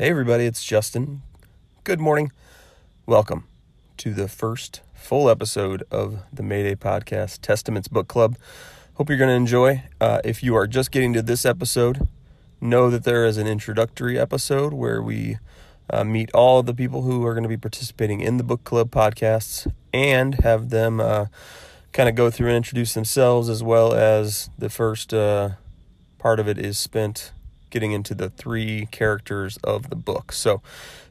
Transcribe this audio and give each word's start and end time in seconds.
Hey, 0.00 0.08
everybody, 0.08 0.46
it's 0.46 0.64
Justin. 0.64 1.20
Good 1.84 2.00
morning. 2.00 2.32
Welcome 3.04 3.44
to 3.98 4.14
the 4.14 4.28
first 4.28 4.80
full 4.94 5.28
episode 5.28 5.82
of 5.90 6.20
the 6.32 6.42
Mayday 6.42 6.74
Podcast 6.74 7.42
Testaments 7.42 7.86
Book 7.86 8.08
Club. 8.08 8.38
Hope 8.94 9.10
you're 9.10 9.18
going 9.18 9.28
to 9.28 9.34
enjoy. 9.34 9.82
Uh, 10.00 10.22
if 10.24 10.42
you 10.42 10.56
are 10.56 10.66
just 10.66 10.90
getting 10.90 11.12
to 11.12 11.20
this 11.20 11.44
episode, 11.44 12.08
know 12.62 12.88
that 12.88 13.04
there 13.04 13.26
is 13.26 13.36
an 13.36 13.46
introductory 13.46 14.18
episode 14.18 14.72
where 14.72 15.02
we 15.02 15.36
uh, 15.90 16.02
meet 16.02 16.30
all 16.32 16.62
the 16.62 16.72
people 16.72 17.02
who 17.02 17.26
are 17.26 17.34
going 17.34 17.42
to 17.42 17.48
be 17.50 17.58
participating 17.58 18.22
in 18.22 18.38
the 18.38 18.42
book 18.42 18.64
club 18.64 18.90
podcasts 18.90 19.70
and 19.92 20.36
have 20.36 20.70
them 20.70 20.98
uh, 20.98 21.26
kind 21.92 22.08
of 22.08 22.14
go 22.14 22.30
through 22.30 22.46
and 22.46 22.56
introduce 22.56 22.94
themselves, 22.94 23.50
as 23.50 23.62
well 23.62 23.92
as 23.92 24.48
the 24.56 24.70
first 24.70 25.12
uh, 25.12 25.50
part 26.16 26.40
of 26.40 26.48
it 26.48 26.56
is 26.56 26.78
spent 26.78 27.32
getting 27.70 27.92
into 27.92 28.14
the 28.14 28.30
three 28.30 28.86
characters 28.90 29.58
of 29.64 29.90
the 29.90 29.96
book. 29.96 30.32
So 30.32 30.60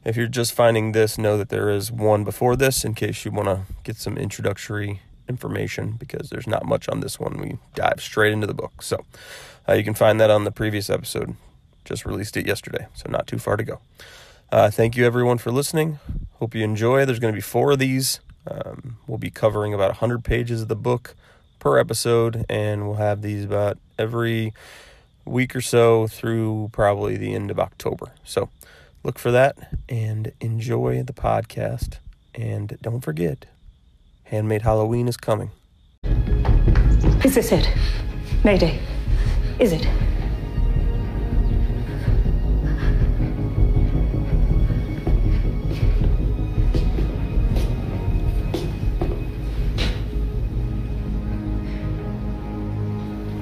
if 0.05 0.15
you're 0.15 0.27
just 0.27 0.53
finding 0.53 0.91
this, 0.91 1.17
know 1.17 1.37
that 1.37 1.49
there 1.49 1.69
is 1.69 1.91
one 1.91 2.23
before 2.23 2.55
this 2.55 2.83
in 2.83 2.93
case 2.93 3.25
you 3.25 3.31
want 3.31 3.47
to 3.47 3.61
get 3.83 3.97
some 3.97 4.17
introductory 4.17 5.01
information 5.27 5.91
because 5.91 6.29
there's 6.29 6.47
not 6.47 6.65
much 6.65 6.89
on 6.89 6.99
this 6.99 7.19
one. 7.19 7.37
We 7.37 7.57
dive 7.75 8.01
straight 8.01 8.33
into 8.33 8.47
the 8.47 8.53
book. 8.53 8.81
So 8.81 9.05
uh, 9.67 9.73
you 9.73 9.83
can 9.83 9.93
find 9.93 10.19
that 10.19 10.29
on 10.29 10.43
the 10.43 10.51
previous 10.51 10.89
episode. 10.89 11.35
Just 11.85 12.05
released 12.05 12.35
it 12.37 12.45
yesterday, 12.45 12.87
so 12.93 13.09
not 13.09 13.27
too 13.27 13.37
far 13.37 13.57
to 13.57 13.63
go. 13.63 13.79
Uh, 14.51 14.69
thank 14.69 14.97
you 14.97 15.05
everyone 15.05 15.37
for 15.37 15.51
listening. 15.51 15.99
Hope 16.33 16.55
you 16.55 16.63
enjoy. 16.63 17.05
There's 17.05 17.19
going 17.19 17.33
to 17.33 17.37
be 17.37 17.41
four 17.41 17.71
of 17.71 17.79
these. 17.79 18.19
Um, 18.47 18.97
we'll 19.07 19.17
be 19.17 19.29
covering 19.29 19.73
about 19.73 19.89
100 19.89 20.23
pages 20.23 20.63
of 20.63 20.67
the 20.67 20.75
book 20.75 21.15
per 21.59 21.77
episode, 21.77 22.45
and 22.49 22.87
we'll 22.87 22.97
have 22.97 23.21
these 23.21 23.43
about 23.43 23.77
every 23.97 24.53
week 25.25 25.55
or 25.55 25.61
so 25.61 26.07
through 26.07 26.69
probably 26.71 27.17
the 27.17 27.33
end 27.33 27.51
of 27.51 27.59
October. 27.59 28.11
So 28.23 28.49
look 29.03 29.19
for 29.19 29.31
that 29.31 29.57
and 29.87 30.31
enjoy 30.39 31.03
the 31.03 31.13
podcast. 31.13 31.97
And 32.35 32.77
don't 32.81 33.01
forget, 33.01 33.45
Handmade 34.25 34.61
Halloween 34.61 35.07
is 35.07 35.17
coming. 35.17 35.51
Is 37.23 37.35
this 37.35 37.51
it? 37.51 37.69
Mayday. 38.43 38.79
Is 39.59 39.73
it? 39.73 39.87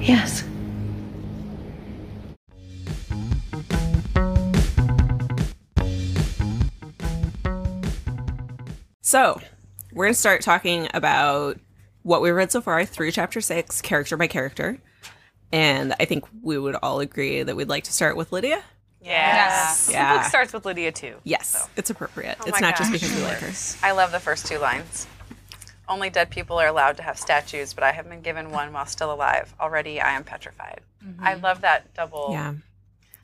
Yes. 0.00 0.47
So, 9.08 9.40
we're 9.90 10.04
going 10.04 10.12
to 10.12 10.20
start 10.20 10.42
talking 10.42 10.86
about 10.92 11.58
what 12.02 12.20
we've 12.20 12.34
read 12.34 12.52
so 12.52 12.60
far 12.60 12.84
through 12.84 13.10
chapter 13.10 13.40
six, 13.40 13.80
character 13.80 14.18
by 14.18 14.26
character. 14.26 14.76
And 15.50 15.94
I 15.98 16.04
think 16.04 16.26
we 16.42 16.58
would 16.58 16.74
all 16.74 17.00
agree 17.00 17.42
that 17.42 17.56
we'd 17.56 17.70
like 17.70 17.84
to 17.84 17.92
start 17.94 18.18
with 18.18 18.32
Lydia. 18.32 18.62
Yes. 19.00 19.88
Yeah. 19.90 20.12
The 20.12 20.18
book 20.18 20.28
starts 20.28 20.52
with 20.52 20.66
Lydia 20.66 20.92
too. 20.92 21.14
Yes, 21.24 21.70
it's 21.74 21.88
appropriate. 21.88 22.36
Oh 22.42 22.48
it's 22.48 22.60
my 22.60 22.68
not 22.68 22.76
just 22.76 22.92
because 22.92 23.10
we 23.14 23.22
like 23.22 23.38
her. 23.38 23.50
I 23.82 23.92
love 23.92 24.12
the 24.12 24.20
first 24.20 24.44
two 24.44 24.58
lines. 24.58 25.06
Only 25.88 26.10
dead 26.10 26.28
people 26.28 26.58
are 26.58 26.66
allowed 26.66 26.98
to 26.98 27.02
have 27.02 27.18
statues, 27.18 27.72
but 27.72 27.84
I 27.84 27.92
have 27.92 28.10
been 28.10 28.20
given 28.20 28.50
one 28.50 28.74
while 28.74 28.84
still 28.84 29.10
alive. 29.10 29.54
Already 29.58 30.02
I 30.02 30.16
am 30.16 30.24
petrified. 30.24 30.82
Mm-hmm. 31.02 31.24
I 31.24 31.32
love 31.32 31.62
that 31.62 31.94
double. 31.94 32.28
Yeah. 32.32 32.52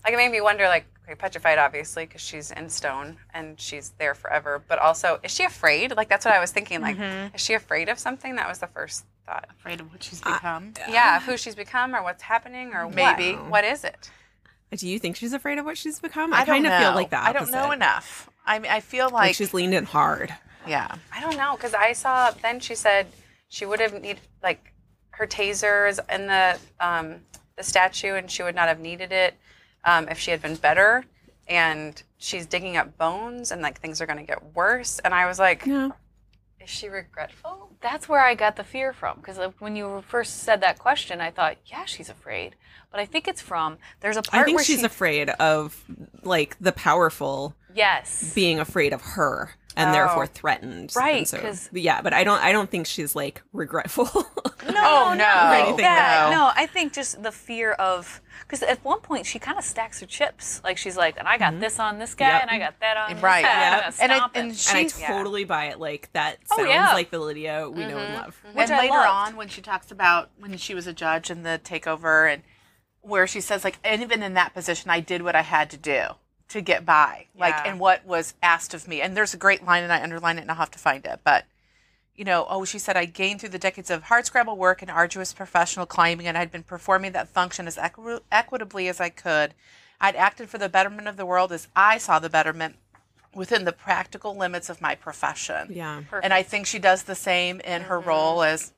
Like 0.05 0.13
it 0.15 0.17
made 0.17 0.31
me 0.31 0.41
wonder, 0.41 0.65
like, 0.69 0.85
okay, 1.05 1.15
petrified 1.15 1.59
obviously 1.59 2.05
because 2.07 2.21
she's 2.21 2.51
in 2.51 2.69
stone 2.69 3.17
and 3.33 3.59
she's 3.61 3.93
there 3.99 4.15
forever. 4.15 4.63
But 4.69 4.79
also, 4.79 5.19
is 5.23 5.31
she 5.33 5.45
afraid? 5.45 5.97
Like 5.97 6.09
that's 6.09 6.25
what 6.25 6.35
I 6.35 6.41
was 6.41 6.51
thinking. 6.51 6.81
Like, 6.81 6.97
is 7.35 7.41
she 7.41 7.55
afraid 7.55 7.89
of 7.89 7.99
something? 7.99 8.37
That 8.37 8.49
was 8.49 8.59
the 8.59 8.67
first 8.67 9.05
thought. 9.27 9.47
Afraid 9.59 9.81
of 9.81 9.91
what 9.91 10.03
she's 10.03 10.21
become. 10.21 10.75
Yeah, 10.89 11.17
of 11.17 11.23
who 11.25 11.37
she's 11.37 11.55
become 11.55 11.95
or 11.95 12.03
what's 12.03 12.23
happening 12.23 12.75
or 12.75 12.89
Maybe. 12.89 13.33
what? 13.37 13.51
What 13.51 13.65
is 13.65 13.85
it? 13.85 14.11
Do 14.77 14.89
you 14.89 14.99
think 14.99 15.15
she's 15.17 15.33
afraid 15.33 15.59
of 15.59 15.65
what 15.65 15.79
she's 15.79 16.01
become? 16.01 16.33
I, 16.35 16.41
I, 16.41 16.45
kind 16.45 16.65
don't 16.65 16.73
of 16.73 16.81
feel 16.81 16.95
like 16.95 17.11
that 17.11 17.25
I 17.29 17.33
don't 17.33 17.51
know 17.53 17.71
enough. 17.71 18.29
I 18.45 18.59
mean, 18.59 18.71
I 18.71 18.81
feel 18.81 19.05
Like, 19.07 19.13
like, 19.13 19.35
she's 19.37 19.55
leaned 19.55 19.73
in 19.73 19.85
hard. 19.85 20.35
yeah. 20.67 20.97
I 21.15 21.21
don't 21.21 21.37
know 21.37 21.55
because 21.57 21.75
I 21.75 21.93
saw 21.93 22.31
then 22.43 22.59
she 22.61 22.75
said 22.75 23.07
she 23.49 23.65
would 23.65 23.81
have 23.81 23.95
needed 23.95 24.21
like 24.43 24.73
her 25.11 25.27
tasers 25.27 26.01
in 26.13 26.27
the 26.27 26.59
um, 26.81 27.21
the 27.57 27.63
statue 27.63 28.15
and 28.15 28.29
she 28.31 28.43
would 28.43 28.55
not 28.57 28.67
have 28.69 28.81
needed 28.81 29.13
it 29.13 29.35
um, 29.85 30.09
if 30.09 30.19
she 30.19 30.31
had 30.31 30.43
been 30.43 30.57
better. 30.57 31.05
And 31.47 32.03
she's 32.17 32.47
digging 32.47 32.79
up 32.79 32.97
bones 32.97 33.53
and 33.53 33.61
like 33.61 33.79
things 33.81 34.01
are 34.01 34.07
going 34.07 34.19
to 34.19 34.25
get 34.25 34.55
worse. 34.55 34.99
And 35.01 35.13
I 35.13 35.27
was 35.27 35.39
like, 35.39 35.67
No. 35.67 35.93
is 36.59 36.71
she 36.71 36.89
regretful? 36.89 37.61
that's 37.85 38.09
where 38.09 38.25
I 38.25 38.35
got 38.35 38.57
the 38.57 38.65
fear 38.65 38.95
from. 38.95 39.19
Because 39.19 39.39
when 39.59 39.77
you 39.77 40.03
first 40.09 40.39
said 40.43 40.63
that 40.63 40.79
question, 40.79 41.21
I 41.21 41.31
thought, 41.31 41.59
yeah, 41.67 41.85
she's 41.85 42.09
afraid. 42.09 42.57
But 42.91 42.99
I 43.01 43.05
think 43.05 43.29
it's 43.29 43.43
from 43.43 43.77
there's 44.01 44.17
a 44.17 44.23
part 44.23 44.41
I 44.43 44.45
think 44.47 44.57
where 44.57 44.65
she's 44.65 44.81
she, 44.81 44.87
afraid 44.87 45.29
of 45.29 45.85
like 46.23 46.57
the 46.61 46.73
powerful 46.73 47.55
yes, 47.75 48.33
being 48.35 48.59
afraid 48.59 48.95
of 48.95 49.03
her 49.03 49.51
and 49.77 49.95
therefore 49.95 50.25
oh. 50.25 50.27
threatened. 50.27 50.93
Right, 50.97 51.27
so- 51.27 51.39
'cause- 51.39 51.69
yeah, 51.73 52.01
but 52.03 52.13
I 52.13 52.25
don't. 52.25 52.43
I 52.43 52.53
don't 52.53 52.71
think 52.71 52.87
she's 52.87 53.15
like 53.17 53.43
regretful. 53.53 54.05
no, 54.15 54.73
Oh, 54.77 55.15
no. 55.19 55.25
Or 55.25 55.55
anything 55.55 55.77
that, 55.79 56.31
no. 56.31 56.37
no. 56.37 56.53
I 56.55 56.67
think 56.67 56.93
just 56.93 57.23
the 57.23 57.33
fear 57.33 57.73
of 57.73 58.21
because 58.41 58.63
at 58.63 58.85
one 58.85 59.01
point 59.01 59.27
she 59.27 59.39
kind 59.39 59.59
of 59.59 59.65
stacks 59.65 60.01
her 60.01 60.07
chips. 60.07 60.61
Like 60.65 60.77
she's 60.79 60.97
like, 60.97 61.19
and 61.19 61.27
I 61.27 61.39
got 61.39 61.53
mm-hmm. 61.53 61.61
this 61.61 61.79
on 61.79 61.99
this 61.99 62.15
guy, 62.15 62.29
Yep. 62.29 62.43
and 62.43 62.51
I 62.51 62.59
got 62.59 62.81
that 62.81 62.97
on 62.97 63.21
Right. 63.21 63.43
this 63.43 63.51
guy. 63.51 63.61
Yeah. 63.61 63.93
And 64.01 64.13
I- 64.13 64.17
stomp 64.17 64.33
and 64.37 64.57
she- 64.57 64.71
and 64.71 64.79
I 64.79 64.83
She's- 64.83 65.03
totally 65.07 65.45
buy 65.45 65.67
it. 65.67 65.79
Like 65.81 66.11
that 66.13 66.39
Oh, 66.51 66.57
sounds 66.57 66.69
yeah. 66.69 66.93
like 66.93 67.11
the 67.11 67.19
Lydia 67.19 67.69
we 67.69 67.81
know 67.81 67.99
and 67.99 68.15
mm-hmm. 68.15 68.15
love. 68.15 68.41
Mm-hmm. 68.47 68.59
Which 68.59 68.71
and 68.71 68.75
I 68.75 68.81
later 68.83 68.93
loved. 68.95 69.09
on, 69.33 69.37
when 69.37 69.49
she 69.49 69.61
talks 69.63 69.91
about 69.91 70.31
when 70.39 70.57
she 70.57 70.75
was 70.75 70.87
a 70.87 70.93
judge 70.93 71.31
in 71.31 71.43
the 71.43 71.61
takeover, 71.65 72.33
and 72.33 72.43
where 73.01 73.27
she 73.27 73.41
says 73.41 73.65
like, 73.65 73.79
and 73.85 74.03
even 74.03 74.23
in 74.23 74.35
that 74.35 74.55
position, 74.55 74.91
I 74.91 75.01
did 75.01 75.23
what 75.23 75.35
I 75.37 75.43
had 75.43 75.69
to 75.71 75.77
do 75.77 76.03
to 76.49 76.61
get 76.61 76.85
by, 76.85 77.27
like, 77.37 77.55
Yeah. 77.55 77.65
and 77.67 77.81
what 77.81 78.05
was 78.05 78.35
asked 78.43 78.75
of 78.75 78.87
me. 78.87 79.01
And 79.01 79.17
there's 79.17 79.35
a 79.35 79.39
great 79.39 79.65
line, 79.65 79.83
and 79.83 79.93
I 79.93 80.03
underline 80.03 80.39
it, 80.39 80.43
and 80.43 80.51
I'll 80.51 80.57
have 80.57 80.71
to 80.73 80.79
find 80.79 81.05
it, 81.05 81.21
but. 81.25 81.45
You 82.17 82.25
know, 82.25 82.47
oh, 82.49 82.65
she 82.65 82.79
said, 82.79 82.97
I 82.97 83.07
gained 83.07 83.41
through 83.41 83.49
the 83.49 83.59
decades 83.59 83.91
of 83.91 84.05
hard 84.05 84.25
scrabble 84.25 84.57
work 84.57 84.83
and 84.83 84.89
arduous 84.89 85.33
professional 85.33 85.85
climbing, 85.85 86.29
and 86.29 86.39
I'd 86.39 86.53
been 86.53 86.63
performing 86.63 87.11
that 87.11 87.27
function 87.27 87.67
as 87.67 87.77
equi- 87.77 88.21
equitably 88.31 88.87
as 88.87 89.01
I 89.01 89.09
could. 89.09 89.53
I'd 90.01 90.15
acted 90.15 90.49
for 90.49 90.59
the 90.59 90.69
betterment 90.69 91.09
of 91.09 91.17
the 91.17 91.27
world 91.27 91.51
as 91.51 91.67
I 91.75 91.99
saw 91.99 92.21
the 92.21 92.31
betterment 92.31 92.77
within 93.35 93.65
the 93.65 93.73
practical 93.73 94.37
limits 94.37 94.69
of 94.69 94.81
my 94.81 94.95
profession. 94.95 95.69
Yeah. 95.71 96.03
And 96.23 96.33
I 96.33 96.43
think 96.43 96.67
she 96.67 96.79
does 96.79 97.03
the 97.03 97.15
same 97.15 97.61
in 97.61 97.83
her 97.83 97.99
mm-hmm. 97.99 98.09
role 98.09 98.43
as 98.43 98.73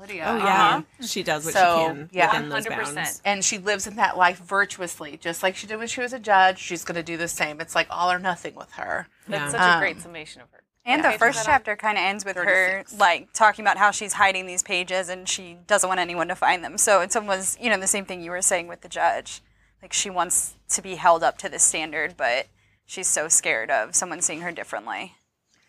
Lydia. 0.00 0.24
Oh 0.26 0.36
yeah, 0.38 0.82
she 1.00 1.22
does 1.22 1.44
what 1.44 1.54
So, 1.54 1.60
she 1.60 1.86
can 1.94 2.08
yeah. 2.12 2.32
within 2.32 2.48
those 2.48 2.66
100%. 2.66 2.94
bounds. 2.94 3.22
And 3.24 3.44
she 3.44 3.58
lives 3.58 3.86
in 3.86 3.96
that 3.96 4.16
life 4.16 4.38
virtuously, 4.38 5.16
just 5.20 5.42
like 5.42 5.56
she 5.56 5.66
did 5.66 5.76
when 5.78 5.88
she 5.88 6.00
was 6.00 6.12
a 6.12 6.18
judge. 6.18 6.58
She's 6.58 6.84
going 6.84 6.96
to 6.96 7.02
do 7.02 7.16
the 7.16 7.28
same. 7.28 7.60
It's 7.60 7.74
like 7.74 7.86
all 7.90 8.10
or 8.10 8.18
nothing 8.18 8.54
with 8.54 8.72
her. 8.72 9.06
That's 9.28 9.52
Yeah. 9.52 9.58
such 9.58 9.60
a 9.60 9.74
Um, 9.74 9.80
great 9.80 10.00
summation 10.00 10.42
of 10.42 10.50
her. 10.52 10.62
Yeah. 10.86 10.94
And 10.94 11.04
the 11.04 11.12
first 11.12 11.44
chapter 11.44 11.76
kind 11.76 11.98
of 11.98 12.02
ends 12.02 12.24
with 12.24 12.36
her 12.36 12.84
like 12.98 13.32
talking 13.34 13.62
about 13.64 13.76
how 13.76 13.90
she's 13.90 14.14
hiding 14.14 14.46
these 14.46 14.62
pages 14.62 15.08
and 15.10 15.28
she 15.28 15.58
doesn't 15.66 15.86
want 15.88 16.00
anyone 16.00 16.26
to 16.28 16.34
find 16.34 16.64
them. 16.64 16.78
So 16.78 17.00
it's 17.02 17.14
almost 17.14 17.60
you 17.60 17.68
know 17.70 17.78
the 17.78 17.86
same 17.86 18.06
thing 18.06 18.22
you 18.22 18.30
were 18.30 18.40
saying 18.42 18.66
with 18.66 18.80
the 18.80 18.88
judge. 18.88 19.42
Like 19.82 19.92
she 19.92 20.08
wants 20.10 20.54
to 20.70 20.82
be 20.82 20.94
held 20.96 21.22
up 21.22 21.36
to 21.38 21.48
this 21.48 21.62
standard, 21.62 22.16
but 22.16 22.48
she's 22.86 23.06
so 23.08 23.28
scared 23.28 23.70
of 23.70 23.94
someone 23.94 24.20
seeing 24.22 24.40
her 24.40 24.52
differently. 24.52 25.14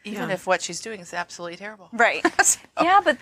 Even 0.03 0.30
Yeah. 0.30 0.36
if 0.36 0.47
what 0.47 0.62
she's 0.64 0.80
doing 0.80 1.00
is 1.02 1.14
absolutely 1.14 1.58
terrible. 1.58 1.90
Right. 1.91 2.25
Yeah, 2.81 3.02
but 3.03 3.18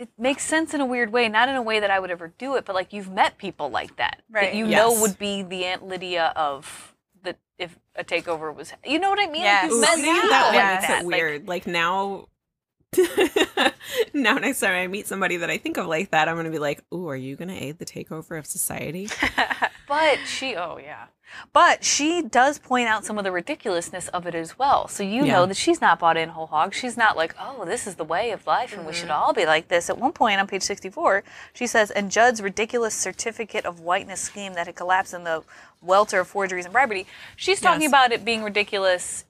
it 0.00 0.08
makes 0.18 0.44
sense 0.44 0.74
in 0.74 0.80
a 0.80 0.86
weird 0.86 1.12
way. 1.12 1.28
Not 1.28 1.48
in 1.48 1.56
a 1.56 1.62
way 1.62 1.78
that 1.80 1.90
I 1.90 2.00
would 2.00 2.10
ever 2.10 2.32
do 2.38 2.56
it, 2.56 2.64
but 2.64 2.74
like 2.74 2.92
you've 2.92 3.10
met 3.10 3.38
people 3.38 3.68
like 3.70 3.96
that 3.96 4.22
Right. 4.30 4.50
that 4.50 4.56
you 4.56 4.66
Yes. 4.66 4.76
know 4.76 5.00
would 5.00 5.18
be 5.18 5.42
the 5.42 5.64
Aunt 5.66 5.86
Lydia 5.86 6.32
of 6.36 6.94
the 7.22 7.36
if 7.58 7.78
a 7.94 8.02
takeover 8.02 8.54
was. 8.54 8.72
You 8.84 8.98
know 8.98 9.10
what 9.10 9.20
I 9.20 9.30
mean? 9.30 9.42
Yes. 9.42 9.62
Like, 9.62 9.72
you've 9.72 9.80
Ooh, 9.80 9.82
met 9.82 9.94
see, 9.96 10.02
people 10.02 10.28
that 10.30 10.46
like 10.46 10.54
one 10.54 10.68
makes 10.68 10.84
that. 10.84 11.00
it 11.00 11.04
Like, 11.04 11.06
weird. 11.06 11.48
Like, 11.48 11.66
now, 11.66 12.26
now 14.14 14.34
next 14.38 14.60
time 14.60 14.72
I 14.74 14.86
meet 14.86 15.06
somebody 15.06 15.36
that 15.38 15.50
I 15.50 15.58
think 15.58 15.76
of 15.76 15.86
like 15.86 16.10
that, 16.10 16.28
I'm 16.28 16.36
gonna 16.36 16.50
be 16.50 16.58
like, 16.58 16.82
"Ooh, 16.92 17.08
are 17.08 17.16
you 17.16 17.36
gonna 17.36 17.54
aid 17.54 17.78
the 17.78 17.84
takeover 17.86 18.38
of 18.38 18.46
society?" 18.46 19.08
But 19.86 20.26
she, 20.26 20.56
oh 20.56 20.78
yeah. 20.78 21.06
But 21.52 21.84
she 21.84 22.22
does 22.22 22.58
point 22.58 22.88
out 22.88 23.04
some 23.04 23.18
of 23.18 23.24
the 23.24 23.32
ridiculousness 23.32 24.08
of 24.08 24.26
it 24.26 24.34
as 24.34 24.58
well. 24.58 24.88
So 24.88 25.02
you 25.02 25.24
Yeah. 25.24 25.32
know 25.34 25.46
that 25.46 25.56
she's 25.56 25.80
not 25.80 25.98
bought 25.98 26.16
in 26.16 26.30
whole 26.30 26.46
hog. 26.46 26.74
She's 26.74 26.96
not 26.96 27.16
like, 27.16 27.34
oh, 27.38 27.64
this 27.64 27.86
is 27.86 27.96
the 27.96 28.04
way 28.04 28.30
of 28.30 28.46
life 28.46 28.72
and 28.72 28.86
we 28.86 28.92
should 28.92 29.08
mm-hmm. 29.08 29.22
all 29.22 29.32
be 29.32 29.46
like 29.46 29.68
this. 29.68 29.90
At 29.90 29.98
one 29.98 30.12
point 30.12 30.40
on 30.40 30.46
page 30.46 30.62
64, 30.62 31.24
she 31.52 31.66
says, 31.66 31.90
and 31.90 32.10
Judd's 32.10 32.40
ridiculous 32.42 32.94
certificate 32.94 33.64
of 33.64 33.80
whiteness 33.80 34.20
scheme 34.20 34.54
that 34.54 34.66
had 34.66 34.76
collapsed 34.76 35.14
in 35.14 35.24
the 35.24 35.42
welter 35.80 36.20
of 36.20 36.28
forgeries 36.28 36.64
and 36.66 36.72
bribery. 36.72 37.06
She's 37.36 37.60
talking 37.60 37.82
Yes. 37.82 37.90
about 37.90 38.12
it 38.12 38.24
being 38.24 38.42
ridiculous 38.42 39.24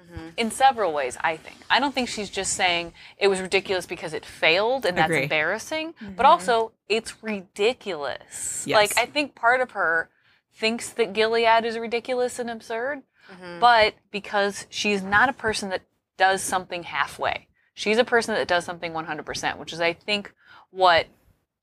mm-hmm. 0.00 0.28
in 0.36 0.50
several 0.50 0.92
ways, 0.92 1.16
I 1.22 1.36
think. 1.36 1.56
I 1.68 1.80
don't 1.80 1.94
think 1.94 2.08
she's 2.08 2.30
just 2.30 2.52
saying 2.52 2.92
it 3.18 3.28
was 3.28 3.40
ridiculous 3.40 3.86
because 3.86 4.12
it 4.14 4.24
failed 4.24 4.86
and 4.86 4.96
that's 4.96 5.06
Agree. 5.06 5.24
embarrassing, 5.24 5.94
but 6.00 6.08
mm-hmm. 6.08 6.26
also 6.26 6.72
it's 6.88 7.22
ridiculous. 7.22 8.64
Yes. 8.66 8.76
Like, 8.76 8.98
I 8.98 9.06
think 9.10 9.34
part 9.34 9.60
of 9.60 9.72
her 9.72 10.08
thinks 10.56 10.88
that 10.90 11.12
Gilead 11.12 11.64
is 11.64 11.78
ridiculous 11.78 12.38
and 12.38 12.50
absurd, 12.50 13.02
mm-hmm. 13.30 13.60
but 13.60 13.94
because 14.10 14.66
she's 14.70 15.02
not 15.02 15.28
a 15.28 15.32
person 15.32 15.68
that 15.70 15.82
does 16.16 16.42
something 16.42 16.82
halfway. 16.82 17.46
She's 17.74 17.98
a 17.98 18.04
person 18.04 18.34
that 18.34 18.48
does 18.48 18.64
something 18.64 18.92
100%, 18.92 19.58
which 19.58 19.72
is, 19.72 19.80
I 19.80 19.92
think, 19.92 20.32
what 20.70 21.06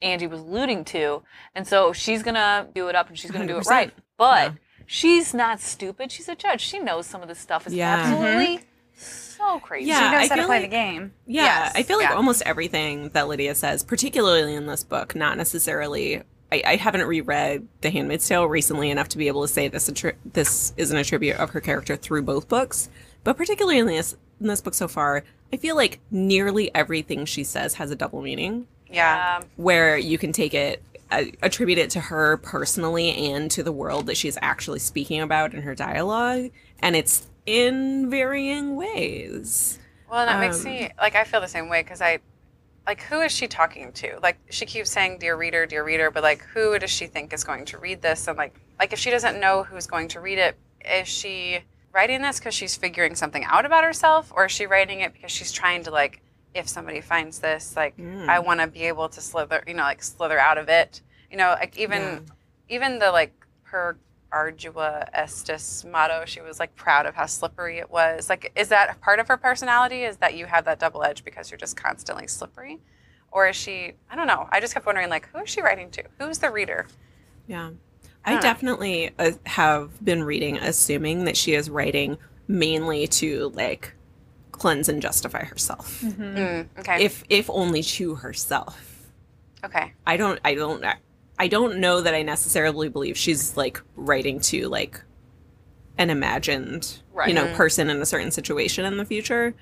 Angie 0.01 0.27
was 0.27 0.41
alluding 0.41 0.85
to. 0.85 1.23
And 1.55 1.67
so 1.67 1.91
she's 1.91 2.21
going 2.21 2.35
to 2.35 2.67
do 2.75 2.87
it 2.87 2.95
up 2.95 3.09
and 3.09 3.17
she's 3.17 3.31
going 3.31 3.47
to 3.47 3.51
do 3.51 3.59
it 3.59 3.65
right. 3.65 3.91
But 4.15 4.53
she's 4.85 5.33
not 5.33 5.59
stupid. 5.59 6.11
She's 6.11 6.29
a 6.29 6.35
judge. 6.35 6.61
She 6.61 6.77
knows 6.79 7.07
some 7.07 7.23
of 7.23 7.27
this 7.27 7.39
stuff 7.39 7.65
is 7.65 7.73
Yeah. 7.73 7.95
absolutely 7.95 8.57
mm-hmm. 8.57 8.63
so 8.95 9.59
crazy. 9.59 9.89
Yeah, 9.89 9.97
She 9.97 10.15
knows 10.15 10.31
I 10.31 10.35
how 10.35 10.41
to 10.41 10.45
play 10.45 10.59
like- 10.59 10.69
the 10.69 10.75
game. 10.75 11.13
Yeah, 11.25 11.43
Yes, 11.43 11.71
I 11.75 11.83
feel 11.83 11.97
like 11.97 12.09
yeah. 12.09 12.15
almost 12.15 12.43
everything 12.45 13.09
that 13.09 13.27
Lydia 13.27 13.55
says, 13.55 13.83
particularly 13.83 14.53
in 14.53 14.67
this 14.67 14.83
book, 14.83 15.15
not 15.15 15.35
necessarily. 15.35 16.21
I, 16.53 16.61
I 16.73 16.75
haven't 16.75 17.05
reread 17.07 17.67
The 17.81 17.89
Handmaid's 17.89 18.27
Tale 18.27 18.45
recently 18.45 18.89
enough 18.91 19.09
to 19.09 19.17
be 19.17 19.27
able 19.27 19.41
to 19.41 19.47
say 19.47 19.67
this 19.67 19.89
attri- 19.89 20.15
this 20.33 20.73
is 20.77 20.91
an 20.91 20.97
attribute 20.97 21.37
of 21.37 21.49
her 21.51 21.61
character 21.61 21.95
through 21.95 22.21
both 22.23 22.47
books, 22.47 22.89
but 23.23 23.37
particularly 23.37 23.79
in 23.79 23.87
this 23.87 24.15
in 24.39 24.47
this 24.47 24.61
book 24.61 24.73
so 24.73 24.87
far, 24.87 25.23
I 25.51 25.57
feel 25.57 25.75
like 25.75 25.99
nearly 26.11 26.73
everything 26.75 27.25
she 27.25 27.43
says 27.43 27.75
has 27.75 27.91
a 27.91 27.95
double 27.95 28.21
meaning, 28.21 28.67
Yeah. 28.89 29.37
Um, 29.41 29.49
where 29.55 29.97
you 29.97 30.17
can 30.17 30.31
take 30.31 30.53
it. 30.53 30.83
Uh, 31.11 31.25
attribute 31.43 31.77
it 31.77 31.91
to 31.91 31.99
her 31.99 32.37
personally 32.37 33.11
and 33.11 33.51
to 33.51 33.61
the 33.61 33.71
world 33.71 34.07
that 34.07 34.17
she's 34.17 34.35
actually 34.41 34.79
speaking 34.79 35.21
about 35.21 35.53
in 35.53 35.61
her 35.61 35.75
dialogue, 35.75 36.49
and 36.79 36.95
it's 36.95 37.27
in 37.45 38.09
varying 38.09 38.75
ways. 38.75 39.77
Well, 40.09 40.21
and 40.21 40.29
that 40.29 40.39
makes 40.39 40.59
Um, 40.65 40.71
me 40.71 40.89
like 40.99 41.15
I 41.15 41.23
feel 41.23 41.39
the 41.39 41.47
same 41.47 41.69
way 41.69 41.83
because 41.83 42.01
I, 42.01 42.17
like, 42.85 43.01
who 43.03 43.21
is 43.21 43.31
she 43.31 43.47
talking 43.47 43.91
to? 43.93 44.19
Like, 44.21 44.37
she 44.49 44.65
keeps 44.65 44.91
saying, 44.91 45.19
"Dear 45.19 45.35
reader, 45.37 45.65
dear 45.65 45.83
reader," 45.83 46.11
but 46.11 46.23
like, 46.23 46.41
who 46.53 46.77
does 46.79 46.89
she 46.89 47.07
think 47.07 47.33
is 47.33 47.43
going 47.43 47.65
to 47.65 47.77
read 47.77 48.01
this? 48.01 48.27
And 48.27 48.37
like, 48.37 48.55
like 48.79 48.93
if 48.93 48.99
she 48.99 49.09
doesn't 49.09 49.39
know 49.39 49.63
who's 49.63 49.87
going 49.87 50.07
to 50.09 50.19
read 50.19 50.37
it, 50.37 50.57
is 50.83 51.07
she 51.07 51.59
writing 51.93 52.21
this 52.21 52.39
because 52.39 52.53
she's 52.53 52.75
figuring 52.75 53.15
something 53.15 53.43
out 53.45 53.65
about 53.65 53.83
herself, 53.83 54.31
or 54.35 54.45
is 54.45 54.51
she 54.51 54.65
writing 54.65 55.01
it 55.01 55.13
because 55.13 55.31
she's 55.31 55.51
trying 55.51 55.83
to 55.83 55.91
like, 55.91 56.21
if 56.53 56.67
somebody 56.67 57.01
finds 57.01 57.39
this, 57.39 57.75
like, 57.75 57.95
hmm. 57.95 58.29
I 58.29 58.39
want 58.39 58.59
to 58.59 58.67
be 58.67 58.83
able 58.83 59.07
to 59.09 59.21
slither, 59.21 59.63
you 59.67 59.73
know, 59.73 59.83
like 59.83 60.03
slither 60.03 60.39
out 60.39 60.57
of 60.57 60.67
it. 60.69 61.01
You 61.31 61.37
know, 61.37 61.55
like 61.59 61.77
even, 61.77 62.01
Yeah. 62.01 62.19
even 62.75 62.99
the 62.99 63.11
like 63.11 63.33
per 63.63 63.95
ardua 64.33 65.09
estis 65.13 65.89
motto. 65.89 66.23
She 66.25 66.41
was 66.41 66.59
like 66.59 66.75
proud 66.75 67.05
of 67.05 67.15
how 67.15 67.25
slippery 67.25 67.79
it 67.79 67.89
was. 67.89 68.29
Like 68.29 68.51
is 68.55 68.69
that 68.69 68.99
part 69.01 69.19
of 69.19 69.27
her 69.27 69.37
personality 69.37 70.03
is 70.03 70.17
that 70.17 70.35
you 70.35 70.45
have 70.45 70.65
that 70.65 70.79
double 70.79 71.03
edge 71.03 71.23
because 71.23 71.51
you're 71.51 71.57
just 71.57 71.77
constantly 71.77 72.27
slippery? 72.27 72.79
Or 73.31 73.47
is 73.47 73.55
she 73.55 73.93
i 74.09 74.15
don't 74.15 74.27
know. 74.27 74.47
I 74.51 74.59
just 74.59 74.73
kept 74.73 74.85
wondering 74.85 75.09
like 75.09 75.29
who 75.29 75.39
is 75.39 75.49
she 75.49 75.61
writing 75.61 75.89
to? 75.91 76.03
Who's 76.19 76.39
the 76.39 76.49
reader? 76.49 76.87
Yeah. 77.47 77.71
I 78.25 78.39
definitely 78.39 79.11
uh, 79.19 79.31
have 79.45 80.03
been 80.03 80.23
reading 80.23 80.57
assuming 80.57 81.25
that 81.25 81.35
she 81.35 81.53
is 81.55 81.69
writing 81.69 82.17
mainly 82.47 83.05
to 83.07 83.49
like 83.53 83.93
cleanse 84.51 84.87
and 84.87 85.01
justify 85.01 85.43
herself. 85.43 86.01
Mm, 86.01 86.67
okay. 86.79 87.03
If 87.03 87.23
if 87.29 87.49
only 87.49 87.83
to 87.83 88.15
herself. 88.15 89.09
okay. 89.65 89.93
I 90.07 90.15
don't 90.15 90.39
I 90.45 90.55
don't 90.55 90.81
I 91.43 91.47
don't 91.47 91.79
know 91.79 91.99
that 91.99 92.13
I 92.13 92.21
necessarily 92.21 92.87
believe 92.87 93.17
she's 93.17 93.57
like 93.57 93.81
writing 93.97 94.39
to 94.41 94.69
like 94.69 95.03
an 95.97 96.09
imagined 96.09 97.01
you 97.27 97.33
know 97.33 97.53
person 97.55 97.89
in 97.89 98.01
a 98.01 98.05
certain 98.05 98.31
situation 98.31 98.85
in 98.85 98.95
the 98.95 99.03
future. 99.03 99.53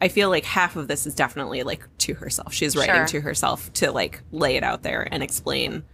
I 0.00 0.08
feel 0.08 0.30
like 0.30 0.44
half 0.46 0.76
of 0.76 0.88
this 0.88 1.06
is 1.06 1.14
definitely 1.14 1.62
like 1.62 1.86
to 1.98 2.14
herself. 2.14 2.54
She's 2.54 2.74
writing 2.74 2.94
Sure. 2.94 3.06
to 3.06 3.20
herself 3.20 3.70
to 3.74 3.92
like 3.92 4.22
lay 4.32 4.56
it 4.56 4.62
out 4.62 4.82
there 4.82 5.06
and 5.12 5.22
explain 5.22 5.84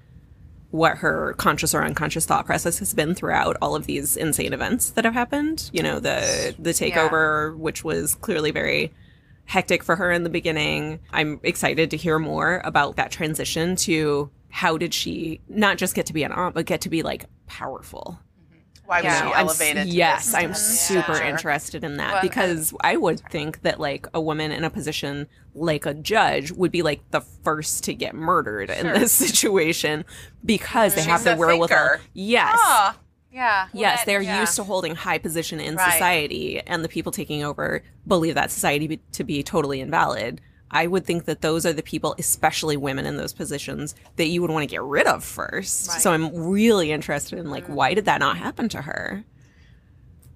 what 0.70 0.98
her 0.98 1.34
conscious 1.38 1.74
or 1.74 1.82
unconscious 1.84 2.24
thought 2.24 2.46
process 2.46 2.78
has 2.78 2.94
been 2.94 3.12
throughout 3.12 3.56
all 3.60 3.74
of 3.74 3.86
these 3.86 4.16
insane 4.16 4.52
events 4.52 4.90
that 4.90 5.04
have 5.04 5.14
happened. 5.14 5.70
You 5.72 5.82
know, 5.82 5.98
the 5.98 6.54
the 6.56 6.70
takeover, 6.70 7.56
which 7.56 7.82
was 7.82 8.14
clearly 8.14 8.52
very 8.52 8.92
hectic 9.46 9.82
for 9.82 9.96
her 9.96 10.12
in 10.12 10.22
the 10.22 10.30
beginning. 10.30 11.00
I'm 11.12 11.40
excited 11.42 11.90
to 11.90 11.96
hear 11.96 12.20
more 12.20 12.62
about 12.64 12.94
that 12.94 13.10
transition 13.10 13.74
to 13.76 14.30
how 14.54 14.76
did 14.76 14.93
she 14.93 15.40
not 15.49 15.78
just 15.78 15.94
get 15.94 16.06
to 16.06 16.12
be 16.12 16.22
an 16.25 16.31
aunt, 16.32 16.54
but 16.54 16.66
get 16.66 16.82
to 16.82 16.88
be 16.90 17.02
like 17.02 17.25
powerful. 17.46 18.20
Why 18.84 18.99
was 18.99 19.04
Yeah. 19.04 19.19
she 19.20 19.26
I'm 19.28 19.32
I'm 19.32 19.38
elevated? 19.46 19.82
to 19.84 19.88
yes. 19.88 20.34
I'm 20.34 20.52
super 20.54 21.14
Sure. 21.14 21.22
interested 21.25 21.82
in 21.84 21.96
that 21.96 22.12
Well, 22.14 22.22
because 22.22 22.75
I 22.82 22.96
would 22.96 23.20
think 23.31 23.62
that 23.62 23.81
like 23.81 24.06
a 24.12 24.20
woman 24.20 24.52
in 24.52 24.62
a 24.64 24.70
position 24.70 25.26
like 25.54 25.87
a 25.87 25.94
judge 25.94 26.52
would 26.52 26.70
be 26.72 26.82
like 26.82 27.00
the 27.10 27.20
first 27.20 27.84
to 27.84 27.94
get 27.94 28.14
murdered 28.14 28.69
in 28.70 28.87
this 28.88 29.12
situation 29.26 30.04
because 30.44 30.94
they 30.94 31.02
have 31.02 31.20
She's 31.20 31.25
the 31.25 31.37
wherewithal. 31.37 31.69
thinker. 31.69 32.00
Yes. 32.12 32.56
Ah, 32.60 32.96
yeah 33.31 33.69
Yes, 33.72 34.04
they're 34.04 34.20
yeah. 34.20 34.40
used 34.40 34.56
to 34.56 34.64
holding 34.64 34.94
high 34.96 35.19
position 35.19 35.60
in 35.60 35.76
Right. 35.76 35.93
society, 35.93 36.60
and 36.60 36.84
the 36.84 36.88
people 36.88 37.12
taking 37.12 37.43
over 37.43 37.82
believe 38.06 38.34
that 38.34 38.50
society 38.50 38.87
be, 38.88 39.00
to 39.12 39.25
be 39.25 39.43
totally 39.43 39.81
invalid. 39.81 40.40
I 40.72 40.86
would 40.86 41.04
think 41.04 41.26
that 41.26 41.42
those 41.42 41.66
are 41.66 41.72
the 41.72 41.82
people, 41.82 42.14
especially 42.19 42.76
women 42.76 43.06
in 43.06 43.16
those 43.19 43.32
positions, 43.32 43.94
that 44.16 44.26
you 44.26 44.40
would 44.40 44.50
want 44.50 44.62
to 44.62 44.66
get 44.66 44.82
rid 44.82 45.06
of 45.06 45.22
first. 45.22 46.00
So 46.00 46.12
I'm 46.12 46.34
really 46.34 46.90
interested 46.90 47.38
in 47.38 47.50
like, 47.50 47.66
why 47.66 47.94
did 47.94 48.06
that 48.06 48.19
not 48.20 48.38
happen 48.38 48.69
to 48.70 48.82
her? 48.82 49.24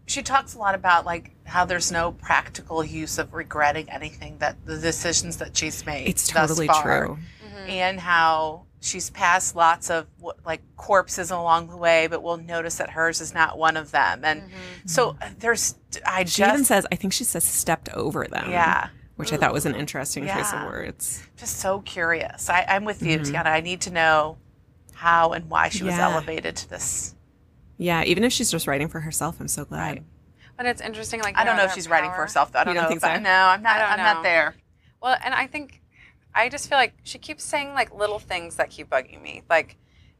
she 0.06 0.22
talks 0.22 0.54
a 0.54 0.58
lot 0.58 0.74
about 0.74 1.04
like 1.04 1.32
how 1.44 1.64
there's 1.64 1.90
no 1.90 2.12
practical 2.12 2.84
use 2.84 3.18
of 3.18 3.34
regretting 3.34 3.90
anything 3.90 4.38
that 4.38 4.56
the 4.64 4.78
decisions 4.78 5.38
that 5.38 5.56
she's 5.56 5.84
made. 5.84 6.06
It's 6.08 6.32
thus 6.32 6.48
totally 6.48 6.68
far. 6.68 7.06
true. 7.06 7.18
and 7.66 7.98
how 7.98 8.66
she's 8.80 9.10
passed 9.10 9.56
lots 9.56 9.90
of 9.90 10.06
like 10.44 10.62
corpses 10.76 11.32
along 11.32 11.68
the 11.68 11.76
way, 11.76 12.06
but 12.06 12.22
we'll 12.22 12.36
notice 12.36 12.76
that 12.78 12.90
hers 12.90 13.20
is 13.20 13.34
not 13.34 13.58
one 13.58 13.76
of 13.76 13.90
them. 13.90 14.24
And 14.24 14.44
so 14.84 15.16
uh, 15.20 15.30
there's, 15.40 15.74
I 16.06 16.24
She 16.24 16.42
even 16.44 16.58
just, 16.58 16.68
says, 16.68 16.86
I 16.92 16.94
think 16.94 17.12
she 17.12 17.24
says 17.24 17.42
stepped 17.42 17.88
over 17.92 18.26
them. 18.28 18.50
yeah, 18.50 18.90
Which 19.16 19.32
I 19.32 19.36
thought 19.38 19.52
was 19.52 19.64
an 19.66 19.74
interesting 19.74 20.26
choice 20.26 20.52
of 20.52 20.60
Yeah. 20.60 20.66
words. 20.66 21.22
just 21.36 21.58
so 21.58 21.80
curious. 21.80 22.50
I, 22.50 22.64
I'm 22.68 22.84
with 22.84 23.02
you, 23.02 23.18
mm-hmm. 23.18 23.34
Tiana. 23.34 23.46
I 23.46 23.60
need 23.60 23.80
to 23.82 23.90
know 23.90 24.36
how 24.92 25.32
and 25.32 25.48
why 25.48 25.70
she 25.70 25.84
was 25.84 25.94
Yeah. 25.94 26.10
elevated 26.10 26.54
to 26.56 26.68
this. 26.70 27.14
Yeah, 27.78 28.04
even 28.04 28.24
if 28.24 28.32
she's 28.32 28.50
just 28.50 28.66
writing 28.66 28.88
for 28.88 29.00
herself, 29.00 29.40
I'm 29.40 29.48
so 29.48 29.64
glad. 29.64 30.04
but 30.56 30.66
it's 30.66 30.80
interesting 30.80 31.20
like 31.22 31.36
I 31.36 31.44
don't 31.44 31.56
know 31.56 31.64
if 31.64 31.70
her 31.70 31.74
she's 31.74 31.88
writing 31.88 32.10
for 32.10 32.16
herself. 32.16 32.52
Though. 32.52 32.60
I 32.60 32.64
don't, 32.64 32.74
don't 32.74 32.84
know. 32.84 32.88
think 32.88 32.98
if 33.02 33.04
I- 33.04 33.16
so? 33.16 33.22
No, 33.22 33.30
I'm 33.30 33.62
not. 33.62 33.76
I 33.76 33.78
don't 33.80 33.90
I'm 33.92 33.98
know. 33.98 34.04
not 34.14 34.22
there. 34.22 34.54
Well, 35.02 35.16
and 35.24 35.34
I 35.34 35.46
think 35.46 35.80
I 36.34 36.48
just 36.50 36.68
feel 36.68 36.78
like 36.78 36.94
she 37.02 37.18
keeps 37.18 37.42
saying 37.44 37.72
like 37.74 37.94
little 37.94 38.18
things 38.18 38.56
that 38.56 38.70
keep 38.70 38.88
bugging 38.90 39.22
me. 39.22 39.42
Like 39.48 39.76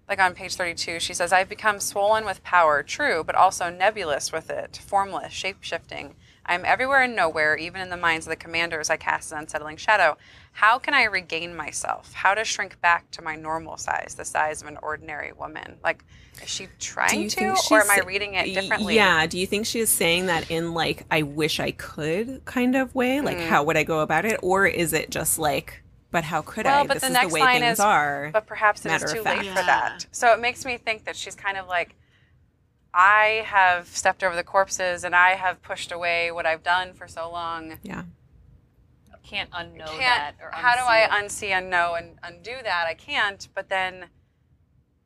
like 0.08 0.20
on 0.20 0.34
page 0.34 0.54
32, 0.54 1.00
she 1.00 1.12
says, 1.14 1.32
I've 1.32 1.48
become 1.48 1.81
swollen 1.81 2.25
with 2.25 2.43
power, 2.44 2.82
true, 2.84 3.25
but 3.25 3.34
also 3.34 3.70
nebulous 3.70 4.31
with 4.31 4.48
it, 4.50 4.81
formless, 4.87 5.32
shape 5.32 5.56
shifting. 5.62 6.15
I 6.46 6.55
am 6.55 6.65
everywhere 6.65 7.03
and 7.03 7.17
nowhere, 7.17 7.56
even 7.56 7.81
in 7.81 7.91
the 7.91 7.96
minds 7.96 8.26
of 8.26 8.31
the 8.31 8.36
commanders 8.36 8.88
I 8.88 8.96
cast 8.96 9.32
an 9.32 9.38
unsettling 9.38 9.76
shadow. 9.76 10.17
How 10.53 10.79
can 10.79 10.94
I 10.94 11.05
regain 11.05 11.55
myself? 11.56 12.12
How 12.15 12.34
to 12.34 12.44
shrink 12.44 12.81
back 12.81 13.10
to 13.12 13.22
my 13.22 13.34
normal 13.36 13.76
size, 13.76 14.15
the 14.17 14.24
size 14.24 14.62
of 14.62 14.69
an 14.69 14.79
ordinary 14.81 15.32
woman? 15.32 15.76
Like, 15.82 16.05
is 16.43 16.48
she 16.48 16.69
trying 16.79 17.29
to, 17.31 17.56
or 17.70 17.81
am 17.81 17.91
I 17.91 18.00
reading 18.06 18.34
it 18.34 18.55
differently? 18.55 18.94
Yeah. 18.94 19.26
Do 19.26 19.38
you 19.38 19.46
think 19.46 19.67
she 19.67 19.81
is 19.81 19.88
saying 19.91 20.26
that 20.26 20.50
in 20.50 20.72
like 20.72 21.05
I 21.10 21.22
wish 21.22 21.58
I 21.60 21.72
could 21.72 22.44
kind 22.44 22.76
of 22.76 22.94
way? 22.94 23.20
Like 23.20 23.38
Mm. 23.38 23.48
how 23.48 23.65
would 23.65 23.76
I 23.76 23.82
go 23.82 24.00
about 24.00 24.24
it? 24.24 24.38
Or 24.43 24.67
is 24.67 24.93
it 24.93 25.10
just 25.10 25.38
like, 25.38 25.82
but 26.12 26.24
how 26.24 26.43
could 26.43 26.65
Well, 26.67 26.84
I? 26.84 26.86
but 26.86 26.94
this 26.94 27.03
the 27.03 27.08
is 27.08 27.12
next 27.15 27.29
the 27.29 27.34
way 27.34 27.41
line 27.41 27.60
things 27.60 27.72
is, 27.74 27.81
are. 27.81 28.31
but 28.32 28.46
perhaps 28.46 28.86
it 28.86 28.93
is 28.93 29.12
too 29.12 29.22
late 29.22 29.43
fact. 29.44 29.48
for 29.48 29.55
that. 29.67 30.06
So 30.12 30.32
it 30.32 30.41
makes 30.41 30.65
me 30.65 30.76
think 30.79 31.05
that 31.06 31.17
she's 31.17 31.34
kind 31.34 31.56
of 31.56 31.67
like, 31.67 31.96
I 32.98 33.44
have 33.46 33.88
stepped 33.88 34.24
over 34.24 34.34
the 34.34 34.43
corpses 34.43 35.05
and 35.05 35.15
I 35.15 35.34
have 35.34 35.62
pushed 35.62 35.93
away 35.93 36.32
what 36.32 36.46
I've 36.46 36.62
done 36.62 36.94
for 36.94 37.06
so 37.06 37.31
long. 37.31 37.79
yeah. 37.82 38.05
Can't 39.22 39.50
unknow 39.50 39.86
Can't. 39.86 39.98
that. 39.98 40.34
Or 40.41 40.50
how 40.53 40.76
do 40.76 40.82
I 40.82 41.00
it. 41.00 41.10
unsee, 41.10 41.50
unknow, 41.50 41.98
and 41.98 42.17
undo 42.22 42.53
that? 42.62 42.86
I 42.86 42.94
can't. 42.94 43.48
But 43.56 43.69
then, 43.69 44.06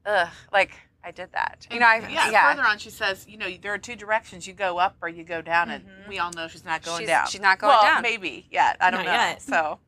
ugh, 0.04 0.28
like 0.52 0.72
I 1.02 1.10
did 1.10 1.32
that. 1.32 1.66
You 1.70 1.80
know, 1.80 1.86
I 1.86 2.06
Yeah, 2.06 2.30
yeah. 2.30 2.50
Further 2.50 2.68
on, 2.68 2.76
she 2.76 2.90
says, 2.90 3.26
you 3.26 3.38
know, 3.38 3.48
there 3.62 3.72
are 3.72 3.78
two 3.78 3.96
directions: 3.96 4.46
you 4.46 4.52
go 4.52 4.76
up 4.76 4.96
or 5.00 5.08
you 5.08 5.24
go 5.24 5.40
down, 5.40 5.70
and 5.70 5.84
mm-hmm. 5.86 6.08
we 6.10 6.18
all 6.18 6.30
know 6.32 6.48
she's 6.48 6.66
not 6.66 6.82
going 6.82 6.98
She's- 6.98 7.08
down. 7.08 7.26
she's 7.28 7.40
not 7.40 7.58
going 7.60 7.72
down. 7.72 7.82
well, 7.82 7.94
down. 7.94 8.02
Maybe 8.02 8.46
yet. 8.50 8.76
I 8.78 8.90
don't 8.90 9.06
Not 9.06 9.06
know. 9.06 9.12
yet. 9.12 9.40
So 9.42 9.78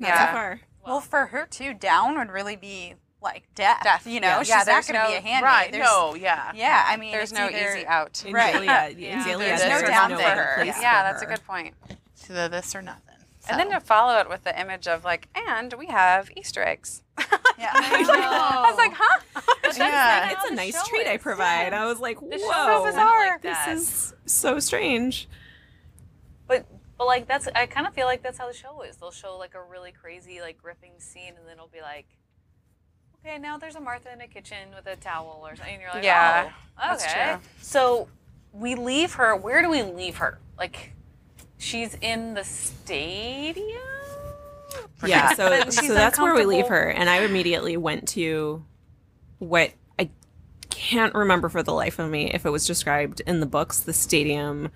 Not 0.00 0.08
Yeah. 0.08 0.26
so 0.26 0.32
far. 0.32 0.60
Well, 0.84 1.00
for 1.00 1.26
her 1.26 1.46
too, 1.48 1.72
down 1.72 2.18
would 2.18 2.32
really 2.32 2.56
be 2.56 2.94
like 3.22 3.44
death. 3.54 3.80
Death, 3.82 4.06
You 4.06 4.20
know, 4.20 4.28
yeah. 4.28 4.38
she's 4.40 4.48
Yeah, 4.50 4.62
not 4.66 4.86
going 4.86 5.00
to 5.00 5.06
be 5.08 5.14
a 5.14 5.20
handmaid. 5.20 5.42
right? 5.42 5.72
There's, 5.72 5.84
no, 5.84 6.14
yeah. 6.14 6.52
Yeah, 6.54 6.84
I 6.86 6.96
mean, 6.96 7.12
There's 7.12 7.32
no 7.32 7.46
either- 7.48 7.76
easy 7.76 7.86
out. 7.86 8.24
In 8.26 8.32
Right. 8.32 8.52
Gilead, 8.52 8.98
Yeah. 8.98 9.24
Gilead, 9.24 9.48
There's 9.48 9.60
there's 9.60 9.82
no 9.82 9.88
no, 9.88 9.92
down 9.94 10.10
no 10.10 10.16
for 10.16 10.22
better 10.22 10.42
her. 10.42 10.64
Yeah, 10.64 10.74
for 10.74 10.80
that's 11.12 11.22
a 11.22 11.26
good 11.26 11.44
point. 11.46 11.74
It's 12.12 12.30
either 12.30 12.48
this 12.48 12.74
or 12.74 12.82
nothing. 12.82 13.02
And 13.48 13.60
then 13.60 13.70
to 13.70 13.78
follow 13.80 14.18
it 14.18 14.28
with 14.28 14.42
the 14.42 14.60
image 14.60 14.88
of 14.88 15.04
like, 15.04 15.28
and 15.34 15.72
we 15.74 15.86
have 15.86 16.30
Easter 16.36 16.62
eggs. 16.64 17.02
Yeah. 17.58 17.70
I 17.72 18.66
was 18.68 18.76
like, 18.76 18.92
huh? 18.94 19.40
yeah. 19.78 20.30
It's 20.32 20.50
a 20.50 20.54
nice 20.54 20.74
show 20.76 20.84
treat 20.90 21.06
I 21.06 21.14
is. 21.14 21.22
provide. 21.22 21.72
I 21.72 21.86
was 21.86 22.00
like, 22.00 22.20
The 22.20 22.38
show 22.38 22.44
whoa, 22.46 22.84
is 22.86 22.94
kinda 22.94 23.10
like 23.10 23.40
this 23.40 23.66
is 23.68 24.14
so 24.26 24.58
strange. 24.58 25.26
But 26.46 26.66
but 26.98 27.06
like 27.06 27.26
that's 27.26 27.48
I 27.54 27.64
kind 27.64 27.86
of 27.86 27.94
feel 27.94 28.04
like 28.06 28.22
that's 28.22 28.36
how 28.36 28.46
the 28.46 28.52
show 28.54 28.82
is. 28.82 28.96
They'll 28.98 29.10
show 29.10 29.38
like 29.38 29.54
a 29.54 29.62
really 29.62 29.90
crazy 29.92 30.40
like 30.42 30.58
gripping 30.58 30.92
scene, 30.98 31.34
and 31.38 31.46
then 31.46 31.54
it'll 31.54 31.68
be 31.68 31.80
like, 31.80 32.06
okay, 33.26 33.38
now 33.38 33.58
there's 33.58 33.76
a 33.76 33.80
Martha 33.80 34.12
in 34.12 34.20
a 34.20 34.26
kitchen 34.26 34.68
with 34.74 34.86
a 34.86 34.96
towel 34.96 35.42
or 35.44 35.56
something. 35.56 35.74
And 35.74 35.82
you're 35.82 35.90
like, 35.92 36.04
Yeah, 36.04 36.50
oh, 36.78 36.88
that's 36.88 37.04
okay. 37.04 37.32
true. 37.32 37.40
So 37.60 38.08
we 38.52 38.74
leave 38.74 39.14
her. 39.14 39.36
Where 39.36 39.62
do 39.62 39.70
we 39.70 39.82
leave 39.82 40.16
her? 40.18 40.38
Like, 40.58 40.92
she's 41.58 41.94
in 42.00 42.34
the 42.34 42.44
stadium. 42.44 43.66
Yeah, 45.04 45.34
so 45.34 45.60
so 45.70 45.94
that's 45.94 46.18
where 46.18 46.34
we 46.34 46.44
leave 46.44 46.68
her, 46.68 46.88
and 46.88 47.08
I 47.08 47.20
immediately 47.20 47.76
went 47.76 48.08
to 48.08 48.64
what 49.38 49.72
I 49.98 50.10
can't 50.70 51.14
remember 51.14 51.48
for 51.48 51.62
the 51.62 51.72
life 51.72 51.98
of 51.98 52.10
me 52.10 52.30
if 52.32 52.44
it 52.44 52.50
was 52.50 52.66
described 52.66 53.20
in 53.26 53.40
the 53.40 53.46
books. 53.46 53.80
The 53.80 53.92
stadium 53.92 54.70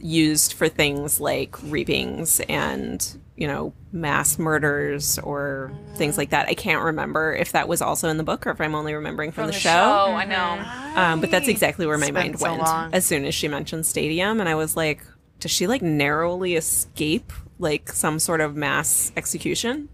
used 0.00 0.54
for 0.54 0.68
things 0.68 1.20
like 1.20 1.56
reapings 1.62 2.40
and 2.48 3.16
you 3.36 3.46
know 3.46 3.72
mass 3.92 4.38
murders 4.38 5.18
or 5.20 5.72
things 5.94 6.18
like 6.18 6.30
that. 6.30 6.48
I 6.48 6.54
can't 6.54 6.82
remember 6.82 7.32
if 7.34 7.52
that 7.52 7.68
was 7.68 7.80
also 7.80 8.08
in 8.08 8.16
the 8.16 8.24
book 8.24 8.46
or 8.46 8.50
if 8.50 8.60
I'm 8.60 8.74
only 8.74 8.94
remembering 8.94 9.30
from, 9.30 9.46
the, 9.46 9.52
show. 9.52 9.70
Oh, 9.70 10.12
I 10.12 10.24
know. 10.24 11.00
Um, 11.00 11.20
but 11.20 11.30
that's 11.30 11.48
exactly 11.48 11.86
where 11.86 11.98
my 11.98 12.06
It's 12.06 12.14
mind 12.14 12.40
went 12.40 12.62
as 12.92 13.06
soon 13.06 13.24
as 13.24 13.34
she 13.34 13.46
mentioned 13.46 13.86
stadium, 13.86 14.40
and 14.40 14.48
I 14.48 14.56
was 14.56 14.76
like, 14.76 15.04
does 15.40 15.50
she 15.50 15.66
like 15.66 15.82
narrowly 15.82 16.54
escape 16.54 17.32
like 17.58 17.92
some 17.92 18.18
sort 18.18 18.40
of 18.40 18.56
mass 18.56 19.12
execution? 19.16 19.88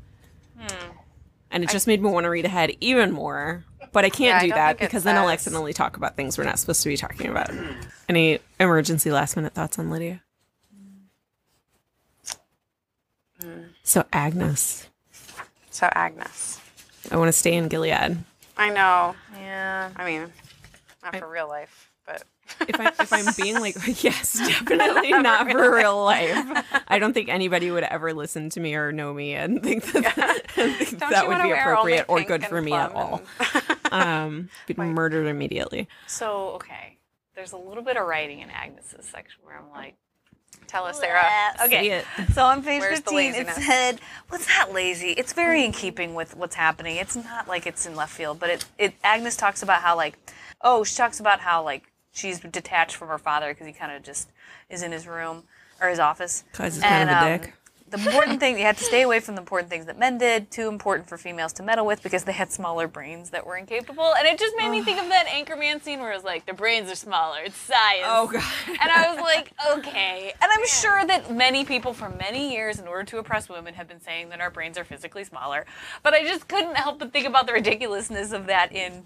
Hmm. 0.58 0.90
And 1.50 1.62
it 1.62 1.70
just 1.70 1.86
made 1.86 2.02
me 2.02 2.10
want 2.10 2.24
to 2.24 2.30
read 2.30 2.46
ahead 2.46 2.72
even 2.80 3.12
more. 3.12 3.64
But 3.94 4.04
I 4.04 4.10
can't 4.10 4.20
Yeah, 4.26 4.40
do 4.40 4.48
don't 4.48 4.56
that 4.56 4.78
because 4.78 5.04
then 5.04 5.16
I'll 5.16 5.30
accidentally 5.30 5.72
talk 5.72 5.96
about 5.96 6.16
things 6.16 6.36
we're 6.36 6.42
not 6.44 6.58
supposed 6.58 6.82
to 6.82 6.88
be 6.88 6.96
talking 6.96 7.30
about. 7.30 7.48
Any 8.08 8.40
emergency 8.58 9.12
last 9.12 9.36
minute 9.36 9.54
thoughts 9.54 9.78
on 9.78 9.88
Lydia? 9.88 10.20
Mm. 13.40 13.68
So 13.84 14.04
Agnes, 14.12 14.88
So 15.70 15.88
Agnes. 15.92 16.60
I 17.10 17.16
want 17.16 17.28
to 17.28 17.32
stay 17.32 17.54
in 17.54 17.68
Gilead. 17.68 18.18
I 18.56 18.68
know. 18.70 19.14
Yeah. 19.38 19.90
I 19.96 20.04
mean, 20.04 20.32
not 21.02 21.16
for 21.16 21.28
real 21.28 21.48
life, 21.48 21.90
but 22.04 22.24
if 22.60 22.80
I 22.80 22.86
if 23.00 23.12
I'm 23.12 23.26
being 23.36 23.60
like 23.60 23.76
yes, 24.02 24.34
definitely 24.48 25.10
not 25.10 25.50
for 25.50 25.74
real 25.74 26.02
life. 26.04 26.64
I 26.88 26.98
don't 26.98 27.12
think 27.12 27.28
anybody 27.28 27.70
would 27.70 27.84
ever 27.84 28.12
listen 28.12 28.50
to 28.50 28.60
me 28.60 28.74
or 28.74 28.92
know 28.92 29.12
me 29.12 29.34
and 29.34 29.62
think 29.62 29.84
that, 29.92 30.16
and 30.56 30.74
think 30.74 30.98
that 30.98 31.28
would 31.28 31.42
be 31.42 31.50
appropriate 31.50 32.06
or 32.08 32.22
good 32.22 32.44
for 32.44 32.60
me 32.60 32.72
at 32.72 32.92
all. 32.92 33.22
Um, 33.90 34.48
be 34.66 34.74
murdered 34.74 35.26
immediately. 35.26 35.88
So 36.06 36.50
okay, 36.56 36.98
there's 37.34 37.52
a 37.52 37.58
little 37.58 37.82
bit 37.82 37.96
of 37.96 38.06
writing 38.06 38.40
in 38.40 38.50
Agnes's 38.50 39.06
section 39.06 39.40
where 39.44 39.56
I'm 39.56 39.70
like, 39.70 39.96
Tell 40.66 40.86
us, 40.86 40.98
Sarah. 40.98 41.22
Okay. 41.64 41.90
it. 41.90 42.04
So 42.32 42.42
on 42.44 42.62
page 42.62 42.80
Where's 42.80 43.00
15, 43.00 43.34
it 43.34 43.48
said, 43.50 44.00
"Well, 44.28 44.40
it's 44.40 44.48
not 44.48 44.72
lazy. 44.72 45.10
It's 45.10 45.32
very 45.32 45.64
in 45.64 45.72
keeping 45.72 46.14
with 46.14 46.36
what's 46.36 46.54
happening. 46.54 46.96
It's 46.96 47.16
not 47.16 47.46
like 47.46 47.66
it's 47.66 47.86
in 47.86 47.94
left 47.94 48.12
field, 48.12 48.40
but 48.40 48.50
it, 48.50 48.64
it." 48.78 48.94
Agnes 49.04 49.36
talks 49.36 49.62
about 49.62 49.82
how 49.82 49.94
like, 49.96 50.18
oh, 50.62 50.82
she 50.82 50.96
talks 50.96 51.20
about 51.20 51.40
how 51.40 51.62
like 51.62 51.84
she's 52.14 52.40
detached 52.40 52.96
from 52.96 53.08
her 53.08 53.18
father 53.18 53.52
because 53.52 53.66
he 53.66 53.72
kind 53.72 53.92
of 53.92 54.02
just 54.02 54.30
is 54.70 54.82
in 54.82 54.92
his 54.92 55.06
room 55.06 55.42
or 55.80 55.88
his 55.88 55.98
office. 55.98 56.44
Cause 56.52 56.76
he's 56.76 56.82
kind 56.82 57.10
of 57.10 57.16
a 57.16 57.18
um, 57.18 57.40
dick. 57.40 57.54
The 57.90 57.98
important 57.98 58.40
thing 58.40 58.56
you 58.58 58.64
had 58.64 58.76
to 58.78 58.84
stay 58.84 59.02
away 59.02 59.20
from 59.20 59.36
the 59.36 59.40
important 59.40 59.70
things 59.70 59.86
that 59.86 59.98
men 59.98 60.18
did. 60.18 60.50
Too 60.50 60.68
important 60.68 61.08
for 61.08 61.16
females 61.16 61.52
to 61.54 61.62
meddle 61.62 61.86
with 61.86 62.02
because 62.02 62.24
they 62.24 62.32
had 62.32 62.50
smaller 62.50 62.88
brains 62.88 63.30
that 63.30 63.46
were 63.46 63.56
incapable. 63.56 64.14
And 64.18 64.26
it 64.26 64.36
just 64.36 64.56
made 64.56 64.70
me 64.70 64.82
think 64.82 65.00
of 65.00 65.08
that 65.10 65.26
Anchorman 65.26 65.80
scene 65.80 66.00
where 66.00 66.10
it 66.10 66.16
was 66.16 66.24
like, 66.24 66.44
"The 66.46 66.54
brains 66.54 66.90
are 66.90 66.96
smaller. 66.96 67.40
It's 67.44 67.56
science." 67.56 68.06
Oh 68.06 68.26
god. 68.26 68.42
And 68.68 68.90
I 68.90 69.14
was 69.14 69.20
like, 69.20 69.52
okay. 69.78 70.32
And 70.40 70.50
I'm 70.50 70.66
sure 70.66 71.06
that 71.06 71.32
many 71.32 71.64
people 71.64 71.92
for 71.92 72.08
many 72.08 72.52
years, 72.52 72.80
in 72.80 72.88
order 72.88 73.04
to 73.04 73.18
oppress 73.18 73.48
women, 73.48 73.74
have 73.74 73.86
been 73.86 74.00
saying 74.00 74.30
that 74.30 74.40
our 74.40 74.50
brains 74.50 74.76
are 74.76 74.84
physically 74.84 75.22
smaller. 75.22 75.64
But 76.02 76.14
I 76.14 76.24
just 76.24 76.48
couldn't 76.48 76.76
help 76.76 76.98
but 76.98 77.12
think 77.12 77.26
about 77.26 77.46
the 77.46 77.52
ridiculousness 77.52 78.32
of 78.32 78.46
that 78.46 78.72
in 78.72 79.04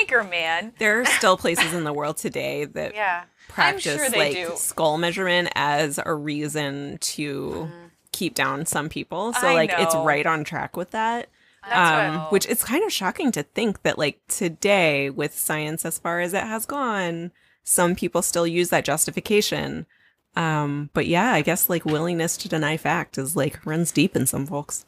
Anchorman. 0.00 0.72
There 0.78 1.00
are 1.00 1.04
still 1.04 1.36
places 1.36 1.72
in 1.72 1.84
the 1.84 1.92
world 1.92 2.16
today 2.16 2.64
that 2.64 2.94
Yeah. 3.04 3.24
practice 3.48 3.84
sure 3.84 4.10
like 4.10 4.34
do. 4.34 4.52
skull 4.56 4.98
measurement 4.98 5.50
as 5.54 5.98
a 6.04 6.14
reason 6.14 6.98
to 6.98 7.68
keep 8.12 8.34
down 8.34 8.66
some 8.66 8.88
people. 8.88 9.32
So 9.32 9.46
I 9.46 9.54
like 9.54 9.72
it's 9.76 9.94
right 9.94 10.26
on 10.26 10.44
track 10.44 10.76
with 10.76 10.90
that. 10.92 11.28
Um, 11.70 12.20
which 12.30 12.44
it's 12.46 12.62
kind 12.62 12.84
of 12.84 12.92
shocking 12.92 13.32
to 13.32 13.42
think 13.42 13.82
that 13.84 13.98
like 13.98 14.20
today 14.28 15.08
with 15.08 15.36
science 15.36 15.86
as 15.86 15.98
far 15.98 16.20
as 16.20 16.34
it 16.34 16.42
has 16.42 16.66
gone, 16.66 17.32
some 17.62 17.94
people 17.94 18.20
still 18.20 18.46
use 18.46 18.68
that 18.68 18.84
justification. 18.84 19.86
Um, 20.36 20.90
but 20.94 21.06
yeah, 21.06 21.32
I 21.32 21.42
guess 21.42 21.70
like 21.70 21.84
willingness 21.84 22.36
to 22.38 22.48
deny 22.48 22.76
fact 22.76 23.18
is 23.18 23.36
like 23.36 23.64
runs 23.64 23.92
deep 23.92 24.16
in 24.16 24.26
some 24.26 24.46
folks. 24.46 24.84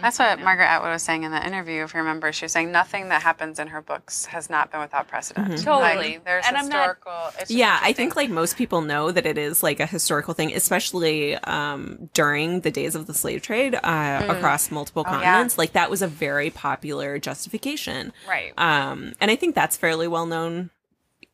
That's 0.00 0.20
what 0.20 0.40
Margaret 0.40 0.66
Atwood 0.66 0.92
was 0.92 1.02
saying 1.02 1.24
in 1.24 1.32
the 1.32 1.44
interview. 1.44 1.82
If 1.82 1.92
you 1.92 1.98
remember, 1.98 2.30
she 2.32 2.44
was 2.44 2.52
saying 2.52 2.70
nothing 2.70 3.08
that 3.08 3.22
happens 3.22 3.58
in 3.58 3.66
her 3.68 3.82
books 3.82 4.24
has 4.26 4.48
not 4.48 4.70
been 4.70 4.80
without 4.80 5.08
precedent. 5.08 5.62
Totally. 5.62 6.14
Like, 6.14 6.24
there's 6.24 6.46
And 6.46 6.56
I'm 6.56 6.68
not- 6.68 6.96
historical. 6.96 7.40
it's 7.40 7.50
Yeah, 7.50 7.76
I 7.82 7.92
think 7.92 8.14
like 8.14 8.30
most 8.30 8.56
people 8.56 8.82
know 8.82 9.10
that 9.10 9.26
it 9.26 9.36
is 9.36 9.62
like 9.62 9.80
a 9.80 9.86
historical 9.86 10.32
thing, 10.32 10.54
especially 10.54 11.34
um, 11.34 12.08
during 12.14 12.60
the 12.60 12.70
days 12.70 12.94
of 12.94 13.08
the 13.08 13.14
slave 13.14 13.42
trade 13.42 13.74
uh, 13.74 14.26
across 14.28 14.70
multiple 14.70 15.02
yeah. 15.04 15.14
continents. 15.14 15.58
Like 15.58 15.72
that 15.72 15.90
was 15.90 16.02
a 16.02 16.08
very 16.08 16.50
popular 16.50 17.18
justification. 17.18 18.12
Right. 18.28 18.52
Um, 18.56 19.14
and 19.20 19.28
I 19.30 19.36
think 19.36 19.56
that's 19.56 19.76
fairly 19.76 20.06
well 20.06 20.26
known, 20.26 20.70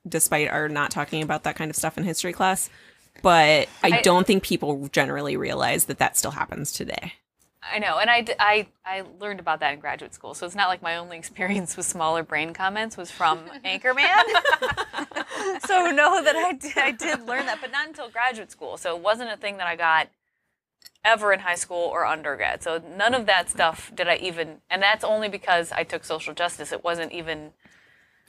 despite 0.08 0.48
our 0.48 0.68
not 0.70 0.90
talking 0.90 1.22
about 1.22 1.44
that 1.44 1.56
kind 1.56 1.70
of 1.70 1.76
stuff 1.76 1.98
in 1.98 2.04
history 2.04 2.32
class. 2.32 2.70
But 3.22 3.68
I, 3.82 4.00
don't 4.02 4.26
think 4.26 4.42
people 4.42 4.88
generally 4.88 5.36
realize 5.36 5.86
that 5.86 5.98
that 5.98 6.16
still 6.16 6.32
happens 6.32 6.72
today. 6.72 7.14
I 7.72 7.78
know, 7.78 7.98
and 7.98 8.10
I 8.10 8.66
I 8.84 9.04
learned 9.18 9.40
about 9.40 9.60
that 9.60 9.72
in 9.72 9.80
graduate 9.80 10.12
school, 10.12 10.34
so 10.34 10.44
it's 10.44 10.54
not 10.54 10.68
like 10.68 10.82
my 10.82 10.96
only 10.96 11.16
experience 11.16 11.76
with 11.76 11.86
smaller 11.86 12.22
brain 12.22 12.52
comments 12.52 12.96
was 12.96 13.10
from 13.10 13.38
Anchorman. 13.64 14.04
so 15.66 15.90
know 15.90 16.22
that 16.22 16.36
I 16.36 16.52
did, 16.60 16.76
I 16.76 16.90
did 16.90 17.26
learn 17.26 17.46
that, 17.46 17.60
but 17.62 17.72
not 17.72 17.88
until 17.88 18.10
graduate 18.10 18.50
school. 18.50 18.76
So 18.76 18.94
it 18.94 19.02
wasn't 19.02 19.30
a 19.30 19.36
thing 19.38 19.56
that 19.56 19.66
I 19.66 19.76
got 19.76 20.08
ever 21.04 21.32
in 21.32 21.40
high 21.40 21.54
school 21.54 21.88
or 21.92 22.04
undergrad. 22.04 22.62
So 22.62 22.82
none 22.96 23.14
of 23.14 23.26
that 23.26 23.48
stuff 23.48 23.90
did 23.94 24.08
I 24.08 24.16
even, 24.16 24.58
and 24.68 24.82
that's 24.82 25.04
only 25.04 25.28
because 25.28 25.72
I 25.72 25.84
took 25.84 26.04
social 26.04 26.34
justice. 26.34 26.72
It 26.72 26.84
wasn't 26.84 27.12
even 27.12 27.52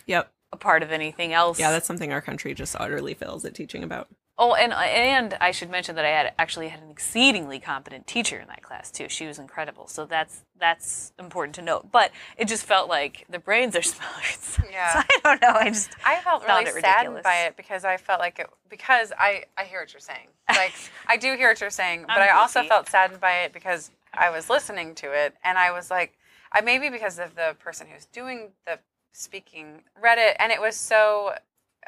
Yep. 0.06 0.32
a 0.54 0.58
part 0.58 0.84
of 0.84 0.92
anything 0.92 1.34
else. 1.34 1.60
Yeah, 1.60 1.72
that's 1.72 1.88
something 1.88 2.14
our 2.14 2.22
country 2.22 2.54
just 2.54 2.76
utterly 2.80 3.14
fails 3.14 3.44
at 3.46 3.54
teaching 3.56 3.84
about. 3.84 4.08
Oh, 4.38 4.54
and 4.54 4.74
and 4.74 5.38
I 5.40 5.52
should 5.52 5.70
mention 5.70 5.96
that 5.96 6.04
I 6.04 6.10
had 6.10 6.34
actually 6.38 6.68
had 6.68 6.82
an 6.82 6.90
exceedingly 6.92 7.58
competent 7.58 8.06
teacher 8.06 8.38
in 8.38 8.48
that 8.50 8.62
class 8.62 8.92
too. 8.92 9.08
She 9.08 9.26
was 9.26 9.40
incredible. 9.40 9.88
So 9.88 10.06
that's 10.06 10.42
that's 10.60 11.14
important 11.18 11.56
to 11.56 11.62
note. 11.62 11.90
But 11.92 12.12
it 12.38 12.50
just 12.50 12.66
felt 12.66 12.90
like 12.90 13.26
the 13.30 13.40
brains 13.40 13.78
are 13.78 13.82
smaller. 13.94 14.24
So, 14.40 14.64
Yeah. 14.70 14.94
so 14.94 15.00
I 15.26 15.36
don't 15.38 15.42
know. 15.42 15.54
I 15.58 15.70
just 15.70 15.90
I 16.06 16.18
felt 16.18 16.46
really 16.46 16.64
it 16.66 16.82
saddened 16.82 17.24
by 17.24 17.44
it 17.46 17.56
because 17.56 17.86
I 17.86 17.96
felt 17.96 18.20
like 18.20 18.40
it 18.40 18.48
because 18.70 19.14
I 19.18 19.46
I 19.58 19.64
hear 19.64 19.80
what 19.80 19.94
you're 19.94 20.00
saying. 20.02 20.28
Like 20.50 20.74
I 21.08 21.18
do 21.18 21.36
hear 21.36 21.48
what 21.50 21.60
you're 21.62 21.70
saying, 21.70 22.04
but 22.08 22.18
I'm 22.22 22.38
also 22.38 22.62
felt 22.64 22.88
saddened 22.90 23.20
by 23.22 23.44
it 23.44 23.54
because 23.54 23.90
I 24.14 24.30
was 24.30 24.50
listening 24.50 24.94
to 24.96 25.12
it 25.12 25.34
and 25.44 25.58
I 25.58 25.72
was 25.72 25.90
like, 25.90 26.18
I 26.52 26.62
maybe 26.62 26.90
because 26.90 27.20
of 27.20 27.36
the 27.36 27.56
person 27.58 27.88
who's 27.92 28.06
doing 28.06 28.52
the 28.68 28.80
speaking 29.12 29.82
read 30.00 30.18
it 30.20 30.36
and 30.40 30.52
it 30.52 30.62
was 30.62 30.76
so 30.76 31.34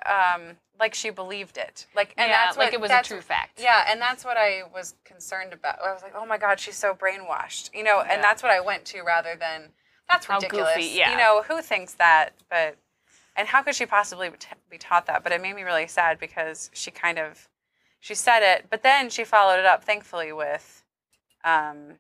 um 0.08 0.58
like 0.80 0.94
she 0.94 1.10
believed 1.10 1.58
it. 1.58 1.88
Like 1.96 2.14
and 2.18 2.30
Yeah, 2.30 2.46
that's 2.46 2.58
like 2.58 2.68
what, 2.68 2.74
it 2.74 2.82
was 2.82 2.92
a 2.92 3.02
true 3.04 3.22
fact. 3.22 3.60
Yeah, 3.62 3.86
and 3.90 4.02
that's 4.02 4.24
what 4.24 4.38
I 4.38 4.64
was 4.74 4.96
concerned 5.04 5.54
about. 5.54 5.80
I 5.84 5.92
was 5.92 6.04
like, 6.04 6.14
oh 6.16 6.26
my 6.26 6.38
god, 6.38 6.60
she's 6.60 6.78
so 6.78 6.94
brainwashed. 6.94 7.74
You 7.74 7.84
know, 7.84 8.02
and 8.02 8.24
that's 8.24 8.44
what 8.44 8.52
I 8.52 8.60
went 8.60 8.86
to 8.86 9.02
rather 9.02 9.36
than 9.36 9.70
that's 10.10 10.30
ridiculous. 10.30 10.76
goofy, 10.76 10.98
yeah. 10.98 11.12
You 11.12 11.18
know, 11.18 11.44
who 11.48 11.62
thinks 11.62 11.94
that? 11.96 12.34
But 12.50 12.78
and 13.36 13.48
how 13.48 13.62
could 13.62 13.76
she 13.76 13.86
possibly 13.86 14.30
be 14.70 14.78
taught 14.78 15.06
that? 15.08 15.24
But 15.24 15.32
it 15.32 15.42
made 15.42 15.56
me 15.56 15.64
really 15.64 15.88
sad 15.88 16.20
because 16.20 16.70
she 16.74 16.92
kind 16.92 17.20
of 17.20 17.48
she 18.00 18.16
said 18.16 18.42
it, 18.42 18.68
but 18.70 18.84
then 18.84 19.10
she 19.10 19.24
followed 19.24 19.60
it 19.60 19.66
up, 19.66 19.84
thankfully, 19.84 20.32
with 20.32 20.84
um, 21.44 21.96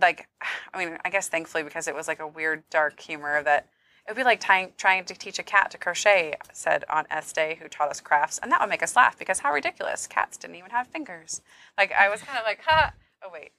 like 0.00 0.28
I 0.74 0.84
mean, 0.84 0.98
I 1.04 1.10
guess 1.10 1.28
thankfully 1.28 1.64
because 1.64 1.88
it 1.88 1.94
was 1.94 2.08
like 2.08 2.20
a 2.20 2.26
weird 2.26 2.64
dark 2.70 3.00
humor 3.00 3.42
that 3.42 3.68
it 4.08 4.12
would 4.12 4.16
be 4.16 4.24
like 4.24 4.40
trying 4.40 4.72
trying 4.78 5.04
to 5.04 5.14
teach 5.14 5.38
a 5.38 5.42
cat 5.42 5.70
to 5.72 5.78
crochet. 5.78 6.34
Said 6.52 6.84
Aunt 6.88 7.08
Estée, 7.10 7.58
who 7.58 7.68
taught 7.68 7.90
us 7.90 8.00
crafts, 8.00 8.38
and 8.42 8.50
that 8.50 8.60
would 8.60 8.70
make 8.70 8.82
us 8.82 8.96
laugh 8.96 9.18
because 9.18 9.40
how 9.40 9.52
ridiculous! 9.52 10.06
Cats 10.06 10.36
didn't 10.38 10.56
even 10.56 10.70
have 10.70 10.86
fingers. 10.88 11.42
Like 11.76 11.92
I 11.92 12.08
was 12.08 12.22
kind 12.22 12.38
of 12.38 12.44
like, 12.44 12.60
ha. 12.64 12.92
Oh 13.22 13.28
wait. 13.32 13.50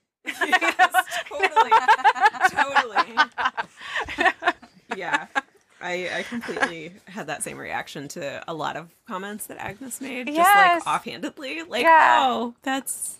totally. 1.29 1.71
totally. 2.49 3.17
yeah. 4.97 5.27
I, 5.81 6.09
I 6.17 6.23
completely 6.23 6.91
had 7.05 7.27
that 7.27 7.41
same 7.41 7.57
reaction 7.57 8.07
to 8.09 8.43
a 8.49 8.53
lot 8.53 8.75
of 8.75 8.89
comments 9.07 9.45
that 9.47 9.57
Agnes 9.59 10.01
made, 10.01 10.27
just 10.27 10.35
Yes. 10.37 10.85
like 10.85 10.87
offhandedly. 10.87 11.63
Like, 11.63 11.83
Yeah. 11.83 12.17
oh, 12.21 12.55
that's 12.63 13.19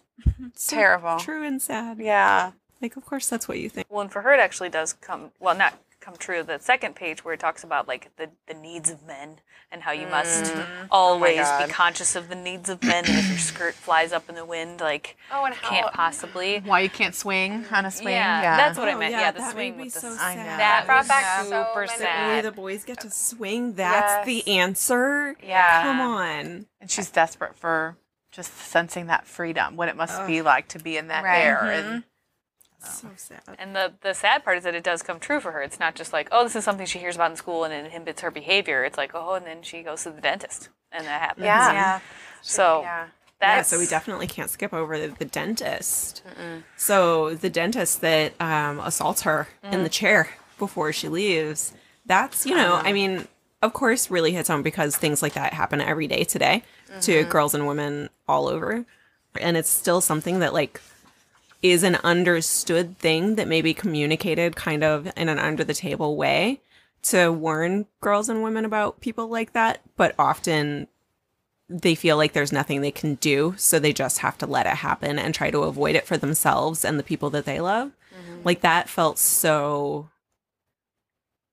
so 0.55 0.75
Terrible. 0.75 1.17
true 1.19 1.43
and 1.45 1.61
sad. 1.61 1.99
Yeah. 1.99 2.51
Like, 2.81 2.97
of 2.97 3.05
course, 3.05 3.29
that's 3.29 3.47
what 3.47 3.59
you 3.59 3.69
think. 3.69 3.87
well, 3.89 4.01
and 4.01 4.11
for 4.11 4.21
her, 4.23 4.33
it 4.33 4.39
actually 4.41 4.69
does 4.69 4.91
come. 4.93 5.31
Well, 5.39 5.55
not 5.55 5.73
come 5.99 6.15
true. 6.17 6.43
The 6.43 6.59
second 6.59 6.95
page 6.95 7.23
where 7.25 7.33
it 7.33 7.39
talks 7.39 7.63
about 7.63 7.87
like 7.87 8.15
the, 8.17 8.29
the 8.47 8.53
needs 8.53 8.89
of 8.89 9.05
men 9.05 9.39
and 9.71 9.83
how 9.83 9.91
you 9.91 10.07
must 10.07 10.45
Mm-hmm. 10.53 10.85
always 10.89 11.37
God. 11.37 11.67
be 11.67 11.71
conscious 11.71 12.15
of 12.15 12.27
the 12.29 12.35
needs 12.35 12.69
of 12.69 12.81
men. 12.83 13.05
and 13.05 13.15
if 13.17 13.29
your 13.29 13.37
skirt 13.37 13.73
flies 13.75 14.11
up 14.11 14.27
in 14.29 14.35
the 14.35 14.45
wind, 14.45 14.79
like 14.79 15.15
Oh, 15.31 15.45
and 15.45 15.53
how- 15.53 15.69
can't 15.69 15.93
possibly. 15.93 16.59
Why 16.61 16.79
you 16.79 16.89
can't 16.89 17.13
swing 17.13 17.65
on 17.71 17.85
a 17.85 17.91
swing? 17.91 18.13
Yeah, 18.13 18.57
that's 18.57 18.77
what 18.79 18.87
I 18.87 18.93
Oh, 18.93 18.97
meant. 18.99 19.11
yeah, 19.11 19.19
Yeah, 19.21 19.31
the 19.31 19.39
that 19.39 19.51
swing 19.51 19.71
made 19.73 19.77
me 19.77 19.83
with 19.85 19.93
the 19.93 19.99
so 19.99 20.13
s- 20.13 20.19
I 20.19 20.35
know. 20.35 20.43
That 20.43 20.85
brought 20.85 21.07
back 21.07 21.43
so 21.43 21.49
super 21.49 21.79
many- 21.81 21.91
Only 21.91 21.97
sad. 22.05 22.45
the 22.45 22.51
boys 22.51 22.83
get 22.85 22.99
to 23.01 23.11
swing. 23.11 23.73
That's 23.73 24.25
the 24.25 24.47
answer. 24.47 25.35
Yeah. 25.43 25.83
Come 25.83 26.01
on. 26.01 26.65
And 26.81 26.89
she's 26.89 27.11
desperate 27.11 27.55
for 27.55 27.97
just 28.31 28.55
sensing 28.55 29.07
that 29.07 29.25
freedom, 29.27 29.75
what 29.75 29.89
it 29.89 29.95
must 29.95 30.25
be 30.27 30.41
like 30.41 30.67
to 30.69 30.79
be 30.79 30.97
in 30.97 31.07
that 31.09 31.23
Right. 31.23 31.39
air. 31.41 31.63
And 31.63 32.03
So 32.79 33.07
oh. 33.09 33.13
sad. 33.17 33.41
And 33.57 33.75
the 33.75 33.93
the 34.01 34.13
sad 34.13 34.43
part 34.43 34.57
is 34.57 34.63
that 34.63 34.75
it 34.75 34.83
does 34.83 35.03
come 35.03 35.19
true 35.19 35.39
for 35.39 35.51
her. 35.51 35.61
It's 35.61 35.79
not 35.79 35.95
just 35.95 36.13
like, 36.13 36.29
oh, 36.31 36.43
this 36.43 36.55
is 36.55 36.63
something 36.63 36.85
she 36.85 36.99
hears 36.99 37.15
about 37.15 37.31
in 37.31 37.37
school 37.37 37.63
and 37.63 37.73
it 37.73 37.85
inhibits 37.85 38.21
her 38.21 38.31
behavior. 38.31 38.83
It's 38.83 38.97
like, 38.97 39.11
oh, 39.13 39.33
and 39.33 39.45
then 39.45 39.61
she 39.61 39.83
goes 39.83 40.03
to 40.03 40.11
the 40.11 40.21
dentist, 40.21 40.69
and 40.91 41.05
that 41.05 41.21
happens. 41.21 41.45
Yeah. 41.45 41.67
And 41.67 41.75
Yeah. 41.75 41.99
So 42.41 42.81
Yeah. 42.81 43.07
Yeah, 43.41 43.61
so 43.61 43.79
we 43.79 43.85
definitely 43.85 44.27
can't 44.27 44.49
skip 44.49 44.73
over 44.73 44.99
the, 44.99 45.07
the 45.17 45.23
dentist. 45.23 46.23
So 46.75 47.35
the 47.35 47.49
dentist 47.49 48.01
that 48.01 48.33
um, 48.41 48.79
assaults 48.79 49.21
her 49.21 49.47
in 49.63 49.83
the 49.83 49.89
mm. 49.89 49.93
chair 49.93 50.29
before 50.57 50.91
she 50.91 51.07
leaves, 51.07 51.73
that's, 52.05 52.45
you 52.45 52.53
know, 52.53 52.73
I 52.73 52.79
uh-huh. 52.79 52.91
mean, 52.91 53.27
of 53.61 53.71
course, 53.71 54.11
really 54.11 54.33
hits 54.33 54.49
home 54.49 54.61
because 54.61 54.97
things 54.97 55.21
like 55.21 55.33
that 55.33 55.53
happen 55.53 55.79
every 55.79 56.07
day 56.07 56.25
today 56.25 56.63
to 57.01 57.11
mm-hmm. 57.13 57.29
girls 57.29 57.53
and 57.53 57.65
women 57.65 58.09
all 58.27 58.47
over. 58.47 58.85
And 59.39 59.55
it's 59.55 59.69
still 59.69 60.01
something 60.01 60.39
that, 60.39 60.53
like, 60.53 60.81
is 61.61 61.83
an 61.83 61.95
understood 61.97 62.97
thing 62.97 63.35
that 63.35 63.47
may 63.47 63.61
be 63.61 63.73
communicated 63.73 64.55
kind 64.55 64.83
of 64.83 65.11
in 65.17 65.29
an 65.29 65.39
under 65.39 65.63
the 65.63 65.73
table 65.73 66.15
way 66.15 66.61
to 67.01 67.31
warn 67.31 67.85
girls 68.01 68.29
and 68.29 68.43
women 68.43 68.65
about 68.65 69.01
people 69.01 69.27
like 69.27 69.53
that, 69.53 69.81
but 69.95 70.13
often 70.19 70.87
they 71.69 71.95
feel 71.95 72.17
like 72.17 72.33
there's 72.33 72.51
nothing 72.51 72.81
they 72.81 72.91
can 72.91 73.15
do, 73.15 73.53
so 73.57 73.77
they 73.77 73.93
just 73.93 74.19
have 74.19 74.37
to 74.39 74.47
let 74.47 74.65
it 74.65 74.77
happen 74.77 75.19
and 75.19 75.33
try 75.33 75.51
to 75.51 75.59
avoid 75.59 75.95
it 75.95 76.07
for 76.07 76.17
themselves 76.17 76.83
and 76.83 76.97
the 76.97 77.03
people 77.03 77.29
that 77.29 77.45
they 77.45 77.59
love. 77.59 77.89
Mm-hmm. 77.89 78.41
Like 78.43 78.61
that 78.61 78.89
felt 78.89 79.19
so 79.19 80.09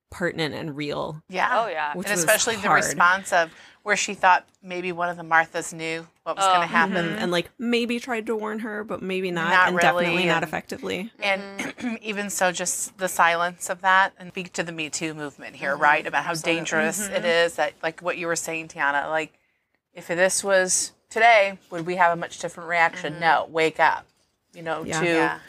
pertinent 0.09 0.55
and 0.55 0.75
real. 0.75 1.21
yeah. 1.29 1.49
oh 1.51 1.67
yeah. 1.67 1.91
And 1.91 2.03
was 2.03 2.11
especially 2.11 2.55
the 2.55 2.69
response 2.69 3.31
of 3.31 3.51
where 3.87 3.95
she 3.95 4.13
thought 4.13 4.45
maybe 4.61 4.91
one 4.91 5.07
of 5.07 5.15
the 5.15 5.23
Marthas 5.23 5.71
knew 5.71 6.05
what 6.23 6.35
was 6.35 6.43
going 6.43 6.59
to 6.59 6.65
oh, 6.65 6.67
happen. 6.67 7.05
Mm-hmm. 7.05 7.19
And 7.19 7.31
like 7.31 7.49
maybe 7.57 8.01
tried 8.01 8.25
to 8.25 8.35
warn 8.35 8.59
her, 8.59 8.83
but 8.83 9.01
maybe 9.01 9.31
not, 9.31 9.49
Not 9.49 9.67
and 9.69 9.77
really, 9.77 10.03
definitely 10.03 10.25
not 10.25 10.35
and- 10.35 10.43
effectively. 10.43 11.11
And 11.21 11.97
even 12.01 12.29
so, 12.29 12.51
just 12.51 12.97
the 12.97 13.07
silence 13.07 13.69
of 13.69 13.79
that 13.83 14.11
and 14.19 14.31
speak 14.31 14.51
to 14.53 14.63
the 14.63 14.73
Me 14.73 14.89
Too 14.89 15.13
movement 15.13 15.55
here, 15.55 15.71
mm-hmm. 15.71 15.83
right? 15.83 16.05
About 16.05 16.25
how 16.25 16.33
dangerous 16.33 17.07
it 17.07 17.13
mm-hmm. 17.13 17.25
is 17.27 17.55
that, 17.55 17.75
like 17.81 18.01
what 18.01 18.17
you 18.17 18.27
were 18.27 18.35
saying, 18.35 18.67
Tiana, 18.67 19.07
like 19.07 19.39
if 19.93 20.07
this 20.07 20.43
was 20.43 20.91
today, 21.09 21.57
would 21.71 21.85
we 21.85 21.95
have 21.95 22.11
a 22.11 22.17
much 22.17 22.39
different 22.39 22.67
reaction? 22.67 23.21
No, 23.21 23.47
wake 23.49 23.79
up. 23.79 24.05
You 24.53 24.63
know, 24.63 24.83
Yeah. 24.83 24.99
to 24.99 25.05
Yeah. 25.05 25.39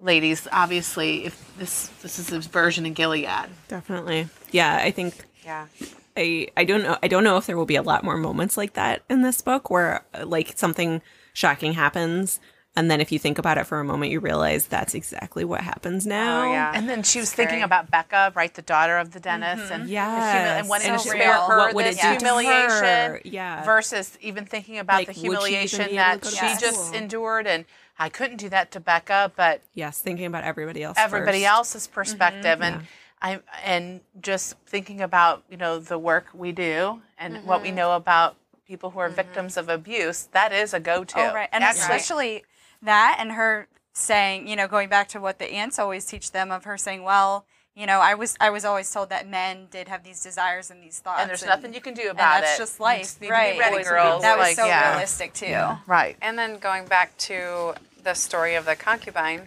ladies, 0.00 0.48
obviously, 0.50 1.24
if 1.24 1.56
this 1.56 1.88
this 2.02 2.18
is 2.18 2.32
a 2.32 2.40
version 2.40 2.84
in 2.84 2.94
Gilead. 2.94 3.48
Definitely. 3.68 4.28
Yeah, 4.50 4.74
I 4.74 4.90
think 4.90 5.14
Yeah. 5.44 5.66
I 6.16 6.48
I 6.56 6.64
don't 6.64 6.82
know 6.82 6.96
I 7.02 7.08
don't 7.08 7.24
know 7.24 7.36
if 7.36 7.46
there 7.46 7.56
will 7.56 7.66
be 7.66 7.76
a 7.76 7.82
lot 7.82 8.04
more 8.04 8.16
moments 8.16 8.56
like 8.56 8.74
that 8.74 9.02
in 9.08 9.22
this 9.22 9.40
book 9.42 9.70
where 9.70 10.04
like 10.24 10.52
something 10.56 11.02
shocking 11.32 11.72
happens 11.74 12.40
and 12.76 12.88
then 12.90 13.00
if 13.00 13.10
you 13.10 13.18
think 13.18 13.38
about 13.38 13.58
it 13.58 13.64
for 13.66 13.80
a 13.80 13.84
moment 13.84 14.12
you 14.12 14.20
realize 14.20 14.66
that's 14.66 14.94
exactly 14.94 15.44
what 15.44 15.60
happens 15.60 16.06
oh, 16.06 16.10
now. 16.10 16.42
Oh, 16.48 16.52
yeah. 16.52 16.72
And 16.72 16.88
then 16.88 17.02
she 17.02 17.18
was 17.18 17.28
Scary. 17.30 17.46
thinking 17.48 17.64
about 17.64 17.90
Becca, 17.90 18.32
right, 18.36 18.54
the 18.54 18.62
daughter 18.62 18.96
of 18.98 19.10
the 19.10 19.18
dentist, 19.18 19.64
mm-hmm. 19.64 19.72
and 19.72 19.82
the 19.82 19.86
humi- 19.88 19.92
Yes. 19.94 20.60
and 20.60 20.68
wanting 20.68 20.90
And 20.90 21.00
so 21.00 21.10
spare 21.10 21.32
real. 21.32 21.46
her 21.48 21.58
What 21.58 21.74
would 21.74 21.84
this 21.86 21.96
it 21.98 22.02
do 22.02 22.18
to 22.20 22.24
humiliation, 22.24 22.84
her? 22.84 23.20
Yeah. 23.24 23.64
versus 23.64 24.16
even 24.20 24.44
thinking 24.46 24.78
about 24.78 24.98
Like, 24.98 25.08
the 25.08 25.10
would 25.10 25.16
she 25.16 25.20
humiliation 25.22 25.78
be 25.78 25.82
able 25.84 25.90
to 25.90 25.96
that 25.96 26.20
go 26.20 26.30
to 26.30 26.36
she 26.36 26.60
just 26.60 26.94
endured, 26.94 27.48
and 27.48 27.64
I 27.98 28.08
couldn't 28.08 28.36
do 28.36 28.48
that 28.50 28.70
to 28.70 28.80
Becca, 28.80 29.32
but 29.36 29.62
Yes, 29.74 30.00
thinking 30.00 30.26
about 30.26 30.44
everybody 30.44 30.84
else. 30.84 30.96
everybody 30.96 31.40
first. 31.40 31.50
else's 31.50 31.86
perspective, 31.88 32.60
mm-hmm. 32.60 32.76
and 32.78 32.86
I 33.22 33.40
and 33.64 34.00
just 34.20 34.56
thinking 34.66 35.00
about 35.00 35.42
you 35.50 35.56
know 35.56 35.78
the 35.78 35.98
work 35.98 36.26
we 36.32 36.52
do 36.52 37.00
and 37.18 37.44
what 37.44 37.62
we 37.62 37.68
mm-hmm. 37.68 37.76
know 37.76 37.96
about 37.96 38.36
people 38.66 38.90
who 38.90 39.00
are 39.00 39.08
mm-hmm. 39.08 39.16
victims 39.16 39.56
of 39.56 39.68
abuse. 39.68 40.28
That 40.32 40.52
is 40.52 40.72
a 40.72 40.80
go-to. 40.80 41.18
Oh, 41.18 41.34
right. 41.34 41.48
And 41.52 41.64
Actually, 41.64 41.80
especially 41.80 42.44
that 42.82 43.16
and 43.18 43.32
her 43.32 43.68
saying, 43.92 44.48
you 44.48 44.56
know, 44.56 44.68
going 44.68 44.88
back 44.88 45.08
to 45.08 45.20
what 45.20 45.38
the 45.38 45.52
aunts 45.52 45.78
always 45.78 46.06
teach 46.06 46.30
them 46.30 46.50
of 46.50 46.64
her 46.64 46.78
saying, 46.78 47.02
well, 47.02 47.44
you 47.74 47.86
know, 47.86 48.00
I 48.00 48.14
was 48.14 48.36
I 48.40 48.50
was 48.50 48.64
always 48.64 48.90
told 48.90 49.10
that 49.10 49.28
men 49.28 49.66
did 49.70 49.88
have 49.88 50.02
these 50.02 50.22
desires 50.22 50.70
and 50.70 50.82
these 50.82 50.98
thoughts. 50.98 51.20
and 51.20 51.28
there's 51.28 51.44
nothing 51.44 51.72
you 51.74 51.80
can 51.80 51.94
do 51.94 52.10
about 52.10 52.10
it. 52.10 52.36
and 52.36 52.44
that's 52.44 52.56
it. 52.56 52.62
just 52.62 52.80
life, 52.80 53.00
just 53.00 53.20
right? 53.22 53.58
ready, 53.58 53.82
girls. 53.82 54.22
That 54.22 54.38
was 54.38 54.48
like, 54.48 54.56
so 54.56 54.66
yeah. 54.66 54.90
realistic 54.90 55.32
too. 55.34 55.66
Right. 55.86 56.16
And 56.20 56.38
then 56.38 56.58
going 56.58 56.86
back 56.86 57.16
to 57.18 57.74
the 58.02 58.14
story 58.14 58.54
of 58.54 58.64
the 58.64 58.76
concubine 58.76 59.42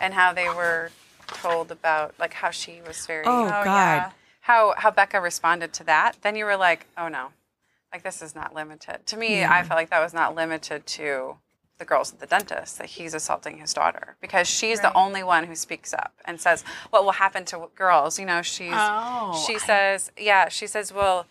and 0.00 0.14
how 0.14 0.32
they 0.32 0.48
were 0.48 0.90
told 1.28 1.70
about 1.70 2.14
like 2.18 2.34
how 2.34 2.50
she 2.50 2.80
was 2.86 3.04
very 3.06 3.24
Oh, 3.26 3.44
Oh, 3.46 3.48
god. 3.48 3.64
yeah. 3.64 4.10
how 4.42 4.74
how 4.78 4.90
Becca 4.90 5.20
responded 5.20 5.72
to 5.74 5.84
that, 5.84 6.16
then 6.22 6.36
you 6.36 6.44
were 6.44 6.56
like, 6.56 6.86
oh 6.96 7.08
no, 7.08 7.28
like 7.92 8.02
this 8.02 8.20
is 8.22 8.34
not 8.34 8.54
limited. 8.54 9.06
To 9.06 9.16
me, 9.16 9.44
I 9.44 9.62
felt 9.62 9.78
like 9.78 9.90
that 9.90 10.00
was 10.02 10.14
not 10.14 10.34
limited 10.34 10.86
to 10.86 11.36
the 11.78 11.84
girls 11.84 12.12
at 12.12 12.18
the 12.18 12.26
dentist 12.26 12.78
that 12.78 12.88
he's 12.88 13.14
assaulting 13.14 13.58
his 13.58 13.72
daughter 13.72 14.16
because 14.20 14.48
she's 14.48 14.80
the 14.80 14.92
only 14.94 15.22
one 15.22 15.44
who 15.44 15.54
speaks 15.54 15.94
up 15.94 16.12
and 16.24 16.40
says 16.40 16.64
what 16.90 17.04
will 17.04 17.12
happen 17.12 17.44
to 17.44 17.68
girls. 17.76 18.18
You 18.18 18.26
know, 18.26 18.42
she's 18.42 18.72
Oh, 18.74 19.40
she 19.46 19.58
says, 19.60 20.10
yeah, 20.18 20.48
she 20.48 20.66
says, 20.66 20.92
well. 20.92 21.26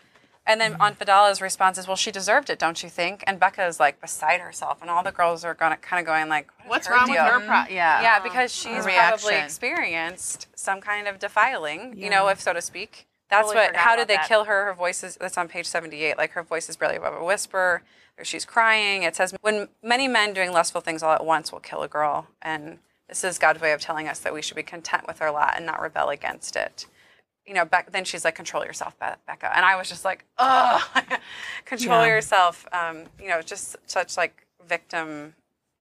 And 0.47 0.61
then 0.61 0.77
Aunt 0.79 0.97
Vidala's 0.97 1.41
response 1.41 1.77
is, 1.77 1.87
"Well, 1.87 1.97
she 1.97 2.09
deserved 2.09 2.49
it, 2.49 2.57
don't 2.57 2.81
you 2.81 2.89
think?" 2.89 3.23
And 3.27 3.37
Becca 3.39 3.65
is 3.65 3.79
like 3.79 3.99
beside 3.99 4.39
herself, 4.39 4.81
and 4.81 4.89
all 4.89 5.03
the 5.03 5.11
girls 5.11 5.43
are 5.43 5.53
gonna 5.53 5.75
kind 5.77 5.99
of 5.99 6.05
going 6.05 6.29
like, 6.29 6.47
What's 6.65 6.87
her 6.87 6.93
wrong 6.95 7.09
with 7.09 7.19
her? 7.19 7.39
Pro- 7.41 7.65
yeah. 7.69 8.01
Yeah, 8.01 8.19
because 8.19 8.53
she's 8.55 8.85
probably 8.85 9.35
experienced 9.35 10.47
some 10.55 10.81
kind 10.81 11.07
of 11.07 11.19
defiling, 11.19 11.97
you 11.97 12.09
know, 12.09 12.29
if 12.29 12.39
so 12.41 12.53
to 12.53 12.61
speak. 12.61 13.07
That's 13.29 13.49
Totally 13.49 13.65
what. 13.67 13.75
How 13.75 13.95
did 13.97 14.07
they 14.07 14.15
that. 14.15 14.27
kill 14.27 14.45
her? 14.45 14.65
Her 14.65 14.73
voice 14.73 15.03
is. 15.03 15.17
That's 15.17 15.37
on 15.37 15.49
page 15.49 15.65
seventy-eight. 15.67 16.17
Like 16.17 16.31
her 16.31 16.43
voice 16.43 16.69
is 16.69 16.77
barely 16.77 16.95
above 16.95 17.13
a 17.13 17.23
whisper. 17.23 17.83
Or 18.17 18.23
she's 18.23 18.45
crying. 18.45 19.03
It 19.03 19.15
says, 19.15 19.35
"When 19.41 19.67
many 19.83 20.07
men 20.07 20.33
doing 20.33 20.51
lustful 20.51 20.81
things 20.81 21.03
all 21.03 21.13
at 21.13 21.25
once 21.25 21.51
will 21.51 21.59
kill 21.59 21.83
a 21.83 21.87
girl," 21.87 22.27
and 22.41 22.79
this 23.09 23.23
is 23.23 23.37
God's 23.37 23.61
way 23.61 23.73
of 23.73 23.81
telling 23.81 24.07
us 24.07 24.19
that 24.19 24.33
we 24.33 24.41
should 24.41 24.55
be 24.55 24.63
content 24.63 25.05
with 25.07 25.21
our 25.21 25.29
lot 25.29 25.53
and 25.57 25.65
not 25.65 25.81
rebel 25.81 26.09
against 26.09 26.55
it. 26.55 26.85
You 27.47 27.53
know, 27.53 27.63
Bec- 27.65 27.91
then 27.91 28.03
she's 28.03 28.25
like, 28.25 28.35
"Control 28.35 28.65
yourself, 28.65 28.99
Be- 28.99 29.05
Becca," 29.25 29.55
and 29.55 29.65
I 29.65 29.75
was 29.77 29.87
just 29.87 30.03
like, 30.03 30.25
"Oh, 30.37 30.85
control 31.65 32.01
Yeah. 32.05 32.07
yourself." 32.15 32.65
Um, 32.73 33.03
you 33.21 33.29
know, 33.29 33.41
just 33.41 33.77
such 33.85 34.17
like 34.17 34.45
victim 34.67 35.33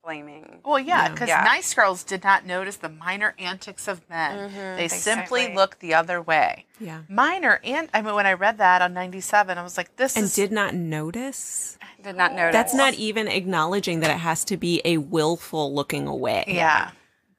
blaming. 0.05 0.61
Well, 0.65 0.79
yeah, 0.79 1.09
because 1.09 1.29
Yeah. 1.29 1.43
nice 1.43 1.75
girls 1.75 2.05
did 2.05 2.23
not 2.23 2.47
notice 2.47 2.77
the 2.77 2.89
minor 2.89 3.35
antics 3.41 3.89
of 3.89 4.09
men. 4.09 4.53
They 4.77 4.87
simply 4.87 5.41
Exactly. 5.43 5.55
looked 5.57 5.81
the 5.81 5.95
other 5.95 6.23
way. 6.23 6.67
Yeah. 6.79 7.01
Minor 7.09 7.59
and 7.65 7.89
I 7.93 8.03
mean, 8.03 8.15
when 8.15 8.27
I 8.27 8.35
read 8.35 8.59
that 8.59 8.81
on 8.83 8.95
'97, 8.95 9.59
I 9.59 9.63
was 9.65 9.77
like, 9.77 9.97
"This 9.97 10.15
And 10.15 10.27
is 10.27 10.35
did 10.37 10.53
not 10.53 10.75
notice. 10.75 11.77
Did 12.01 12.15
not 12.15 12.33
notice. 12.35 12.53
That's 12.53 12.75
not 12.75 12.95
even 12.95 13.27
acknowledging 13.27 13.99
that 14.01 14.11
it 14.13 14.19
has 14.19 14.45
to 14.45 14.57
be 14.57 14.81
a 14.85 14.99
willful 14.99 15.75
looking 15.75 16.07
away. 16.07 16.45
yeah." 16.47 16.93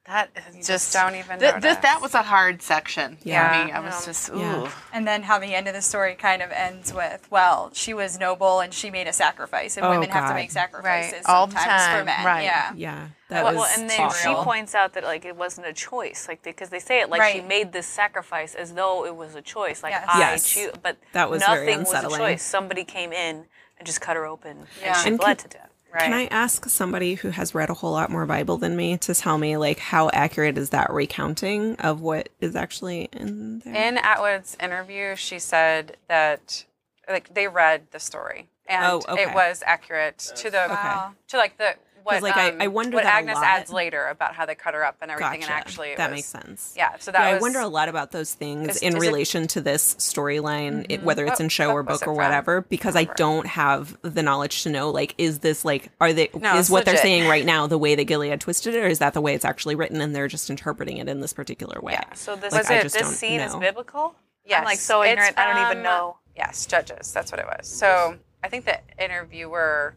That 0.08 0.30
is 0.50 0.56
just, 0.56 0.68
just 0.68 0.94
don't 0.94 1.16
even 1.16 1.38
th- 1.38 1.62
th- 1.62 1.82
that 1.82 2.00
was 2.02 2.14
a 2.14 2.22
hard 2.24 2.62
section 2.62 3.18
Yeah. 3.24 3.60
for 3.62 3.66
me. 3.66 3.72
I 3.74 3.80
was 3.82 4.06
just 4.06 4.30
ooh. 4.30 4.40
Yeah. 4.40 4.72
And 4.94 5.06
then 5.06 5.24
how 5.24 5.38
the 5.38 5.54
end 5.54 5.68
of 5.68 5.74
the 5.74 5.82
story 5.82 6.16
kind 6.16 6.42
of 6.42 6.50
ends 6.52 6.94
with, 6.94 7.28
well, 7.30 7.72
she 7.74 7.94
was 7.94 8.18
noble 8.18 8.62
and 8.62 8.74
she 8.74 8.90
made 8.90 9.08
a 9.08 9.12
sacrifice, 9.14 9.76
and 9.76 9.86
Oh, 9.86 9.90
women 9.90 10.10
have 10.10 10.30
to 10.30 10.34
make 10.34 10.52
sacrifices 10.52 11.12
Right. 11.14 11.24
All 11.26 11.48
the 11.48 11.58
sometimes 11.58 11.84
for 11.88 11.92
time. 11.98 12.06
men. 12.06 12.26
Right. 12.26 12.44
Yeah. 12.44 12.72
Yeah. 12.76 13.08
That 13.28 13.44
Well, 13.44 13.56
was 13.56 13.78
and 13.78 13.90
then 13.90 14.00
awful. 14.00 14.18
she 14.38 14.44
points 14.46 14.74
out 14.74 14.94
that 14.94 15.04
like 15.04 15.26
it 15.26 15.36
wasn't 15.36 15.68
a 15.68 15.74
choice, 15.74 16.26
like 16.30 16.42
because 16.42 16.70
they 16.70 16.80
say 16.80 17.02
it 17.02 17.10
like 17.10 17.34
she 17.34 17.42
made 17.42 17.74
this 17.74 17.86
sacrifice 17.86 18.56
as 18.56 18.74
though 18.76 19.06
it 19.06 19.14
was 19.16 19.36
a 19.36 19.42
choice, 19.42 19.84
like 19.84 19.92
Yes. 19.92 20.06
I 20.08 20.20
Yes. 20.20 20.50
choose, 20.50 20.72
but 20.82 20.96
That 21.12 21.30
was 21.30 21.44
very 21.44 21.66
nothing 21.66 21.80
was 21.80 21.92
a 21.92 21.96
unsettling. 21.98 22.20
choice. 22.20 22.44
Somebody 22.44 22.86
came 22.86 23.12
in 23.12 23.44
and 23.78 23.86
just 23.86 24.00
cut 24.00 24.16
her 24.16 24.26
open, 24.26 24.68
Yeah. 24.82 24.88
and 24.94 24.98
she 24.98 25.10
And 25.10 25.18
bled 25.18 25.40
can- 25.40 25.50
to 25.50 25.58
death. 25.58 25.67
Right. 25.94 26.04
Can 26.04 26.14
I 26.14 26.26
ask 26.28 26.68
somebody 26.70 27.16
who 27.16 27.30
has 27.30 27.56
read 27.56 27.70
a 27.70 27.74
whole 27.74 27.92
lot 27.92 28.10
more 28.10 28.26
Bible 28.26 28.58
than 28.58 28.76
me 28.76 28.98
to 29.00 29.14
tell 29.14 29.38
me 29.38 29.58
like 29.58 29.80
how 29.80 30.10
accurate 30.12 30.58
is 30.58 30.70
that 30.72 30.92
recounting 30.92 31.76
of 31.78 32.02
what 32.02 32.30
is 32.40 32.56
actually 32.56 33.10
in 33.14 33.60
there? 33.60 33.76
In 33.76 33.98
Atwood's 33.98 34.58
interview, 34.62 35.16
she 35.16 35.40
said 35.40 35.98
that 36.08 36.66
like 37.10 37.34
they 37.34 37.48
read 37.48 37.88
the 37.92 38.00
story 38.00 38.48
and 38.68 38.86
Oh, 38.86 39.02
okay. 39.10 39.24
it 39.24 39.34
was 39.34 39.64
accurate 39.66 40.18
to 40.36 40.50
the 40.50 40.68
Wow. 40.70 41.14
to 41.30 41.38
like 41.38 41.58
the 41.58 41.76
what 42.08 42.24
like, 42.24 42.36
I- 42.38 42.50
um, 42.50 42.58
I 42.62 42.68
wonder 42.68 42.96
what 42.96 43.04
that 43.04 43.14
a 43.14 43.18
Agnes 43.18 43.36
lot. 43.36 43.44
adds 43.46 43.72
later 43.72 44.08
about 44.08 44.34
how 44.34 44.46
they 44.46 44.56
cut 44.56 44.74
her 44.74 44.84
up 44.84 44.98
and 45.02 45.12
everything, 45.12 45.42
Gotcha. 45.42 45.52
and 45.54 45.60
actually 45.60 45.90
it 45.90 45.98
that 45.98 46.10
was- 46.10 46.18
makes 46.18 46.28
sense. 46.28 46.74
Yeah, 46.76 46.96
so 47.00 47.12
that 47.12 47.20
yeah, 47.22 47.34
was. 47.34 47.40
I 47.40 47.42
wonder 47.42 47.60
a 47.60 47.68
lot 47.68 47.90
about 47.90 48.12
those 48.12 48.34
things 48.34 48.70
Is- 48.78 48.82
in 48.82 48.90
is 48.90 49.04
it- 49.04 49.08
relation 49.08 49.48
to 49.48 49.62
this 49.62 49.96
storyline, 49.96 50.86
it- 50.90 51.04
whether 51.04 51.24
it's 51.26 51.32
What- 51.34 51.40
in 51.42 51.50
show 51.50 51.68
what 51.68 51.74
or 51.76 51.84
book 51.84 52.02
it 52.02 52.08
or 52.08 52.16
from? 52.16 52.16
whatever, 52.16 52.62
because 52.62 52.96
I 52.96 53.04
don't 53.06 53.46
have 53.48 53.98
the 54.02 54.24
knowledge 54.24 54.64
to 54.64 54.70
know. 54.70 54.90
Like, 54.90 55.14
is 55.18 55.40
this 55.40 55.64
like, 55.64 55.90
are 56.02 56.14
they, 56.14 56.30
No, 56.34 56.54
is 56.56 56.62
it's 56.62 56.70
what 56.70 56.86
they're 56.86 56.98
saying 56.98 57.28
right 57.28 57.46
now 57.46 57.68
the 57.68 57.78
way 57.78 57.96
that 57.96 58.06
Gilead 58.06 58.40
twisted 58.42 58.76
it, 58.76 58.80
or 58.84 58.88
is 58.88 59.00
that 59.00 59.14
the 59.14 59.22
way 59.22 59.34
it's 59.34 59.46
actually 59.46 59.76
written 59.76 60.02
and 60.02 60.16
they're 60.16 60.28
just 60.28 60.50
interpreting 60.50 60.98
it 60.98 61.08
in 61.08 61.22
this 61.22 61.34
particular 61.34 61.80
way? 61.82 61.94
Yeah. 61.94 62.14
So 62.14 62.36
this 62.36 62.54
Like, 62.54 62.70
I 62.72 62.76
is 62.78 62.84
just 62.84 62.96
this 62.96 63.04
don't 63.04 63.14
scene 63.14 63.40
is 63.42 63.56
biblical. 63.56 64.16
Yes, 64.46 64.60
I'm 64.60 64.66
like 64.66 64.80
so 64.80 65.02
it's 65.02 65.12
ignorant. 65.12 65.38
I 65.38 65.54
don't 65.54 65.72
even 65.72 65.84
know. 65.84 66.18
Yes, 66.36 66.66
judges. 66.66 67.12
That's 67.12 67.32
what 67.32 67.40
it 67.40 67.46
was. 67.48 67.68
So 67.68 68.18
I 68.44 68.48
think 68.50 68.66
the 68.66 68.80
interviewer 69.04 69.96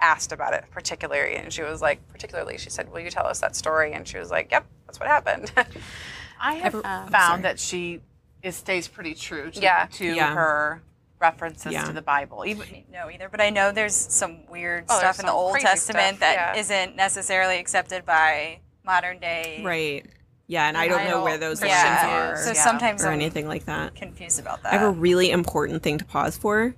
asked 0.00 0.32
about 0.32 0.54
it 0.54 0.64
particularly, 0.70 1.36
and 1.36 1.52
she 1.52 1.62
was 1.62 1.80
like, 1.82 2.06
particularly, 2.08 2.58
she 2.58 2.70
said, 2.70 2.90
"Will 2.92 3.00
you 3.00 3.10
tell 3.10 3.26
us 3.26 3.40
that 3.40 3.56
story?" 3.56 3.92
And 3.92 4.06
she 4.06 4.18
was 4.18 4.30
like, 4.30 4.50
"Yep, 4.50 4.64
that's 4.86 5.00
what 5.00 5.08
happened." 5.08 5.52
I 6.40 6.54
have 6.54 6.74
Ever- 6.74 6.82
found 6.82 7.10
sorry. 7.12 7.42
that 7.42 7.58
she 7.58 8.00
it 8.42 8.52
stays 8.52 8.86
pretty 8.86 9.14
true 9.14 9.50
to, 9.50 9.60
Yeah. 9.60 9.86
to 9.92 10.04
Yeah. 10.06 10.32
her 10.32 10.80
references 11.18 11.72
Yeah. 11.72 11.82
to 11.84 11.92
the 11.92 12.00
Bible. 12.02 12.44
Even 12.46 12.84
know 12.92 13.10
either, 13.10 13.28
but 13.28 13.40
I 13.40 13.50
know 13.50 13.72
there's 13.72 13.96
some 13.96 14.46
weird 14.46 14.84
Oh, 14.88 14.96
stuff 14.98 15.18
in 15.18 15.26
the 15.26 15.32
Old 15.32 15.58
Testament 15.58 16.18
stuff, 16.18 16.20
that 16.20 16.56
yeah. 16.70 16.86
not 16.86 16.94
necessarily 16.94 17.58
accepted 17.58 18.06
by 18.06 18.60
modern 18.84 19.18
day. 19.18 19.60
Right. 19.64 20.06
Yeah, 20.46 20.68
and 20.68 20.78
I 20.78 20.86
don't 20.86 21.04
know 21.04 21.24
where 21.24 21.36
those 21.36 21.60
lines 21.60 21.72
Yeah. 21.72 22.30
are 22.30 22.36
So 22.36 22.52
Yeah. 22.52 22.62
sometimes 22.62 23.04
or 23.04 23.08
I'm 23.08 23.14
anything 23.14 23.48
like 23.48 23.64
that. 23.64 23.96
confused 23.96 24.38
about 24.38 24.62
that. 24.62 24.72
I 24.72 24.76
have 24.76 24.86
a 24.86 24.90
really 24.90 25.32
important 25.32 25.82
thing 25.82 25.98
to 25.98 26.04
pause 26.04 26.38
for. 26.38 26.74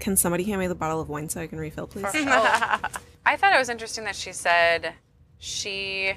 Can 0.00 0.16
somebody 0.16 0.44
hand 0.44 0.58
me 0.60 0.66
the 0.66 0.74
bottle 0.74 1.00
of 1.00 1.08
wine 1.08 1.28
so 1.28 1.40
I 1.40 1.46
can 1.46 1.58
refill, 1.58 1.86
please? 1.86 2.06
I 2.14 3.36
thought 3.36 3.54
it 3.54 3.58
was 3.58 3.68
interesting 3.68 4.04
that 4.04 4.16
she 4.16 4.32
said 4.32 4.94
she. 5.38 6.14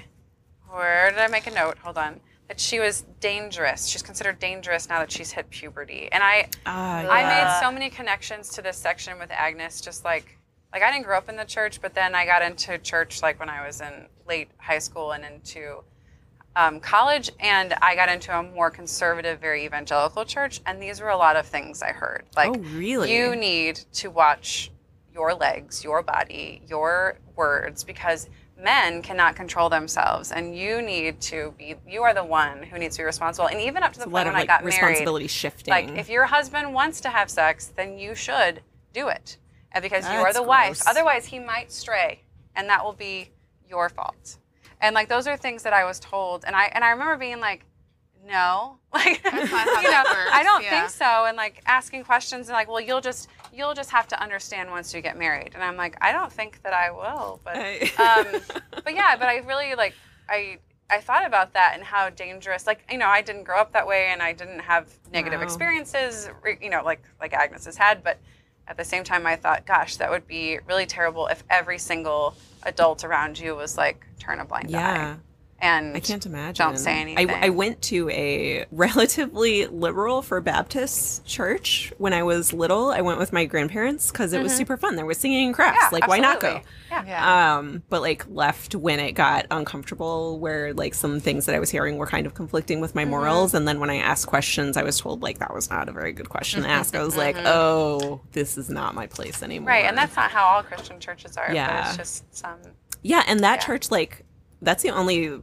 Where 0.70 1.10
did 1.10 1.20
I 1.20 1.28
make 1.28 1.46
a 1.46 1.50
note? 1.52 1.78
Hold 1.78 1.98
on. 1.98 2.20
That 2.48 2.58
she 2.58 2.78
was 2.80 3.04
dangerous. 3.20 3.86
She's 3.86 4.02
considered 4.02 4.38
dangerous 4.38 4.88
now 4.88 4.98
that 4.98 5.12
she's 5.12 5.30
hit 5.30 5.48
puberty. 5.50 6.08
And 6.12 6.22
I, 6.22 6.48
Ah, 6.66 6.98
I 7.00 7.20
yeah. 7.20 7.44
made 7.44 7.60
so 7.64 7.70
many 7.72 7.88
connections 7.90 8.48
to 8.50 8.62
this 8.62 8.76
section 8.76 9.18
with 9.18 9.30
Agnes. 9.30 9.80
Just 9.80 10.04
like, 10.04 10.36
like 10.72 10.82
I 10.82 10.90
didn't 10.90 11.04
grow 11.06 11.16
up 11.16 11.28
in 11.28 11.36
the 11.36 11.44
church, 11.44 11.80
but 11.80 11.94
then 11.94 12.14
I 12.14 12.26
got 12.26 12.42
into 12.42 12.76
church 12.78 13.22
like 13.22 13.38
when 13.38 13.48
I 13.48 13.64
was 13.66 13.80
in 13.80 14.06
late 14.26 14.48
high 14.58 14.78
school 14.80 15.12
and 15.12 15.24
into 15.24 15.82
um, 16.56 16.80
college, 16.80 17.30
and 17.40 17.74
I 17.82 17.94
got 17.96 18.08
into 18.08 18.36
a 18.36 18.42
more 18.42 18.70
conservative, 18.70 19.40
very 19.40 19.64
evangelical 19.64 20.24
church. 20.24 20.60
And 20.66 20.80
these 20.80 21.00
were 21.00 21.08
a 21.08 21.16
lot 21.16 21.36
of 21.36 21.46
things 21.46 21.82
I 21.82 21.92
heard. 21.92 22.24
Like, 22.36 22.50
Oh, 22.50 22.60
really? 22.76 23.14
You 23.14 23.34
need 23.36 23.76
to 23.94 24.10
watch 24.10 24.70
your 25.12 25.34
legs, 25.34 25.82
your 25.84 26.02
body, 26.02 26.62
your 26.68 27.18
words, 27.36 27.84
because 27.84 28.28
men 28.56 29.02
cannot 29.02 29.34
control 29.36 29.68
themselves, 29.68 30.30
and 30.32 30.56
you 30.56 30.80
need 30.80 31.20
to 31.20 31.52
be. 31.58 31.74
You 31.88 32.02
are 32.02 32.14
the 32.14 32.24
one 32.24 32.62
who 32.62 32.78
needs 32.78 32.96
to 32.96 33.02
be 33.02 33.06
responsible. 33.06 33.48
And 33.48 33.60
even 33.60 33.82
up 33.82 33.92
to 33.94 33.98
the 33.98 34.04
point 34.04 34.12
when 34.12 34.26
of 34.28 34.34
I 34.34 34.38
like 34.40 34.48
got 34.48 34.62
married, 34.62 34.74
responsibility 34.74 35.26
shifting. 35.26 35.72
like 35.72 35.88
if 35.90 36.08
your 36.08 36.26
husband 36.26 36.72
wants 36.72 37.00
to 37.02 37.10
have 37.10 37.28
sex, 37.30 37.72
then 37.76 37.98
you 37.98 38.14
should 38.14 38.60
do 38.92 39.08
it, 39.08 39.38
and 39.72 39.82
because 39.82 40.04
you 40.04 40.18
are 40.18 40.24
That's 40.24 40.36
the 40.36 40.42
wife. 40.44 40.82
Otherwise, 40.86 41.26
he 41.26 41.38
might 41.40 41.72
stray, 41.72 42.22
and 42.54 42.68
that 42.68 42.84
will 42.84 42.92
be 42.92 43.30
your 43.68 43.88
fault. 43.88 44.38
And 44.84 44.94
like 44.94 45.08
those 45.08 45.26
are 45.26 45.38
things 45.38 45.62
that 45.62 45.72
I 45.72 45.84
was 45.84 45.98
told, 45.98 46.44
and 46.46 46.54
I 46.54 46.64
and 46.66 46.84
I 46.84 46.90
remember 46.90 47.16
being 47.16 47.40
like, 47.40 47.64
no, 48.28 48.76
like 48.92 49.22
That's 49.22 49.50
not 49.50 49.66
how 49.66 49.80
you 49.80 49.90
know, 49.90 50.04
I 50.30 50.42
don't 50.44 50.62
yeah. 50.62 50.78
think 50.78 50.90
so. 50.90 51.24
And 51.24 51.38
like 51.38 51.62
asking 51.64 52.04
questions 52.04 52.48
and 52.48 52.54
like, 52.54 52.68
well, 52.68 52.82
you'll 52.82 53.00
just 53.00 53.28
you'll 53.50 53.72
just 53.72 53.90
have 53.90 54.06
to 54.08 54.22
understand 54.22 54.70
once 54.70 54.92
you 54.92 55.00
get 55.00 55.16
married. 55.16 55.52
And 55.54 55.64
I'm 55.64 55.78
like, 55.78 55.96
I 56.02 56.12
don't 56.12 56.30
think 56.30 56.62
that 56.64 56.74
I 56.74 56.90
will, 56.90 57.40
but 57.44 57.56
um, 57.98 58.42
but 58.84 58.94
yeah, 58.94 59.16
but 59.16 59.28
I 59.28 59.38
really 59.38 59.74
like 59.74 59.94
I 60.28 60.58
I 60.90 61.00
thought 61.00 61.24
about 61.24 61.54
that 61.54 61.72
and 61.76 61.82
how 61.82 62.10
dangerous. 62.10 62.66
Like 62.66 62.84
you 62.92 62.98
know, 62.98 63.08
I 63.08 63.22
didn't 63.22 63.44
grow 63.44 63.58
up 63.60 63.72
that 63.72 63.86
way, 63.86 64.08
and 64.12 64.20
I 64.20 64.34
didn't 64.34 64.60
have 64.60 64.86
negative 65.14 65.40
Wow. 65.40 65.44
experiences. 65.46 66.28
You 66.60 66.68
know, 66.68 66.82
like 66.84 67.00
like 67.20 67.32
Agnes 67.32 67.64
has 67.64 67.78
had, 67.78 68.04
but 68.04 68.18
at 68.66 68.76
the 68.76 68.84
same 68.84 69.04
time, 69.04 69.26
I 69.26 69.36
thought, 69.36 69.66
gosh, 69.66 69.96
that 69.96 70.10
would 70.10 70.26
be 70.26 70.58
really 70.66 70.86
terrible 70.86 71.26
if 71.26 71.44
every 71.50 71.78
single 71.78 72.34
adult 72.62 73.04
around 73.04 73.38
you 73.38 73.54
was 73.54 73.76
like, 73.76 74.06
turn 74.18 74.40
a 74.40 74.44
blind 74.44 74.70
yeah. 74.70 75.16
eye. 75.16 75.20
And 75.64 75.96
I 75.96 76.00
can't 76.00 76.26
imagine. 76.26 76.66
Don't 76.66 76.76
say 76.78 77.00
anything. 77.00 77.30
I, 77.30 77.46
I 77.46 77.48
went 77.48 77.80
to 77.82 78.10
a 78.10 78.66
relatively 78.70 79.66
liberal 79.66 80.20
for 80.20 80.40
Baptist 80.42 81.24
church 81.24 81.90
when 81.96 82.12
I 82.12 82.22
was 82.22 82.52
little. 82.52 82.90
I 82.90 83.00
went 83.00 83.18
with 83.18 83.32
my 83.32 83.46
grandparents 83.46 84.10
because 84.10 84.34
it 84.34 84.42
was 84.42 84.54
super 84.54 84.76
fun. 84.76 84.96
There 84.96 85.06
was 85.06 85.16
singing 85.16 85.46
and 85.46 85.54
crafts. 85.54 85.78
Mm-hmm. 85.84 85.94
Yeah, 85.94 86.00
like, 86.00 86.06
why 86.08 86.18
not 86.18 86.40
go? 86.40 86.60
Yeah. 86.90 87.04
yeah. 87.06 87.56
Um, 87.58 87.82
but 87.88 88.02
like 88.02 88.26
left 88.28 88.74
when 88.74 89.00
it 89.00 89.12
got 89.12 89.46
uncomfortable, 89.50 90.38
where 90.38 90.74
like 90.74 90.92
some 90.92 91.18
things 91.18 91.46
that 91.46 91.54
I 91.54 91.58
was 91.60 91.70
hearing 91.70 91.96
were 91.96 92.06
kind 92.06 92.26
of 92.26 92.34
conflicting 92.34 92.80
with 92.80 92.90
Mm-hmm. 92.90 92.98
my 92.98 93.04
morals. 93.06 93.54
And 93.54 93.66
then 93.66 93.80
when 93.80 93.88
I 93.88 93.96
asked 93.96 94.26
questions, 94.26 94.76
I 94.76 94.82
was 94.82 95.00
told 95.00 95.22
like 95.22 95.38
that 95.38 95.54
was 95.54 95.70
not 95.70 95.88
a 95.88 95.92
very 95.92 96.12
good 96.12 96.28
question 96.28 96.62
to 96.64 96.68
ask. 96.68 96.94
I 96.94 97.02
was 97.02 97.16
like, 97.16 97.36
Mm-hmm. 97.36 97.46
oh, 97.46 98.20
this 98.32 98.58
is 98.58 98.68
not 98.68 98.94
my 98.94 99.06
place 99.06 99.42
anymore. 99.42 99.68
Right, 99.70 99.86
and 99.86 99.96
that's 99.96 100.14
not 100.14 100.30
how 100.30 100.44
all 100.44 100.62
Christian 100.62 101.00
churches 101.00 101.38
are. 101.38 101.46
But 101.46 101.54
Yeah. 101.56 101.88
it's 101.88 101.96
just 101.96 102.34
some. 102.36 102.58
Yeah, 103.02 103.22
and 103.26 103.40
that 103.40 103.60
Yeah. 103.60 103.66
church, 103.66 103.90
like, 103.90 104.24
that's 104.62 104.82
the 104.82 104.90
only 104.90 105.40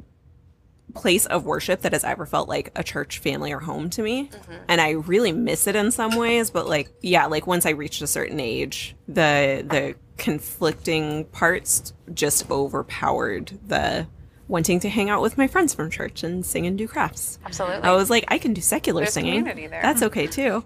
place 0.93 1.25
of 1.25 1.45
worship 1.45 1.81
that 1.81 1.93
has 1.93 2.03
ever 2.03 2.25
felt 2.25 2.49
like 2.49 2.71
a 2.75 2.83
church 2.83 3.19
family 3.19 3.51
or 3.51 3.59
home 3.59 3.89
to 3.91 4.01
me. 4.01 4.27
Mm-hmm. 4.27 4.53
And 4.67 4.81
I 4.81 4.91
really 4.91 5.31
miss 5.31 5.67
it 5.67 5.75
in 5.75 5.91
some 5.91 6.15
ways, 6.15 6.51
but 6.51 6.67
like, 6.67 6.91
yeah, 7.01 7.25
like 7.25 7.47
once 7.47 7.65
I 7.65 7.71
reached 7.71 8.01
a 8.01 8.07
certain 8.07 8.39
age, 8.39 8.95
the 9.07 9.65
the 9.67 9.95
conflicting 10.17 11.25
parts 11.25 11.93
just 12.13 12.49
overpowered 12.51 13.57
the 13.67 14.07
wanting 14.47 14.81
to 14.81 14.89
hang 14.89 15.09
out 15.09 15.21
with 15.21 15.37
my 15.37 15.47
friends 15.47 15.73
from 15.73 15.89
church 15.89 16.23
and 16.23 16.45
sing 16.45 16.67
and 16.67 16.77
do 16.77 16.87
crafts. 16.87 17.39
Absolutely. 17.45 17.81
I 17.83 17.93
was 17.93 18.09
like, 18.09 18.25
I 18.27 18.37
can 18.37 18.53
do 18.53 18.61
secular 18.61 19.01
There's 19.01 19.13
singing. 19.13 19.45
That's 19.69 20.03
okay 20.03 20.27
too. 20.27 20.63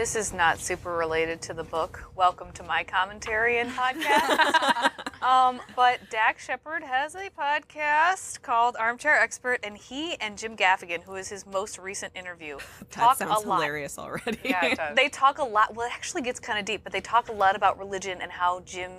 This 0.00 0.16
is 0.16 0.32
not 0.32 0.58
super 0.58 0.96
related 0.96 1.42
to 1.42 1.52
the 1.52 1.62
book. 1.62 2.10
Welcome 2.16 2.52
to 2.52 2.62
my 2.62 2.84
commentary 2.84 3.58
and 3.58 3.70
podcast. 3.70 4.90
um, 5.22 5.60
but 5.76 6.00
Dax 6.08 6.46
Shepard 6.46 6.82
has 6.82 7.14
a 7.14 7.28
podcast 7.38 8.40
called 8.40 8.76
Armchair 8.78 9.20
Expert, 9.20 9.60
and 9.62 9.76
he 9.76 10.14
and 10.14 10.38
Jim 10.38 10.56
Gaffigan, 10.56 11.02
who 11.02 11.16
is 11.16 11.28
his 11.28 11.44
most 11.44 11.76
recent 11.76 12.16
interview, 12.16 12.56
That 12.78 12.90
talk 12.90 13.16
sounds 13.18 13.44
a 13.44 13.46
lot. 13.46 13.56
hilarious 13.56 13.98
already. 13.98 14.38
Yeah, 14.42 14.64
it 14.64 14.78
does. 14.78 14.92
They 14.96 15.10
talk 15.10 15.36
a 15.36 15.44
lot. 15.44 15.74
Well, 15.74 15.86
it 15.86 15.92
actually 15.92 16.22
gets 16.22 16.40
kind 16.40 16.58
of 16.58 16.64
deep, 16.64 16.82
but 16.82 16.94
they 16.94 17.02
talk 17.02 17.28
a 17.28 17.32
lot 17.32 17.54
about 17.54 17.78
religion 17.78 18.22
and 18.22 18.32
how 18.32 18.60
Jim 18.60 18.90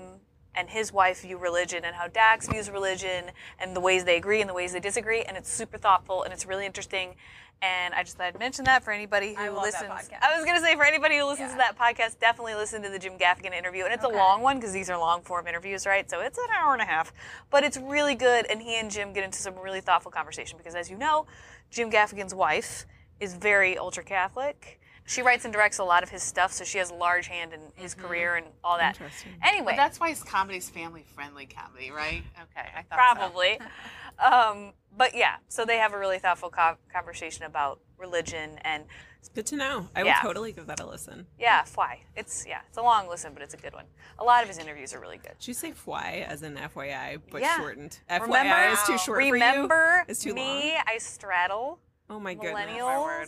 and 0.56 0.70
his 0.70 0.92
wife 0.92 1.22
view 1.22 1.38
religion 1.38 1.86
and 1.86 1.96
how 1.96 2.08
Dax 2.08 2.48
views 2.48 2.70
religion 2.70 3.26
and 3.60 3.76
the 3.76 3.80
ways 3.80 4.04
they 4.04 4.18
agree 4.18 4.42
and 4.42 4.50
the 4.50 4.54
ways 4.54 4.74
they 4.74 4.80
disagree. 4.80 5.22
And 5.24 5.38
it's 5.38 5.52
super 5.52 5.78
thoughtful 5.78 6.24
and 6.24 6.34
it's 6.34 6.46
really 6.46 6.66
interesting. 6.66 7.16
And 7.64 7.94
I 7.94 8.02
just 8.02 8.18
thought 8.18 8.26
I'd 8.26 8.40
mention 8.40 8.66
that 8.66 8.84
for 8.84 8.92
anybody 8.92 9.36
who 9.36 9.44
I 9.44 9.50
listens. 9.50 10.10
I 10.20 10.36
was 10.36 10.46
going 10.46 10.58
to 10.58 10.66
say, 10.66 10.76
for 10.76 10.84
anybody 10.84 11.20
who 11.20 11.26
listens 11.26 11.52
to 11.52 11.58
that 11.58 11.78
podcast, 11.78 12.20
definitely 12.20 12.56
listen 12.56 12.82
to 12.82 12.90
the 12.90 12.98
Jim 12.98 13.20
Gaffigan 13.20 13.54
interview. 13.54 13.84
And 13.84 13.94
it's 13.94 14.04
a 14.04 14.10
long 14.10 14.42
one 14.42 14.58
because 14.58 14.74
these 14.74 14.90
are 14.90 14.98
long 14.98 15.22
form 15.22 15.46
interviews, 15.46 15.86
right? 15.86 16.10
So 16.10 16.22
it's 16.22 16.40
an 16.40 16.46
hour 16.60 16.74
and 16.74 16.82
a 16.82 16.86
half. 16.86 17.14
But 17.52 17.64
it's 17.64 17.78
really 17.78 18.16
good. 18.16 18.48
And 18.48 18.64
he 18.64 18.80
and 18.80 18.90
Jim 18.90 19.14
get 19.14 19.24
into 19.24 19.38
some 19.38 19.54
really 19.60 19.80
thoughtful 19.80 20.12
conversation 20.12 20.58
because, 20.58 20.74
as 20.74 20.90
you 20.90 20.98
know, 20.98 21.28
Jim 21.70 21.92
Gaffigan's 21.92 22.34
wife 22.34 22.88
is 23.20 23.36
very 23.36 23.78
ultra 23.78 24.04
Catholic. 24.04 24.80
She 25.12 25.22
writes 25.22 25.44
and 25.44 25.54
directs 25.54 25.80
a 25.80 25.84
lot 25.84 26.04
of 26.04 26.10
his 26.10 26.24
stuff, 26.24 26.54
so 26.54 26.64
she 26.64 26.78
has 26.78 26.90
a 26.90 26.94
large 26.94 27.28
hand 27.28 27.52
in 27.52 27.60
his 27.76 27.94
career 27.94 28.36
and 28.36 28.46
all 28.64 28.78
that. 28.78 28.96
Interesting. 28.96 29.34
Anyway, 29.44 29.74
But 29.74 29.76
that's 29.76 30.00
why 30.00 30.10
his 30.10 30.24
comedy's 30.24 30.70
family 30.70 31.04
friendly 31.04 31.46
comedy, 31.46 31.92
right? 31.92 32.24
Okay, 32.42 32.68
I 32.78 32.84
thought 32.84 32.92
so. 32.92 32.96
probably. 32.96 33.60
um, 34.20 34.72
but 34.98 35.14
yeah, 35.14 35.36
so 35.50 35.66
they 35.66 35.78
have 35.80 35.92
a 35.94 35.98
really 36.00 36.18
thoughtful 36.18 36.50
co- 36.50 36.78
conversation 36.94 37.44
about 37.44 37.82
religion 37.98 38.52
and 38.62 38.86
It's 39.20 39.28
good 39.28 39.46
to 39.48 39.58
know. 39.58 39.90
I 39.94 40.04
Yeah. 40.04 40.16
would 40.22 40.26
totally 40.28 40.54
give 40.54 40.66
that 40.68 40.80
a 40.80 40.86
listen. 40.86 41.28
yeah, 41.38 41.66
why? 41.76 42.00
It's 42.16 42.46
yeah, 42.48 42.62
it's 42.70 42.78
a 42.78 42.82
long 42.82 43.10
listen, 43.10 43.34
but 43.34 43.44
it's 43.44 43.54
a 43.54 43.58
good 43.58 43.74
one. 43.74 43.86
A 44.18 44.24
lot 44.24 44.44
of 44.44 44.48
his 44.48 44.60
interviews 44.60 44.94
are 44.94 45.00
really 45.02 45.18
good. 45.18 45.34
Did 45.40 45.48
you 45.50 45.54
say 45.54 45.72
FY 45.74 46.26
as 46.28 46.42
in 46.42 46.56
FYI, 46.56 47.20
but 47.30 47.42
Yeah. 47.42 47.58
shortened? 47.58 48.00
FYI 48.10 48.22
Remember, 48.22 48.72
is 48.72 48.84
too 48.84 48.98
short 48.98 49.18
remember 49.18 49.68
for 49.68 49.98
you. 49.98 50.04
It's 50.08 50.20
too 50.24 50.34
me? 50.34 50.72
long. 50.76 50.84
I 50.88 50.98
straddle 51.00 51.80
Oh 52.10 52.18
my 52.20 52.34
goodness. 52.34 52.66
millennials. 52.70 53.28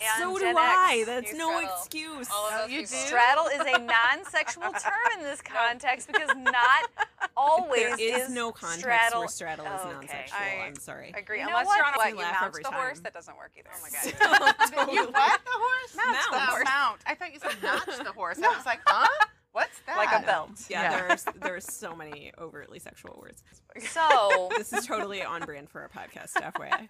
And 0.00 0.22
So 0.22 0.34
do 0.38 0.44
Gen 0.44 0.56
I. 0.58 0.96
X. 1.00 1.06
That's 1.06 1.32
You 1.32 1.38
no 1.38 1.50
straddle. 1.58 1.76
excuse. 1.78 2.28
Oh, 2.30 2.66
you 2.68 2.80
do? 2.80 2.86
Straddle 2.86 3.46
is 3.46 3.60
a 3.60 3.78
non-sexual 3.84 4.62
term 4.72 5.18
in 5.18 5.22
this 5.24 5.40
context 5.40 6.06
because 6.08 6.28
not 6.36 6.90
always 7.36 7.96
There 7.96 7.98
is 8.22 8.30
no 8.30 8.50
context 8.52 8.80
straddle. 8.80 9.20
where 9.20 9.28
straddle 9.28 9.66
is 9.66 9.72
Oh, 9.84 9.88
okay. 9.88 9.92
non-sexual. 9.94 10.38
I 10.38 10.66
I'm 10.66 10.76
sorry. 10.76 11.12
I 11.14 11.18
agree. 11.20 11.38
You 11.38 11.44
know 11.44 11.50
Unless 11.50 11.66
what? 11.66 11.76
you're 11.76 11.86
on 11.86 11.94
a 11.94 11.96
What? 11.96 12.04
what, 12.06 12.10
you 12.10 12.16
laugh 12.18 12.32
mount 12.40 12.46
every 12.46 12.62
the 12.62 12.70
horse, 12.70 13.00
that 13.00 13.14
doesn't 13.14 13.36
work 13.36 13.52
either. 13.56 13.70
Oh 13.74 13.80
my 13.82 13.90
god. 13.92 14.92
You 14.92 15.04
what? 15.06 15.40
The 15.44 15.50
horse? 15.54 15.96
Mount. 15.96 16.16
Mount. 16.32 16.64
mount. 16.64 17.00
I 17.06 17.14
thought 17.14 17.32
you 17.32 17.38
said 17.40 17.52
notch 17.62 17.98
the 18.04 18.12
horse. 18.12 18.38
I 18.42 18.48
was 18.56 18.66
like, 18.66 18.80
huh? 18.86 19.06
What's 19.52 19.78
that? 19.86 19.96
Like 19.96 20.12
a 20.22 20.26
belt. 20.26 20.50
Yeah, 20.68 20.82
Yeah. 20.82 21.06
there's 21.06 21.24
there's 21.40 21.72
so 21.72 21.94
many 21.94 22.32
overtly 22.38 22.80
sexual 22.80 23.16
words. 23.22 23.44
So 23.90 24.50
This 24.56 24.72
is 24.72 24.84
totally 24.86 25.22
on 25.22 25.42
brand 25.42 25.70
for 25.70 25.80
our 25.82 25.88
podcast, 25.88 26.32
FYI. 26.32 26.88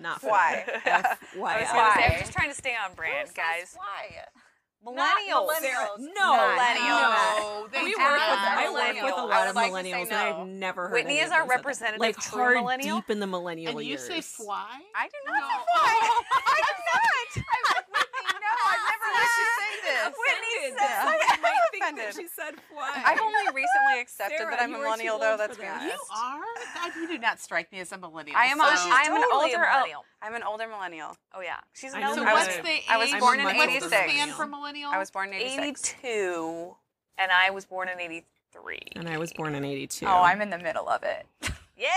Not 0.00 0.22
Why? 0.22 0.64
i 0.66 1.60
was 1.60 1.68
gonna 1.72 1.94
say, 1.94 2.04
i'm 2.14 2.20
just 2.20 2.32
trying 2.32 2.50
to 2.50 2.54
stay 2.56 2.74
on 2.88 2.94
brand, 2.94 3.30
guys. 3.34 3.74
Why? 3.76 4.24
Millennials. 4.86 5.48
No, 5.98 6.32
Millennials. 6.54 7.08
No, 7.44 7.68
they 7.72 7.82
We 7.82 7.96
work 7.96 8.14
with 8.14 8.38
I 8.38 8.68
love 8.72 8.96
with 9.02 9.14
a 9.18 9.26
lot 9.26 9.48
of 9.48 9.54
would 9.56 9.60
like 9.72 9.72
to 9.84 9.90
say 9.90 9.92
millennials, 9.92 10.06
and. 10.06 10.14
I've 10.14 10.46
never 10.46 10.82
heard 10.82 10.88
of. 10.88 10.92
Whitney 10.92 11.18
any 11.18 11.20
is 11.24 11.30
of 11.30 11.32
our 11.32 11.40
them 11.40 11.48
say 11.48 11.54
that. 11.54 11.56
representative 11.56 12.00
like 12.00 12.16
true 12.20 12.38
hard 12.40 12.56
millennial. 12.58 12.96
deep 12.98 13.10
in 13.10 13.18
the 13.20 13.26
millennial 13.26 13.70
And 13.72 13.80
you 13.82 13.88
years. 13.90 14.04
say 14.06 14.20
fly? 14.20 14.68
I 14.94 15.08
do 15.08 15.16
not 15.26 15.42
say 15.42 15.58
fly. 15.74 16.22
I 16.46 16.62
do 16.62 16.82
not. 17.74 17.84
I'm 18.58 18.74
Whitney. 18.74 18.88
No, 18.88 18.88
I've 18.88 18.90
never 18.92 19.08
heard 19.14 19.34
you 19.38 19.46
say 19.58 19.72
this. 19.86 20.08
Whitney 20.18 20.56
said 20.78 21.14
You 21.14 21.42
might 21.42 21.58
think 21.70 21.82
that 21.82 21.92
Offended. 21.94 22.14
she 22.14 22.26
said 22.28 22.54
fly. 22.70 23.02
I've 23.06 23.20
only 23.20 23.44
recently 23.54 24.00
accepted 24.00 24.38
Sarah, 24.38 24.50
that 24.52 24.62
I'm 24.62 24.74
a 24.74 24.78
millennial, 24.78 25.18
though. 25.18 25.36
That's 25.36 25.58
Let's 25.58 25.60
that. 25.60 25.80
honest. 25.82 25.94
You 25.94 26.16
are? 26.16 26.44
God, 26.74 26.92
you 26.96 27.08
do 27.08 27.18
not 27.18 27.40
strike 27.40 27.70
me 27.72 27.80
as 27.80 27.92
a 27.92 27.98
millennial. 27.98 28.36
I 28.36 28.46
am. 28.46 28.58
so- 28.58 28.64
A, 28.64 28.68
I 28.68 29.02
am 29.06 29.14
an 29.16 29.22
totally 29.22 29.52
a 29.52 29.56
older. 29.56 29.66
Uh, 29.66 29.74
millennial. 29.78 30.04
I'm 30.22 30.34
an 30.34 30.42
older 30.42 30.66
millennial. 30.68 31.16
Oh 31.34 31.40
yeah, 31.40 31.58
she's 31.72 31.92
an 31.94 32.02
older. 32.02 32.20
elder. 32.20 32.22
So 32.22 32.26
I 32.28 32.32
what's 32.34 32.56
the 32.56 32.68
age? 32.70 32.84
I 32.88 32.96
was 32.96 33.10
born 33.20 33.38
in 33.38 33.44
what's 33.44 33.58
the 33.58 33.64
86. 33.64 33.86
span 34.12 34.28
for 34.30 34.46
millennial? 34.46 34.90
I 34.90 34.98
was 34.98 35.10
born 35.10 35.28
in 35.28 35.34
'86. 35.34 35.94
82, 36.02 36.74
and 37.18 37.30
I 37.32 37.50
was 37.50 37.64
born 37.64 37.88
in 37.88 38.00
83. 38.00 38.78
and 38.96 39.08
I 39.08 39.18
was 39.18 39.32
born 39.32 39.54
in 39.54 39.64
'82. 39.64 40.06
Oh, 40.06 40.22
I'm 40.22 40.40
in 40.40 40.50
the 40.50 40.58
middle 40.58 40.88
of 40.88 41.02
it. 41.04 41.26
Yay! 41.78 41.88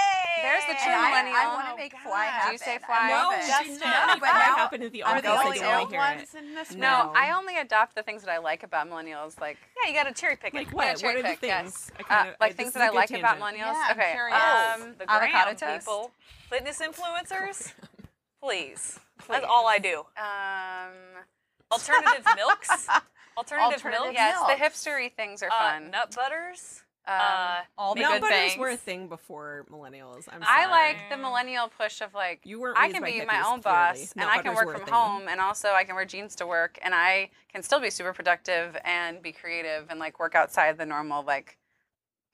There's 0.44 0.64
the 0.68 0.74
true 0.84 0.94
And 0.94 1.28
I- 1.30 1.44
I 1.44 1.48
wanna 1.56 1.76
make 1.76 1.98
fly 1.98 2.30
Do 2.46 2.52
you 2.52 2.58
say 2.60 2.78
fly? 2.78 3.08
no, 3.10 3.16
love 3.16 3.34
it. 3.34 3.42
she 3.44 3.50
Just 3.50 3.64
did 3.64 3.80
no, 3.82 3.88
not 3.90 4.08
make 4.10 4.20
but 4.20 4.26
that 4.28 4.46
now- 4.50 4.56
happen 4.56 4.84
at 4.84 4.92
the 4.92 5.02
Are 5.04 5.10
office. 5.16 5.22
the 5.24 5.30
only 5.30 5.64
old 5.64 5.90
to 5.90 5.96
ones 5.98 6.36
in 6.36 6.54
this 6.54 6.72
No, 6.72 7.06
room? 7.08 7.14
I 7.16 7.32
only 7.32 7.58
adopt 7.58 7.96
the 7.96 8.04
things 8.04 8.22
that 8.24 8.32
I 8.32 8.38
like 8.38 8.62
about 8.62 8.88
millennials, 8.88 9.40
like 9.42 9.58
yeah, 9.84 9.90
you 9.90 9.96
got 9.96 10.04
to 10.04 10.14
cherry 10.14 10.36
pick. 10.36 10.54
Like 10.54 10.68
Yeah, 10.68 10.74
what? 10.74 10.88
What 10.88 10.98
cherry 11.00 11.20
are 11.20 11.24
the 11.24 11.30
pick, 11.30 11.40
things? 11.40 11.92
yes. 11.98 12.06
I 12.08 12.14
Uh, 12.14 12.24
kinda- 12.24 12.38
like 12.40 12.56
things 12.56 12.68
this 12.68 12.74
that 12.76 12.80
is 12.80 12.84
a 12.84 12.86
I 13.00 13.06
good 13.08 13.12
like 13.12 13.20
about 13.20 13.40
millennials. 13.40 13.74
Yeah, 13.74 13.86
I'm 13.90 14.00
okay. 14.00 14.12
curious. 14.12 14.38
Um, 14.38 14.96
the 14.98 15.12
avocado 15.12 15.44
gram 15.44 15.56
toast. 15.56 15.86
people, 15.88 16.12
fitness 16.50 16.80
influencers, 16.80 17.74
please. 18.40 19.00
That's 19.28 19.46
all 19.46 19.68
I 19.68 19.80
do. 19.80 20.06
um, 20.18 21.24
Alternative 21.72 22.26
milks, 22.36 22.70
alternative, 23.38 23.74
Alternative 23.78 23.84
milks, 23.92 24.14
yes, 24.14 24.38
the 24.46 24.54
hipstery 24.90 25.12
things 25.12 25.42
are 25.42 25.50
uh, 25.50 25.58
fun. 25.58 25.90
nut 25.92 26.14
butters. 26.16 26.84
Um, 27.08 27.16
uh, 27.20 27.60
All 27.78 27.96
the 27.96 28.02
Nut 28.02 28.12
good 28.14 28.22
butters 28.22 28.38
things. 28.38 28.58
were 28.60 28.70
a 28.70 28.78
thing 28.78 29.08
before 29.08 29.66
millennials. 29.72 30.28
I'm 30.32 30.42
I 30.44 30.68
like 30.68 30.98
the 31.10 31.18
millennial 31.18 31.68
push 31.68 32.00
of 32.02 32.14
like 32.14 32.42
You 32.46 32.60
weren't 32.60 32.78
I 32.78 32.90
can 32.90 33.02
by 33.02 33.12
be 33.12 33.26
my 33.26 33.38
own 33.46 33.62
clearly. 33.62 34.00
boss 34.00 34.14
and 34.16 34.30
I 34.30 34.42
can 34.42 34.54
work 34.54 34.72
from 34.78 34.88
home 34.88 35.28
and 35.28 35.42
also 35.42 35.70
I 35.70 35.84
can 35.84 35.96
wear 35.96 36.06
jeans 36.06 36.36
to 36.36 36.46
work 36.48 36.78
and 36.84 36.94
I 36.94 37.32
can 37.52 37.64
still 37.64 37.80
be 37.80 37.90
super 37.90 38.14
productive 38.14 38.78
and 38.86 39.22
be 39.22 39.32
creative 39.32 39.88
and 39.90 40.00
like 40.00 40.20
work 40.20 40.36
outside 40.36 40.78
the 40.78 40.86
normal 40.86 41.24
like 41.24 41.58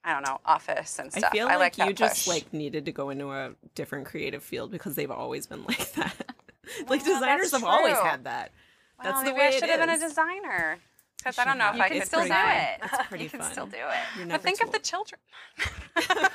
I 0.04 0.12
don't 0.12 0.22
know 0.22 0.38
office 0.44 0.98
and 0.98 1.10
I 1.14 1.18
stuff. 1.18 1.32
feel 1.32 1.48
I 1.48 1.56
like, 1.56 1.78
like 1.78 1.88
you 1.88 1.94
that 1.94 1.96
just 1.96 2.28
like 2.28 2.52
needed 2.52 2.84
to 2.86 2.92
go 2.92 3.10
into 3.10 3.32
a 3.32 3.52
different 3.74 4.06
creative 4.06 4.42
field 4.42 4.70
because 4.70 4.94
they've 4.94 5.10
always 5.10 5.46
been 5.46 5.64
like 5.68 5.92
that. 5.94 6.14
like 6.88 7.04
Well, 7.06 7.14
designers 7.14 7.50
that's 7.50 7.62
have 7.62 7.64
always 7.64 7.96
had 7.98 8.24
that. 8.24 8.52
well, 9.02 9.12
That's 9.12 9.20
the 9.20 9.24
maybe 9.30 9.38
way 9.38 9.44
I 9.46 9.48
it 9.48 9.54
should 9.54 9.70
have 9.70 9.80
been 9.80 9.90
a 9.90 9.98
designer 9.98 10.78
because 11.30 11.38
I 11.38 11.44
don't 11.44 11.58
know 11.58 11.70
if 11.70 11.76
You 11.76 11.82
I 11.82 11.88
can 11.88 11.98
could 11.98 12.06
still 12.06 12.22
do 12.22 12.28
do 12.28 12.34
it. 12.34 12.80
It's 12.82 13.06
pretty 13.08 13.24
you 13.24 13.30
can 13.30 13.42
still 13.42 13.66
do 13.66 13.76
it. 13.76 14.28
But 14.28 14.42
think 14.42 14.58
too 14.58 14.66
of 14.66 14.72
the 14.72 14.78
children. 14.78 15.20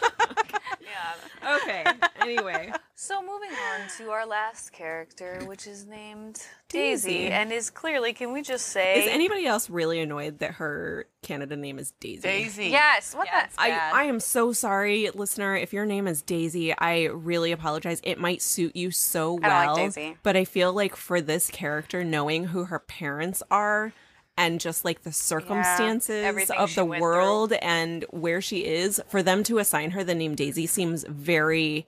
Yeah. 0.84 1.56
Okay. 1.58 1.84
Anyway, 2.24 2.72
So 2.96 3.22
moving 3.22 3.50
on 3.50 3.82
to 3.98 4.12
our 4.12 4.26
last 4.26 4.72
character, 4.72 5.42
which 5.46 5.68
is 5.68 5.86
named 5.86 6.42
Daisy. 6.70 7.10
Daisy, 7.10 7.28
and 7.28 7.52
is 7.52 7.70
clearly, 7.70 8.14
can 8.14 8.32
we 8.32 8.42
just 8.42 8.68
say, 8.68 9.04
is 9.04 9.10
anybody 9.14 9.46
else 9.46 9.70
really 9.70 10.00
annoyed 10.00 10.40
that 10.40 10.54
her 10.54 11.06
Canada 11.22 11.58
name 11.58 11.80
is 11.80 11.92
Daisy? 12.00 12.22
Daisy. 12.22 12.68
Yes. 12.68 13.14
What 13.14 13.28
Yeah, 13.28 13.48
the? 13.48 13.62
I. 13.62 13.92
I 13.94 14.04
am 14.06 14.22
so 14.22 14.54
sorry, 14.54 15.10
listener. 15.14 15.54
If 15.58 15.74
your 15.74 15.86
name 15.86 16.08
is 16.08 16.22
Daisy, 16.22 16.74
I 16.78 17.08
really 17.08 17.52
apologize. 17.52 18.00
It 18.06 18.20
might 18.20 18.42
suit 18.42 18.74
you 18.74 18.90
so 18.90 19.34
well. 19.34 19.66
don't 19.66 19.76
like 19.76 19.94
Daisy. 19.94 20.16
But 20.24 20.38
I 20.38 20.46
feel 20.46 20.72
like 20.72 20.96
for 20.96 21.20
this 21.20 21.50
character, 21.50 22.06
knowing 22.06 22.46
who 22.46 22.66
her 22.66 22.80
parents 22.80 23.44
are 23.52 23.92
and 24.38 24.60
just 24.60 24.84
like 24.84 25.04
the 25.04 25.12
circumstances 25.12 26.24
everything 26.24 26.58
of 26.58 26.74
the 26.76 26.86
went 26.86 27.02
world 27.02 27.54
and 27.54 28.04
where 28.10 28.42
she 28.42 28.66
is, 28.66 29.02
for 29.08 29.22
them 29.24 29.44
to 29.44 29.60
assign 29.60 29.92
her 29.92 30.04
the 30.04 30.16
name 30.16 30.36
Daisy 30.36 30.66
seems 30.68 31.04
very 31.08 31.86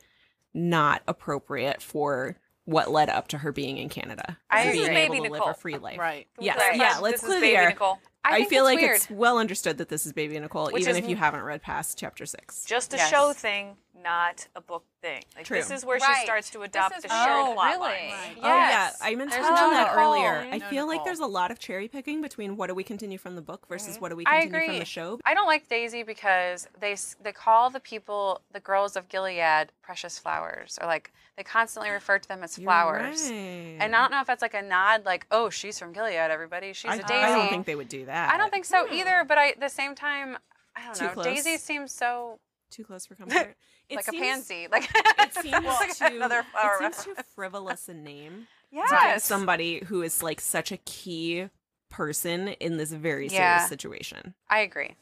not 0.54 1.02
appropriate 1.08 1.82
for 1.82 2.38
what 2.66 2.90
led 2.90 3.10
up 3.10 3.28
to 3.30 3.38
her 3.40 3.52
being 3.52 3.78
in 3.78 3.90
Canada. 3.90 4.38
I 4.50 4.62
and 4.62 4.70
agree. 4.70 4.82
being 4.82 4.94
Baby 4.94 5.16
able 5.18 5.26
to 5.26 5.32
live 5.32 5.42
a 5.48 5.54
free 5.54 5.78
life. 5.78 6.00
Right. 6.00 6.28
Yes. 6.40 6.58
Right. 6.58 6.78
Yeah. 6.78 6.98
Let's 7.00 7.22
This 7.22 7.24
is 7.24 7.28
clear 7.38 7.42
the 7.42 7.56
air. 7.58 7.70
Nicole. 7.70 8.00
I 8.24 8.38
I, 8.38 8.46
feel 8.46 8.66
it's 8.66 8.74
like 8.74 8.80
weird. 8.80 8.96
it's 8.96 9.10
well 9.12 9.38
understood 9.38 9.78
that 9.78 9.90
this 9.90 10.08
is 10.08 10.14
Baby 10.14 10.40
Nicole, 10.40 10.72
Which 10.72 10.82
even 10.82 10.96
is- 10.96 11.04
if 11.04 11.10
you 11.10 11.16
haven't 11.16 11.44
read 11.44 11.62
past 11.62 12.00
chapter 12.00 12.26
six. 12.26 12.66
just 12.66 12.92
a 12.94 12.98
Yes. 12.98 13.10
show 13.12 13.34
thing, 13.34 13.78
not 14.02 14.48
a 14.56 14.62
book 14.62 14.86
thing? 15.02 15.24
Like 15.36 15.46
True. 15.46 15.58
this 15.58 15.72
is 15.72 15.86
where 15.86 15.98
Right. 15.98 16.18
she 16.20 16.26
starts 16.26 16.50
to 16.52 16.62
adopt 16.64 17.02
the 17.02 17.08
weird. 17.08 17.24
shared 17.26 17.46
Oh, 17.48 17.54
plot 17.54 17.68
really? 17.68 17.80
line. 17.80 18.12
Right. 18.12 18.38
Oh 18.38 18.48
yeah, 18.48 18.70
Yes. 18.70 18.98
I 19.02 19.16
meant 19.16 19.32
to 19.32 19.38
There's 19.38 19.48
touch 19.48 19.60
on 19.60 19.72
that 19.72 19.88
Nicole. 19.96 20.14
earlier. 20.14 20.48
I 20.52 20.58
No 20.58 20.70
feel 20.70 20.88
like 20.88 21.04
there's 21.04 21.20
a 21.20 21.26
lot 21.26 21.52
of 21.52 21.60
cherry 21.60 21.88
picking 21.88 22.22
between 22.22 22.58
what 22.58 22.68
do 22.68 22.76
we 22.76 22.84
continue 22.84 23.18
from 23.18 23.36
the 23.36 23.42
book 23.42 23.68
versus 23.68 23.94
mm-hmm. 23.94 24.02
what 24.02 24.10
do 24.10 24.16
we 24.16 24.24
I 24.26 24.42
continue 24.42 24.56
agree. 24.56 24.68
from 24.68 24.80
the 24.80 24.86
show. 24.86 25.20
I 25.26 25.34
don't 25.34 25.48
like 25.48 25.68
Daisy 25.68 26.04
because 26.04 26.68
they 26.80 26.96
they 27.22 27.32
call 27.32 27.70
the 27.70 27.80
people, 27.80 28.42
the 28.52 28.60
girls 28.60 28.96
of 28.96 29.10
Gilead, 29.10 29.72
precious 29.82 30.20
flowers, 30.20 30.78
or 30.82 30.88
like 30.88 31.12
they 31.38 31.44
constantly 31.44 31.90
refer 31.90 32.18
to 32.20 32.28
them 32.28 32.44
as 32.44 32.56
flowers. 32.56 33.30
right. 33.30 33.78
And 33.80 33.96
I 33.96 34.02
don't 34.02 34.12
know 34.12 34.22
if 34.22 34.28
that's 34.28 34.42
like 34.42 34.54
a 34.54 34.62
nod, 34.62 35.06
like, 35.06 35.28
oh, 35.32 35.50
she's 35.50 35.78
from 35.78 35.92
Gilead, 35.92 36.16
everybody. 36.32 36.74
She's 36.74 36.92
I, 36.92 36.96
a 36.96 37.00
Daisy. 37.04 37.14
I 37.14 37.36
don't 37.36 37.50
think 37.50 37.66
they 37.66 37.76
would 37.76 37.90
do 37.90 38.06
that. 38.06 38.34
I 38.34 38.38
don't 38.38 38.52
think 38.52 38.66
so 38.66 38.88
hmm. 38.88 38.94
either. 38.94 39.26
But 39.28 39.38
I, 39.38 39.50
at 39.50 39.60
the 39.60 39.70
same 39.70 39.96
time, 39.96 40.38
I 40.76 40.86
don't 40.86 40.96
Too 40.96 41.06
know. 41.06 41.12
close? 41.12 41.26
Daisy 41.26 41.58
seems 41.58 41.92
so 41.92 42.40
too 42.72 42.84
close 42.84 43.06
for 43.06 43.16
comfort. 43.16 43.56
It 43.90 43.96
like 43.98 44.06
seems, 44.06 44.22
a 44.22 44.26
pansy. 44.26 44.68
Like 44.72 44.90
It 45.20 45.34
seems 45.36 45.66
like 45.66 45.96
too, 45.98 46.16
another 46.16 46.44
flower. 46.44 46.84
It 46.84 46.96
seems 46.96 47.18
too 47.18 47.24
frivolous 47.36 47.88
a 47.88 47.94
name 47.94 48.48
to 48.72 49.00
give 49.14 49.22
somebody 49.22 49.84
who 49.86 50.02
is 50.02 50.22
like 50.24 50.42
such 50.42 50.72
a 50.72 50.78
key 50.78 51.50
person 51.90 52.50
in 52.50 52.78
this 52.78 52.92
very 52.92 53.30
serious 53.30 53.34
Yeah. 53.64 53.68
situation. 53.68 54.34
I 54.50 54.60
agree. 54.60 54.96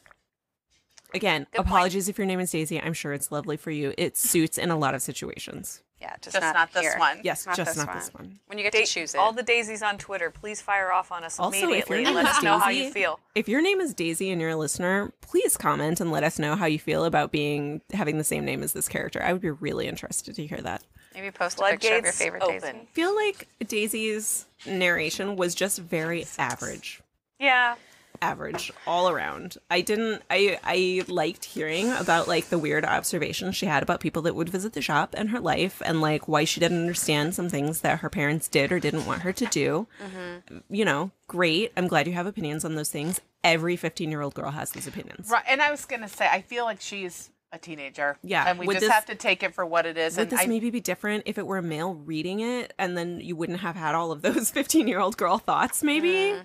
Again, 1.13 1.47
Good 1.52 1.58
point. 1.58 1.67
apologies 1.67 2.10
if 2.10 2.17
your 2.17 2.28
name 2.28 2.39
is 2.39 2.52
Daisy. 2.52 2.82
I'm 2.82 2.93
sure 2.93 3.13
it's 3.13 3.32
lovely 3.32 3.58
for 3.58 3.71
you. 3.71 3.93
It 3.97 4.17
suits 4.17 4.58
in 4.58 4.71
a 4.71 4.78
lot 4.78 4.95
of 4.95 5.02
situations. 5.02 5.82
Yeah, 6.02 6.15
just, 6.21 6.34
Just 6.36 6.41
not, 6.41 6.54
not, 6.54 6.73
this 6.73 6.93
one. 6.97 7.21
Yes, 7.23 7.45
Not 7.45 7.56
just 7.56 7.76
this 7.76 7.78
not 7.78 7.88
one. 7.88 7.97
this 7.97 8.13
one. 8.13 8.39
When 8.47 8.58
you 8.58 8.63
get 8.65 8.73
Da- 8.73 8.82
to 8.84 8.86
choose 8.86 9.15
it. 9.15 9.19
all 9.19 9.32
the 9.32 9.41
daisies 9.43 9.82
on 9.82 9.97
Twitter, 9.97 10.30
please 10.30 10.62
fire 10.62 10.91
off 10.91 11.13
on 11.13 11.23
us 11.23 11.39
Also, 11.39 11.56
if 11.56 11.62
your 11.62 11.69
immediately. 11.69 12.04
name 12.04 12.13
Let 12.15 12.26
is 12.26 12.32
us 12.38 12.43
know 12.43 12.60
how 12.60 12.69
you 12.71 12.91
feel. 12.91 13.21
If 13.36 13.47
your 13.47 13.62
name 13.62 13.80
is 13.80 13.93
Daisy 13.93 14.30
and 14.30 14.41
you're 14.41 14.49
a 14.49 14.58
listener, 14.58 15.13
please 15.21 15.56
comment 15.56 16.02
and 16.02 16.12
let 16.12 16.26
us 16.26 16.39
know 16.39 16.58
how 16.58 16.65
you 16.65 16.78
feel 16.78 17.06
about 17.06 17.32
being 17.32 17.80
having 17.93 18.17
the 18.17 18.26
same 18.26 18.43
name 18.43 18.63
as 18.63 18.73
this 18.73 18.89
character. 18.89 19.23
I 19.23 19.32
would 19.32 19.41
be 19.41 19.52
really 19.52 19.88
interested 19.88 20.36
to 20.36 20.45
hear 20.45 20.58
that. 20.60 20.84
Maybe 21.13 21.32
post 21.32 21.60
a 21.60 21.63
picture 21.69 21.95
of 21.95 22.04
your 22.04 22.12
favorite 22.12 22.43
open. 22.43 22.60
Daisy. 22.60 22.78
I 22.82 22.86
feel 22.91 23.15
like 23.15 23.47
Daisy's 23.65 24.45
narration 24.65 25.38
was 25.38 25.56
just 25.56 25.80
very 25.80 26.26
average. 26.38 27.02
Yeah. 27.39 27.76
Average 28.23 28.71
all 28.88 29.09
around. 29.09 29.57
I 29.69 29.81
didn't 29.81 30.21
I 30.29 30.57
I 30.63 31.03
liked 31.09 31.43
hearing 31.43 31.91
about 31.91 32.27
like 32.29 32.47
the 32.49 32.57
weird 32.57 32.86
observations 32.86 33.57
she 33.57 33.65
had 33.65 33.83
about 33.83 33.99
people 33.99 34.21
that 34.21 34.33
would 34.33 34.47
visit 34.47 34.71
the 34.71 34.81
shop 34.81 35.13
and 35.17 35.29
her 35.31 35.41
life 35.41 35.81
and 35.86 35.99
like 35.99 36.27
why 36.29 36.45
she 36.45 36.62
didn't 36.62 36.79
understand 36.79 37.36
some 37.36 37.49
things 37.49 37.81
that 37.81 37.99
her 37.99 38.09
parents 38.09 38.47
did 38.47 38.71
or 38.71 38.79
didn't 38.79 39.05
want 39.05 39.23
her 39.23 39.33
to 39.33 39.45
do. 39.47 39.88
Mm-hmm. 40.01 40.57
You 40.69 40.86
know, 40.86 41.12
great. 41.27 41.73
I'm 41.75 41.88
glad 41.88 42.07
you 42.07 42.13
have 42.13 42.25
opinions 42.25 42.63
on 42.63 42.75
those 42.75 42.89
things. 42.89 43.19
Every 43.43 43.75
15-year-old 43.75 44.36
girl 44.36 44.51
has 44.51 44.71
these 44.71 44.88
opinions. 44.88 45.29
Right. 45.29 45.43
And 45.49 45.62
I 45.62 45.69
was 45.69 45.83
going 45.83 46.01
to 46.01 46.07
say, 46.07 46.25
I 46.31 46.41
feel 46.41 46.63
like 46.63 46.79
she's 46.79 47.29
a 47.51 47.57
teenager. 47.57 48.17
Yeah, 48.23 48.45
And 48.47 48.57
we 48.57 48.65
would 48.67 48.75
just 48.75 48.86
this- 48.86 48.91
have 48.93 49.05
to 49.07 49.15
take 49.15 49.43
it 49.43 49.53
for 49.53 49.65
what 49.65 49.86
it 49.86 49.97
is. 49.97 50.15
Would 50.15 50.23
and 50.23 50.31
this 50.31 50.39
I, 50.41 50.45
maybe 50.47 50.69
be 50.69 50.79
different 50.79 51.23
if 51.25 51.38
it 51.38 51.45
were 51.45 51.57
a 51.57 51.62
male 51.62 51.93
reading 51.93 52.39
it 52.39 52.73
and 52.79 52.97
then 52.97 53.19
you 53.19 53.36
wouldn't 53.36 53.59
have 53.59 53.75
had 53.75 53.95
all 53.95 54.13
of 54.13 54.21
those 54.21 54.49
15 54.59 54.88
year 54.88 54.99
old 55.01 55.17
girl 55.17 55.38
thoughts 55.39 55.83
maybe? 55.83 56.07
Mm. 56.13 56.41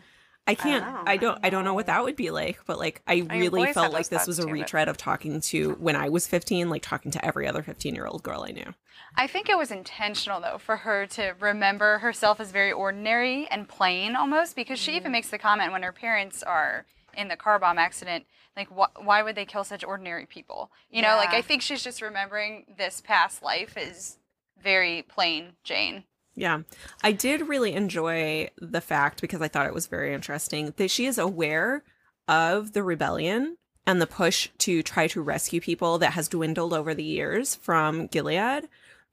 I 0.49 0.55
can't 0.55 0.85
I 1.07 1.19
don't 1.19 1.39
I 1.43 1.51
don't 1.51 1.65
know 1.65 1.75
what 1.75 1.87
that 1.87 2.03
would 2.03 2.17
be 2.17 2.31
like, 2.31 2.61
but 2.67 2.79
like 2.79 3.03
I 3.07 3.27
really 3.31 3.73
felt 3.73 3.93
like 3.93 4.09
this 4.09 4.27
was 4.27 4.39
a 4.39 4.47
too, 4.47 4.53
retread 4.53 4.89
of 4.89 4.97
talking 4.97 5.41
to 5.43 5.73
when 5.75 5.95
I 5.95 6.09
was 6.09 6.27
15 6.27 6.71
like 6.71 6.83
talking 6.83 7.11
to 7.13 7.25
every 7.25 7.47
other 7.47 7.63
15 7.63 7.95
year 7.95 8.07
old 8.07 8.23
girl 8.23 8.47
I 8.49 8.53
knew. 8.53 8.75
I 9.15 9.27
think 9.27 9.51
it 9.51 9.59
was 9.59 9.71
intentional 9.71 10.41
though 10.41 10.59
for 10.59 10.79
her 10.79 11.07
to 11.09 11.35
remember 11.39 11.99
herself 11.99 12.41
as 12.41 12.51
very 12.51 12.73
ordinary 12.73 13.47
and 13.51 13.69
plain 13.69 14.17
almost 14.17 14.57
because 14.57 14.79
she 14.79 14.93
even 14.93 15.05
mm-hmm. 15.05 15.13
makes 15.13 15.29
the 15.29 15.39
comment 15.39 15.71
when 15.73 15.83
her 15.83 15.93
parents 15.93 16.43
are 16.43 16.87
in 17.15 17.29
the 17.29 17.37
car 17.37 17.59
bomb 17.59 17.79
accident 17.79 18.25
like 18.57 18.69
wh- 18.69 19.05
why 19.05 19.23
would 19.23 19.35
they 19.35 19.45
kill 19.45 19.65
such 19.65 19.85
ordinary 19.85 20.25
people? 20.25 20.71
You 20.91 21.03
know, 21.03 21.17
like 21.17 21.35
I 21.35 21.43
think 21.43 21.61
she's 21.61 21.85
just 21.85 22.01
remembering 22.01 22.65
this 22.79 23.03
past 23.03 23.43
life 23.43 23.77
is 23.77 24.17
very 24.63 25.03
plain 25.03 25.53
Jane. 25.63 26.05
Yeah. 26.39 26.61
I 27.03 27.11
did 27.11 27.49
really 27.49 27.73
enjoy 27.73 28.51
the 28.59 28.81
fact 28.81 29.21
because 29.21 29.43
I 29.43 29.49
thought 29.49 29.67
it 29.67 29.75
was 29.75 29.89
very 29.89 30.15
interesting 30.15 30.73
that 30.77 30.91
she 30.91 31.07
is 31.07 31.19
aware 31.19 31.83
of 32.29 32.75
the 32.75 32.85
rebellion 32.85 33.57
and 33.89 34.01
the 34.01 34.07
push 34.07 34.49
to 34.59 34.83
try 34.85 35.09
to 35.09 35.21
rescue 35.21 35.61
people 35.61 35.99
that 35.99 36.13
has 36.13 36.29
dwindled 36.29 36.73
over 36.73 36.95
the 36.95 37.03
years 37.03 37.57
from 37.57 38.07
Gilead. 38.07 38.69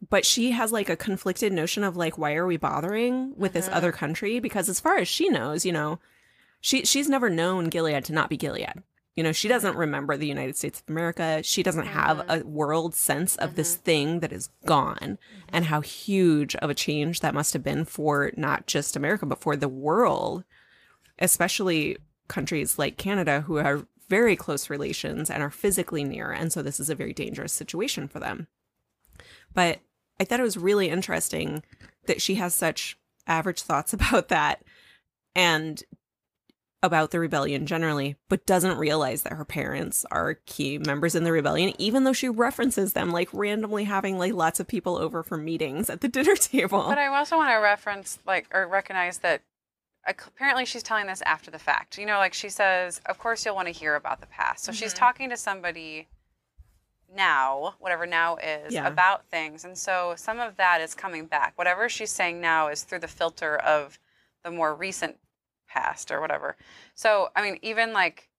But 0.08 0.24
she 0.24 0.52
has 0.52 0.72
like 0.72 0.88
a 0.88 0.96
conflicted 0.96 1.52
notion 1.52 1.84
of 1.84 1.98
like, 1.98 2.18
why 2.18 2.36
are 2.36 2.46
we 2.46 2.58
bothering 2.58 3.34
with 3.36 3.54
this 3.54 3.66
mm-hmm. 3.66 3.76
other 3.76 3.92
country? 3.92 4.40
Because 4.40 4.70
as 4.70 4.80
far 4.80 4.98
as 4.98 5.08
she 5.08 5.30
knows, 5.30 5.66
you 5.66 5.72
know, 5.72 6.00
she 6.62 6.86
she's 6.86 7.10
never 7.10 7.30
known 7.30 7.70
Gilead 7.70 8.06
to 8.06 8.14
not 8.14 8.30
be 8.30 8.38
Gilead. 8.38 8.84
You 9.16 9.24
know, 9.24 9.32
she 9.32 9.48
doesn't 9.48 9.78
remember 9.78 10.18
the 10.18 10.28
United 10.28 10.58
States 10.58 10.82
of 10.82 10.90
America. 10.90 11.42
She 11.42 11.64
doesn't 11.64 11.88
have 11.88 12.18
mm-hmm. 12.18 12.32
a 12.32 12.46
world 12.46 12.96
sense 12.96 13.38
of 13.38 13.56
this 13.56 13.76
mm-hmm. 13.76 13.84
thing 13.84 14.20
that 14.20 14.34
is 14.34 14.50
gone 14.66 14.98
mm-hmm. 14.98 15.50
and 15.50 15.66
how 15.66 15.82
huge 15.82 16.56
of 16.58 16.70
a 16.70 16.76
change 16.76 17.22
that 17.22 17.34
must 17.34 17.54
have 17.54 17.64
been 17.64 17.86
for 17.86 18.32
not 18.36 18.68
just 18.68 18.96
America, 18.96 19.26
but 19.26 19.42
for 19.42 19.56
the 19.56 19.70
world, 19.70 20.44
especially 21.18 21.98
countries 22.28 22.78
like 22.78 22.98
Canada 22.98 23.42
who 23.42 23.58
are 23.58 23.88
very 24.10 24.36
close 24.36 24.70
relations 24.70 25.30
and 25.30 25.42
are 25.42 25.50
physically 25.50 26.04
near. 26.04 26.32
And 26.32 26.52
so 26.52 26.62
this 26.62 26.80
is 26.80 26.90
a 26.90 26.96
very 26.96 27.14
dangerous 27.14 27.54
situation 27.54 28.08
for 28.08 28.20
them. 28.20 28.48
But 29.54 29.80
I 30.20 30.26
thought 30.26 30.40
it 30.40 30.44
was 30.44 30.58
really 30.58 30.90
interesting 30.90 31.64
that 32.06 32.22
she 32.22 32.36
has 32.36 32.54
such 32.54 32.98
average 33.28 33.62
thoughts 33.62 33.94
about 33.94 34.28
that 34.28 34.62
and 35.36 35.84
about 36.86 37.12
the 37.12 37.20
rebellion 37.20 37.66
generally, 37.66 38.16
but 38.30 38.46
doesn't 38.46 38.78
realize 38.78 39.24
that 39.24 39.34
her 39.34 39.46
parents 39.46 40.06
are 40.12 40.36
key 40.46 40.78
members 40.78 41.16
in 41.16 41.24
the 41.24 41.32
rebellion, 41.32 41.74
even 41.78 42.04
though 42.04 42.14
she 42.14 42.30
references 42.30 42.94
them 42.94 43.12
like 43.12 43.30
randomly 43.34 43.84
having 43.84 44.18
like 44.18 44.34
lots 44.34 44.60
of 44.60 44.68
people 44.68 44.98
over 44.98 45.24
for 45.24 45.38
meetings 45.38 45.90
at 45.90 46.02
the 46.02 46.08
dinner 46.16 46.36
table. 46.36 46.86
But 46.88 46.98
I 46.98 47.08
also 47.08 47.38
want 47.38 47.50
to 47.50 47.58
reference, 47.58 48.20
like, 48.26 48.48
or 48.54 48.68
recognize 48.68 49.18
that 49.20 49.42
apparently 50.08 50.66
she's 50.66 50.84
telling 50.84 51.08
this 51.08 51.22
after 51.24 51.52
the 51.52 51.60
fact. 51.60 51.98
You 51.98 52.06
know, 52.06 52.18
like 52.18 52.34
she 52.34 52.50
says, 52.50 53.02
of 53.06 53.18
course 53.18 53.46
you'll 53.46 53.56
want 53.56 53.68
to 53.68 53.74
hear 53.74 53.96
about 53.96 54.22
the 54.22 54.28
past. 54.28 54.64
So 54.64 54.72
she's 54.72 54.94
mm-hmm. 54.94 55.00
talking 55.00 55.30
to 55.30 55.38
somebody 55.38 56.08
now, 57.14 57.76
whatever 57.80 58.06
now 58.06 58.36
is, 58.38 58.74
Yeah. 58.74 58.88
about 58.88 59.26
things. 59.28 59.66
And 59.66 59.78
so 59.78 60.14
some 60.18 60.40
of 60.40 60.58
that 60.58 60.82
is 60.82 60.94
coming 60.94 61.26
back. 61.26 61.54
Whatever 61.58 61.90
she's 61.90 62.12
saying 62.12 62.42
now 62.42 62.68
is 62.68 62.84
through 62.84 63.00
the 63.00 63.08
filter 63.08 63.56
of 63.56 64.00
the 64.44 64.52
more 64.52 64.76
recent 64.76 65.18
past 65.76 66.12
or 66.12 66.22
whatever. 66.22 66.56
So, 66.96 67.30
I 67.36 67.42
mean, 67.42 67.60
even 67.62 67.92
like, 67.94 68.30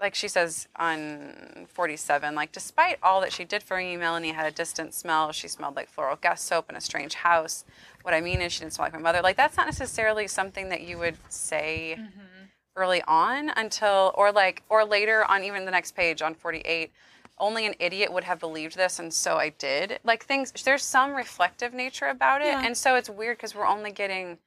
like 0.00 0.14
she 0.14 0.28
says 0.28 0.68
on 0.76 1.66
47, 1.68 2.34
like 2.34 2.52
despite 2.52 2.98
all 3.02 3.20
that 3.20 3.32
she 3.32 3.44
did 3.44 3.62
for 3.62 3.76
me, 3.76 3.96
Melanie 3.96 4.32
had 4.32 4.46
a 4.46 4.50
distant 4.50 4.92
smell. 4.94 5.32
She 5.32 5.48
smelled 5.48 5.76
like 5.76 5.88
floral 5.88 6.16
guest 6.16 6.46
soap 6.46 6.68
in 6.70 6.76
a 6.76 6.80
strange 6.80 7.14
house. 7.14 7.64
What 8.02 8.14
I 8.14 8.20
mean 8.20 8.40
is 8.40 8.52
she 8.52 8.60
didn't 8.60 8.74
smell 8.74 8.86
like 8.86 8.92
my 8.92 8.98
mother. 8.98 9.22
Like 9.22 9.36
that's 9.36 9.56
not 9.56 9.66
necessarily 9.66 10.26
something 10.26 10.68
that 10.68 10.82
you 10.82 10.98
would 10.98 11.16
say 11.28 11.96
mm-hmm. 11.98 12.44
early 12.76 13.02
on 13.06 13.50
until 13.56 14.12
or 14.14 14.30
like 14.32 14.62
or 14.68 14.84
later 14.84 15.24
on 15.24 15.42
even 15.44 15.64
the 15.64 15.70
next 15.70 15.92
page 15.92 16.22
on 16.22 16.34
48 16.34 16.90
only 17.38 17.66
an 17.66 17.74
idiot 17.80 18.12
would 18.12 18.24
have 18.24 18.38
believed 18.38 18.76
this 18.76 18.98
and 19.00 19.12
so 19.12 19.36
i 19.38 19.48
did 19.48 19.98
like 20.04 20.24
things 20.24 20.52
there's 20.64 20.84
some 20.84 21.14
reflective 21.14 21.74
nature 21.74 22.06
about 22.06 22.40
it 22.40 22.46
Yeah. 22.46 22.64
and 22.64 22.76
so 22.76 22.94
it's 22.94 23.10
weird 23.10 23.38
because 23.38 23.54
we're 23.56 23.66
only 23.66 23.90
getting 23.90 24.38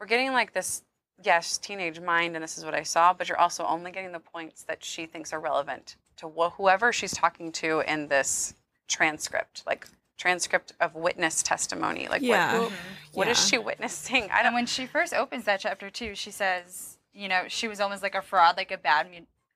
we're 0.00 0.06
getting 0.06 0.32
like 0.32 0.52
this 0.52 0.82
yes 1.22 1.58
teenage 1.58 2.00
mind 2.00 2.34
and 2.34 2.42
this 2.42 2.58
is 2.58 2.64
what 2.64 2.74
i 2.74 2.82
saw 2.82 3.12
but 3.12 3.28
you're 3.28 3.38
also 3.40 3.64
only 3.64 3.90
getting 3.90 4.12
the 4.12 4.20
points 4.20 4.62
that 4.64 4.84
she 4.84 5.06
thinks 5.06 5.32
are 5.32 5.40
relevant 5.40 5.96
to 6.16 6.28
wh- 6.28 6.52
whoever 6.56 6.92
she's 6.92 7.12
talking 7.12 7.50
to 7.50 7.80
in 7.90 8.08
this 8.08 8.54
transcript 8.88 9.62
like 9.66 9.86
transcript 10.18 10.72
of 10.80 10.94
witness 10.94 11.42
testimony 11.42 12.08
like 12.08 12.22
Yeah. 12.22 12.60
what, 12.60 12.72
what 13.12 13.28
is 13.28 13.38
Yeah. 13.38 13.44
she 13.44 13.58
witnessing 13.58 14.24
i 14.30 14.38
And 14.38 14.44
don't 14.44 14.54
when 14.54 14.66
she 14.66 14.86
first 14.86 15.12
opens 15.14 15.44
that 15.44 15.60
chapter 15.60 15.90
too, 15.90 16.14
she 16.14 16.30
says, 16.30 16.96
you 17.12 17.28
know, 17.28 17.44
she 17.48 17.66
was 17.68 17.80
almost 17.80 18.02
like 18.02 18.14
a 18.14 18.22
fraud, 18.22 18.56
like 18.56 18.70
a 18.70 18.76
bad, 18.78 19.06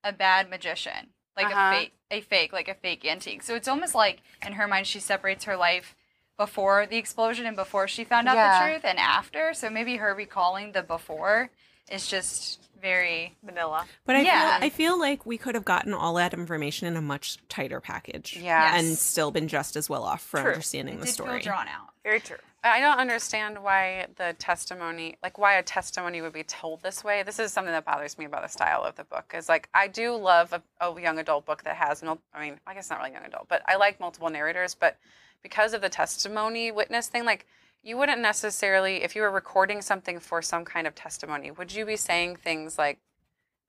a 0.04 0.12
bad 0.12 0.48
magician, 0.50 1.08
like 1.36 1.46
Uh-huh. 1.46 1.70
a 1.74 1.74
fake, 1.78 1.92
a 2.10 2.20
fake, 2.22 2.52
like 2.52 2.68
a 2.68 2.74
fake 2.74 3.04
antique. 3.06 3.42
So 3.42 3.54
it's 3.54 3.68
almost 3.68 3.94
like 3.94 4.20
in 4.46 4.54
her 4.54 4.66
mind, 4.66 4.86
she 4.86 4.98
separates 5.00 5.44
her 5.44 5.56
life 5.56 5.94
before 6.40 6.86
the 6.86 6.96
explosion 6.96 7.44
and 7.44 7.54
before 7.54 7.86
she 7.86 8.02
found 8.02 8.26
out 8.26 8.34
Yeah. 8.34 8.64
the 8.64 8.72
truth, 8.72 8.84
and 8.86 8.98
after. 8.98 9.52
So 9.52 9.68
maybe 9.68 9.96
her 9.96 10.14
recalling 10.14 10.72
the 10.72 10.82
before 10.82 11.50
is 11.90 12.06
just 12.06 12.60
very 12.80 13.36
Vanilla. 13.42 13.84
But 14.06 14.16
I 14.16 14.20
Yeah. 14.22 14.56
feel 14.56 14.64
I 14.66 14.70
feel 14.70 14.98
like 14.98 15.26
we 15.26 15.36
could 15.36 15.54
have 15.54 15.66
gotten 15.66 15.92
all 15.92 16.14
that 16.14 16.32
information 16.32 16.88
in 16.88 16.96
a 16.96 17.02
much 17.02 17.36
tighter 17.50 17.78
package. 17.78 18.38
Yeah. 18.38 18.74
And 18.74 18.96
still 18.96 19.30
been 19.30 19.48
just 19.48 19.76
as 19.76 19.90
well 19.90 20.02
off 20.04 20.22
for 20.22 20.40
True. 20.40 20.52
understanding 20.52 20.94
it 20.94 21.00
the 21.00 21.06
did 21.06 21.12
story. 21.12 21.28
feel 21.42 21.52
drawn 21.52 21.68
out. 21.68 21.90
Very 22.02 22.20
true. 22.20 22.38
I 22.62 22.80
don't 22.80 22.98
understand 22.98 23.62
why 23.62 24.06
the 24.16 24.34
testimony, 24.38 25.16
like 25.22 25.38
why 25.38 25.54
a 25.54 25.62
testimony 25.62 26.20
would 26.20 26.34
be 26.34 26.42
told 26.42 26.82
this 26.82 27.02
way. 27.02 27.22
This 27.22 27.38
is 27.38 27.52
something 27.52 27.72
that 27.72 27.86
bothers 27.86 28.18
me 28.18 28.26
about 28.26 28.42
the 28.42 28.48
style 28.48 28.82
of 28.82 28.96
the 28.96 29.04
book. 29.04 29.32
Is 29.34 29.48
like 29.48 29.68
I 29.72 29.88
do 29.88 30.14
love 30.14 30.52
a, 30.52 30.62
a 30.86 31.00
young 31.00 31.18
adult 31.18 31.46
book 31.46 31.62
that 31.64 31.76
has, 31.76 32.02
mul- 32.02 32.20
I 32.34 32.44
mean, 32.44 32.60
I 32.66 32.74
guess 32.74 32.90
not 32.90 32.98
really 32.98 33.12
young 33.12 33.24
adult, 33.24 33.48
but 33.48 33.62
I 33.66 33.76
like 33.76 33.98
multiple 33.98 34.28
narrators. 34.28 34.74
But 34.74 34.98
because 35.42 35.72
of 35.72 35.80
the 35.80 35.88
testimony 35.88 36.70
witness 36.70 37.08
thing, 37.08 37.24
like 37.24 37.46
you 37.82 37.96
wouldn't 37.96 38.20
necessarily, 38.20 39.02
if 39.02 39.16
you 39.16 39.22
were 39.22 39.30
recording 39.30 39.80
something 39.80 40.18
for 40.18 40.42
some 40.42 40.64
kind 40.64 40.86
of 40.86 40.94
testimony, 40.94 41.50
would 41.50 41.72
you 41.72 41.86
be 41.86 41.96
saying 41.96 42.36
things 42.36 42.76
like, 42.76 42.98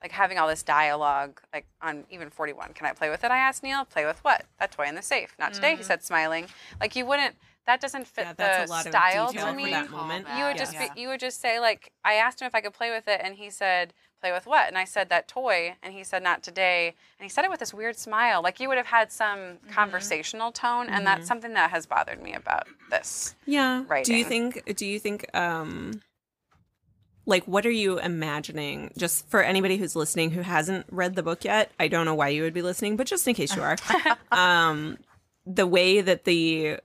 like 0.02 0.12
having 0.12 0.38
all 0.38 0.48
this 0.48 0.64
dialogue, 0.64 1.40
like 1.54 1.66
on 1.82 2.04
even 2.10 2.30
41, 2.30 2.74
can 2.74 2.88
I 2.88 2.92
play 2.92 3.10
with 3.10 3.24
it? 3.24 3.32
I 3.32 3.38
asked 3.38 3.64
Neil, 3.64 3.86
play 3.86 4.06
with 4.06 4.20
what? 4.24 4.46
That 4.60 4.72
toy 4.72 4.88
in 4.88 4.96
the 4.96 5.02
safe. 5.02 5.36
Not 5.40 5.54
today, 5.54 5.70
he 5.70 5.76
mm-hmm. 5.76 5.84
said, 5.84 6.04
smiling. 6.04 6.48
Like 6.82 6.96
you 6.96 7.06
wouldn't, 7.06 7.36
that 7.68 7.80
doesn't 7.80 8.08
fit 8.08 8.26
Yeah, 8.26 8.34
that's 8.34 8.70
the 8.70 8.74
a 8.74 8.74
lot 8.74 8.86
style 8.88 9.28
of 9.30 9.32
detail 9.34 9.46
to 9.48 9.52
for 9.52 9.56
me. 9.58 9.72
that 9.72 9.92
moment. 9.92 10.28
You 10.38 10.46
would 10.46 10.56
Yeah. 10.56 10.64
just 10.66 10.78
be, 10.96 11.02
you 11.02 11.08
would 11.10 11.20
just 11.20 11.40
say 11.42 11.60
like 11.60 11.92
I 12.04 12.14
asked 12.16 12.42
him 12.42 12.48
if 12.48 12.56
I 12.56 12.62
could 12.62 12.74
play 12.74 12.90
with 12.92 13.08
it 13.08 13.22
and 13.24 13.36
he 13.36 13.50
said 13.50 13.94
play 14.20 14.32
with 14.32 14.46
what 14.46 14.68
and 14.68 14.78
I 14.78 14.84
said 14.86 15.10
that 15.10 15.28
toy 15.28 15.76
and 15.82 15.94
he 15.94 16.04
said 16.04 16.22
not 16.24 16.44
today 16.44 16.96
and 17.20 17.24
he 17.24 17.30
said 17.30 17.44
it 17.46 17.50
with 17.52 17.60
this 17.60 17.74
weird 17.74 17.98
smile 17.98 18.42
like 18.44 18.60
you 18.60 18.68
would 18.68 18.78
have 18.78 18.88
had 18.88 19.12
some 19.12 19.38
Mm-hmm. 19.40 19.70
conversational 19.74 20.52
tone 20.52 20.90
and 20.90 21.06
that's 21.06 21.28
something 21.28 21.54
that 21.54 21.72
has 21.72 21.86
bothered 21.86 22.22
me 22.22 22.34
about 22.34 22.68
this. 22.90 23.36
Yeah. 23.46 23.84
Right. 23.88 24.06
Do 24.06 24.16
you 24.16 24.24
think 24.26 24.76
do 24.76 24.86
you 24.86 25.00
think 25.00 25.26
um 25.36 26.02
like 27.26 27.44
what 27.46 27.66
are 27.66 27.72
you 27.72 28.00
imagining 28.00 28.92
just 28.98 29.28
for 29.30 29.44
anybody 29.44 29.78
who's 29.78 29.96
listening 29.96 30.32
who 30.32 30.42
hasn't 30.42 30.86
read 30.90 31.16
the 31.16 31.24
book 31.24 31.44
yet? 31.44 31.72
I 31.80 31.88
don't 31.88 32.06
know 32.06 32.16
why 32.16 32.30
you 32.30 32.42
would 32.44 32.54
be 32.54 32.62
listening, 32.64 32.98
but 32.98 33.08
just 33.08 33.28
in 33.28 33.36
case 33.36 33.56
you 33.56 33.62
are. 33.62 33.78
um 34.32 34.98
the 35.46 35.66
way 35.68 36.02
that 36.02 36.26
the 36.26 36.80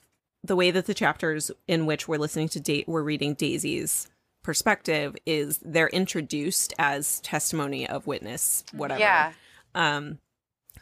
the 0.46 0.56
way 0.56 0.70
that 0.70 0.86
the 0.86 0.94
chapters 0.94 1.50
in 1.66 1.86
which 1.86 2.08
we're 2.08 2.18
listening 2.18 2.48
to 2.48 2.60
date 2.60 2.88
we're 2.88 3.02
reading 3.02 3.34
Daisy's 3.34 4.08
perspective 4.42 5.16
is 5.26 5.58
they're 5.58 5.88
introduced 5.88 6.72
as 6.78 7.20
testimony 7.20 7.88
of 7.88 8.06
witness 8.06 8.64
whatever. 8.72 9.00
Yeah. 9.00 9.32
Um, 9.74 10.18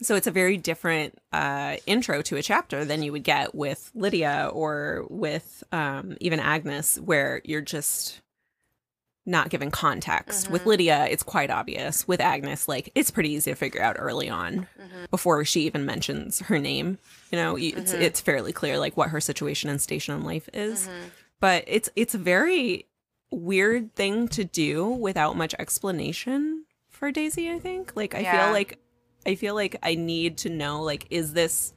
so 0.02 0.16
it's 0.16 0.26
a 0.26 0.32
very 0.32 0.56
different 0.56 1.18
uh, 1.32 1.76
intro 1.86 2.20
to 2.22 2.36
a 2.36 2.42
chapter 2.42 2.84
than 2.84 3.02
you 3.02 3.12
would 3.12 3.24
get 3.24 3.54
with 3.54 3.90
Lydia 3.94 4.50
or 4.52 5.06
with 5.08 5.62
um, 5.72 6.16
even 6.20 6.40
Agnes, 6.40 6.98
where 6.98 7.40
you're 7.44 7.60
just 7.60 8.20
not 9.26 9.48
given 9.48 9.70
context. 9.70 10.50
With 10.50 10.62
mm-hmm. 10.62 10.70
Lydia, 10.70 11.06
it's 11.10 11.22
quite 11.22 11.50
obvious. 11.50 12.06
With 12.06 12.20
Agnes, 12.20 12.68
like 12.68 12.90
it's 12.94 13.10
pretty 13.10 13.30
easy 13.32 13.50
to 13.50 13.54
figure 13.54 13.82
out 13.82 13.96
early 13.98 14.28
on 14.28 14.66
mm-hmm. 14.80 15.04
before 15.10 15.44
she 15.44 15.62
even 15.62 15.86
mentions 15.86 16.40
her 16.40 16.58
name. 16.58 16.98
You 17.30 17.38
know, 17.38 17.56
it's 17.56 17.92
mm-hmm. 17.92 18.02
it's 18.02 18.20
fairly 18.20 18.52
clear 18.52 18.78
like 18.78 18.96
what 18.96 19.10
her 19.10 19.20
situation 19.20 19.70
and 19.70 19.80
station 19.80 20.14
in 20.14 20.24
life 20.24 20.48
is. 20.52 20.88
But 21.40 21.64
it's 21.66 21.88
it's 21.96 22.14
a 22.14 22.18
very 22.18 22.86
weird 23.30 23.94
thing 23.94 24.28
to 24.28 24.44
do 24.44 24.88
without 24.88 25.36
much 25.36 25.54
explanation 25.58 26.64
for 26.88 27.10
Daisy, 27.10 27.50
I 27.50 27.58
think. 27.58 27.96
Like 27.96 28.14
I 28.14 28.20
Yeah. 28.20 28.44
feel 28.44 28.52
like 28.52 28.78
I 29.26 29.34
feel 29.34 29.54
like 29.54 29.76
I 29.82 29.94
need 29.94 30.38
to 30.38 30.50
know 30.50 30.82
like 30.82 31.06
is 31.10 31.32
this 31.32 31.72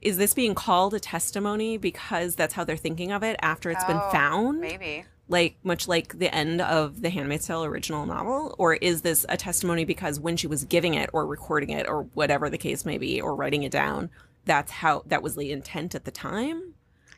is 0.00 0.16
this 0.16 0.32
being 0.32 0.54
called 0.54 0.94
a 0.94 1.00
testimony 1.00 1.76
because 1.76 2.34
that's 2.34 2.54
how 2.54 2.64
they're 2.64 2.76
thinking 2.76 3.12
of 3.12 3.22
it 3.22 3.36
after 3.42 3.70
it's 3.70 3.84
been 3.84 4.00
Oh, 4.00 4.10
found? 4.10 4.60
Maybe. 4.60 5.04
Like 5.30 5.56
much 5.62 5.86
like 5.88 6.18
the 6.18 6.34
end 6.34 6.60
of 6.60 7.02
the 7.02 7.08
Handmaid's 7.08 7.46
Tale 7.46 7.64
original 7.64 8.04
novel 8.04 8.54
or 8.58 8.74
is 8.74 9.02
this 9.02 9.24
a 9.28 9.36
testimony 9.36 9.84
because 9.84 10.18
when 10.18 10.36
she 10.36 10.48
was 10.48 10.64
giving 10.64 10.94
it 10.94 11.08
or 11.12 11.24
recording 11.24 11.70
it 11.70 11.88
or 11.88 12.02
whatever 12.14 12.50
the 12.50 12.58
case 12.58 12.84
may 12.84 12.98
be 12.98 13.20
or 13.20 13.34
writing 13.36 13.62
it 13.62 13.70
down, 13.70 14.10
that's 14.44 14.72
how 14.72 15.04
that 15.06 15.22
was 15.22 15.36
the 15.36 15.52
intent 15.52 15.94
at 15.94 16.04
the 16.04 16.10
time? 16.10 16.74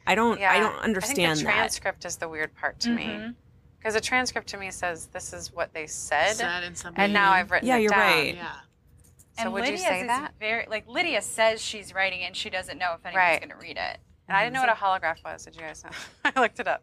I 0.06 0.14
don't 0.14 0.38
Yeah. 0.38 0.52
I 0.52 0.60
don't 0.60 0.76
understand 0.76 1.12
I 1.12 1.14
think 1.14 1.28
understand 1.28 1.38
the 1.38 1.52
transcript 1.52 2.04
is 2.04 2.16
the 2.18 2.28
weird 2.28 2.54
part 2.54 2.78
to 2.80 2.90
me. 2.90 3.04
Mm-hmm. 3.04 3.30
Because 3.78 3.94
the 3.94 4.00
transcript 4.00 4.46
to 4.48 4.58
me 4.58 4.70
says 4.70 5.06
this 5.06 5.32
is 5.32 5.52
what 5.52 5.72
they 5.72 5.86
said, 5.86 6.34
Said 6.34 6.64
and 6.64 6.76
some 6.76 6.92
and 6.96 7.12
now 7.12 7.32
I've 7.32 7.50
written 7.50 7.66
Yeah, 7.66 7.78
it 7.78 7.82
you're 7.82 7.90
down. 7.90 7.98
right. 7.98 8.34
Yeah. 8.34 8.52
So 9.38 9.44
and 9.44 9.52
would 9.54 9.60
you 9.64 9.70
Lydia's 9.70 9.88
say 9.88 10.00
is 10.02 10.06
that? 10.08 10.34
Very 10.38 10.66
like 10.68 10.86
Lydia 10.86 11.22
says 11.22 11.62
she's 11.62 11.94
writing 11.94 12.20
it 12.20 12.26
and 12.26 12.36
she 12.36 12.50
doesn't 12.50 12.76
know 12.78 12.94
if 12.94 13.06
anyone's 13.06 13.16
Right. 13.16 13.40
going 13.40 13.50
to 13.50 13.56
read 13.56 13.78
it. 13.78 13.98
And 14.28 14.36
I 14.36 14.44
didn't 14.44 14.54
know 14.54 14.60
what 14.60 14.68
a 14.68 14.72
mm-hmm. 14.72 15.04
holograph 15.04 15.24
was. 15.24 15.44
Did 15.46 15.56
you 15.56 15.62
guys 15.62 15.82
know? 15.82 15.90
I 16.36 16.40
looked 16.40 16.60
it 16.60 16.68
up. 16.68 16.82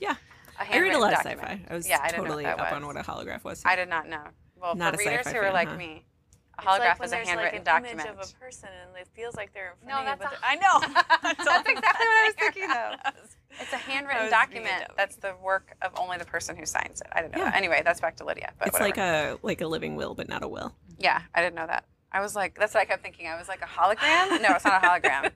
Yeah. 0.00 0.14
A 0.58 0.62
I 0.62 0.64
read 0.64 0.68
a 0.68 0.72
handwritten 0.72 1.00
lot 1.00 1.12
of 1.12 1.18
sci-fi. 1.20 1.60
I 1.68 1.74
was 1.74 1.88
yeah, 1.88 1.98
I 2.02 2.10
totally 2.10 2.44
what 2.44 2.52
up 2.52 2.58
that 2.58 2.72
on 2.72 2.86
what 2.86 2.96
a 2.96 3.00
holograph 3.00 3.44
was. 3.44 3.62
I 3.64 3.76
did 3.76 3.88
not 3.88 4.08
know. 4.08 4.22
Well, 4.60 4.74
Not 4.74 4.94
for 4.94 5.02
a 5.02 5.04
readers 5.04 5.26
sci-fi 5.26 5.32
who 5.36 5.40
are 5.42 5.44
fan, 5.46 5.52
like 5.52 5.68
huh? 5.68 5.76
me, 5.76 5.84
a 5.84 6.62
It's 6.62 6.66
like 6.66 6.80
holograph 6.80 6.98
when 7.00 7.06
is 7.06 7.12
a 7.12 7.14
there's, 7.16 7.28
handwritten 7.28 7.52
like, 7.64 7.68
an 7.76 7.82
document. 7.82 8.08
image 8.08 8.24
of 8.24 8.30
a 8.30 8.40
person 8.40 8.68
and 8.86 8.96
it 8.96 9.08
feels 9.14 9.34
like 9.34 9.52
they're 9.52 9.72
in 9.72 9.88
front 9.88 9.88
No, 9.88 9.98
of 9.98 10.00
you. 10.00 10.06
that's 10.06 10.22
But 10.22 10.32
a- 10.32 10.40
they're- 10.40 10.40
I 10.44 10.54
know. 10.56 11.02
that's, 11.22 11.44
That's 11.44 11.68
exactly 11.68 12.06
what 12.06 12.22
I 12.22 12.26
was 12.26 12.34
thinking 12.38 12.70
of. 12.70 13.24
It's 13.60 13.72
a 13.72 13.76
handwritten 13.76 14.22
was 14.24 14.28
a 14.32 14.34
document. 14.34 14.84
That's 14.96 15.16
the 15.16 15.34
work 15.42 15.76
of 15.82 15.92
only 15.98 16.18
the 16.18 16.24
person 16.24 16.56
who 16.56 16.64
signs 16.66 17.00
it. 17.00 17.08
I 17.12 17.22
didn't 17.22 17.36
know 17.36 17.44
Yeah. 17.44 17.52
Anyway, 17.54 17.82
that's 17.84 18.00
back 18.00 18.16
to 18.16 18.24
Lydia. 18.24 18.52
But 18.58 18.68
it's 18.68 18.80
like 18.80 18.98
a 18.98 19.38
like 19.42 19.60
a 19.60 19.66
living 19.66 19.96
will, 19.96 20.14
but 20.14 20.28
not 20.28 20.42
a 20.42 20.48
will. 20.48 20.74
yeah, 20.98 21.22
I 21.34 21.42
didn't 21.42 21.56
know 21.56 21.66
that. 21.66 21.84
I 22.12 22.20
was 22.20 22.36
like, 22.36 22.56
that's 22.58 22.74
what 22.74 22.80
I 22.80 22.84
kept 22.84 23.02
thinking. 23.02 23.26
I 23.26 23.36
was 23.36 23.48
like, 23.48 23.60
a 23.60 23.66
hologram? 23.66 24.40
No, 24.40 24.54
it's 24.54 24.64
not 24.64 24.82
a 24.84 24.86
hologram. 24.86 25.32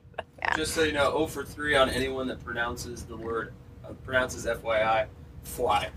Just 0.56 0.74
so 0.74 0.82
you 0.82 0.92
know, 0.92 1.10
0 1.10 1.26
for 1.26 1.44
3 1.44 1.74
on 1.76 1.88
anyone 1.90 2.26
that 2.28 2.42
pronounces 2.44 3.04
the 3.04 3.16
word, 3.16 3.52
uh, 3.88 3.92
pronounces 4.04 4.46
FYI, 4.46 5.06
fly. 5.42 5.88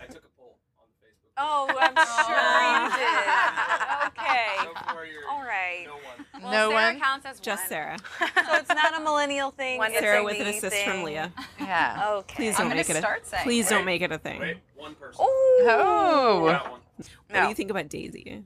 I 0.00 0.06
took 0.06 0.24
a 0.24 0.28
poll 0.38 0.56
on 0.78 0.86
Facebook. 1.02 1.32
Oh, 1.36 1.68
I'm 1.68 1.96
sure 2.26 2.98
you 2.98 3.04
did. 3.04 3.24
Okay. 4.16 4.54
So 4.62 4.72
far, 4.92 5.04
you're 5.06 5.28
All 5.28 5.42
right. 5.42 5.84
no 5.86 5.92
one. 5.94 6.42
Well, 6.42 6.52
No 6.52 6.70
Sarah 6.70 6.92
one? 6.92 7.00
counts 7.00 7.26
as 7.26 7.40
Just 7.40 7.62
one. 7.64 7.68
Sarah. 7.68 7.98
So 8.20 8.54
it's 8.54 8.68
not 8.68 8.96
a 8.98 9.00
millennial 9.02 9.50
thing. 9.50 9.78
One 9.78 9.90
it's 9.90 10.00
Sarah 10.00 10.20
a 10.20 10.24
with 10.24 10.38
an 10.38 10.44
me 10.46 10.56
assist 10.56 10.74
thing. 10.76 10.88
from 10.88 11.02
Leah. 11.02 11.32
Yeah. 11.60 12.10
Okay. 12.18 12.34
Please 12.36 12.54
I'm 12.54 12.62
don't 12.62 12.66
gonna 12.68 12.74
make 12.76 12.90
it 12.90 12.96
a 12.96 12.98
start 13.00 13.26
saying 13.26 13.42
please 13.44 13.66
it. 13.66 13.70
don't 13.70 13.84
make 13.84 14.02
it 14.02 14.12
a 14.12 14.18
thing. 14.18 14.40
Wait, 14.40 14.56
one 14.76 14.94
person. 14.94 15.24
Ooh. 15.24 15.26
Oh. 15.28 16.46
Got 16.46 16.70
one. 16.70 16.80
What 16.96 17.08
No. 17.30 17.42
do 17.42 17.48
you 17.48 17.54
think 17.54 17.70
about 17.70 17.88
Daisy? 17.88 18.44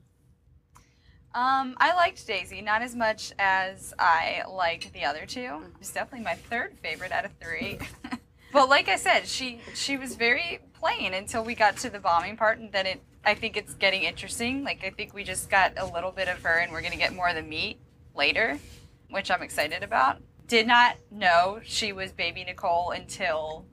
Um, 1.35 1.75
I 1.77 1.93
liked 1.95 2.25
Daisy, 2.25 2.61
not 2.61 2.81
as 2.81 2.95
much 2.95 3.31
as 3.37 3.93
I 3.99 4.41
liked 4.49 4.91
the 4.93 5.05
other 5.05 5.25
two. 5.27 5.61
It's 5.79 5.91
definitely 5.93 6.25
my 6.25 6.33
third 6.35 6.73
favorite 6.81 7.11
out 7.11 7.25
of 7.25 7.31
three. 7.41 7.77
But 8.53 8.69
like 8.69 8.87
I 8.87 8.95
said, 8.95 9.27
she 9.27 9.61
she 9.73 9.97
was 9.97 10.15
very 10.15 10.59
plain 10.73 11.13
until 11.13 11.43
we 11.43 11.55
got 11.55 11.77
to 11.77 11.89
the 11.89 11.99
bombing 11.99 12.37
part, 12.37 12.59
and 12.59 12.71
then 12.71 12.85
it. 12.85 13.01
I 13.25 13.35
think 13.35 13.57
it's 13.57 13.73
getting 13.73 14.03
interesting. 14.03 14.63
Like 14.63 14.83
I 14.83 14.89
think 14.91 15.13
we 15.13 15.23
just 15.23 15.49
got 15.49 15.73
a 15.77 15.85
little 15.85 16.11
bit 16.11 16.27
of 16.27 16.41
her, 16.43 16.59
and 16.59 16.71
we're 16.71 16.81
gonna 16.81 16.97
get 16.97 17.13
more 17.13 17.27
of 17.29 17.35
the 17.35 17.41
meat 17.41 17.79
later, 18.15 18.57
which 19.09 19.29
I'm 19.29 19.41
excited 19.41 19.83
about. 19.83 20.17
Did 20.47 20.67
not 20.67 20.95
know 21.11 21.59
she 21.63 21.91
was 21.93 22.11
baby 22.11 22.43
Nicole 22.43 22.91
until 22.91 23.65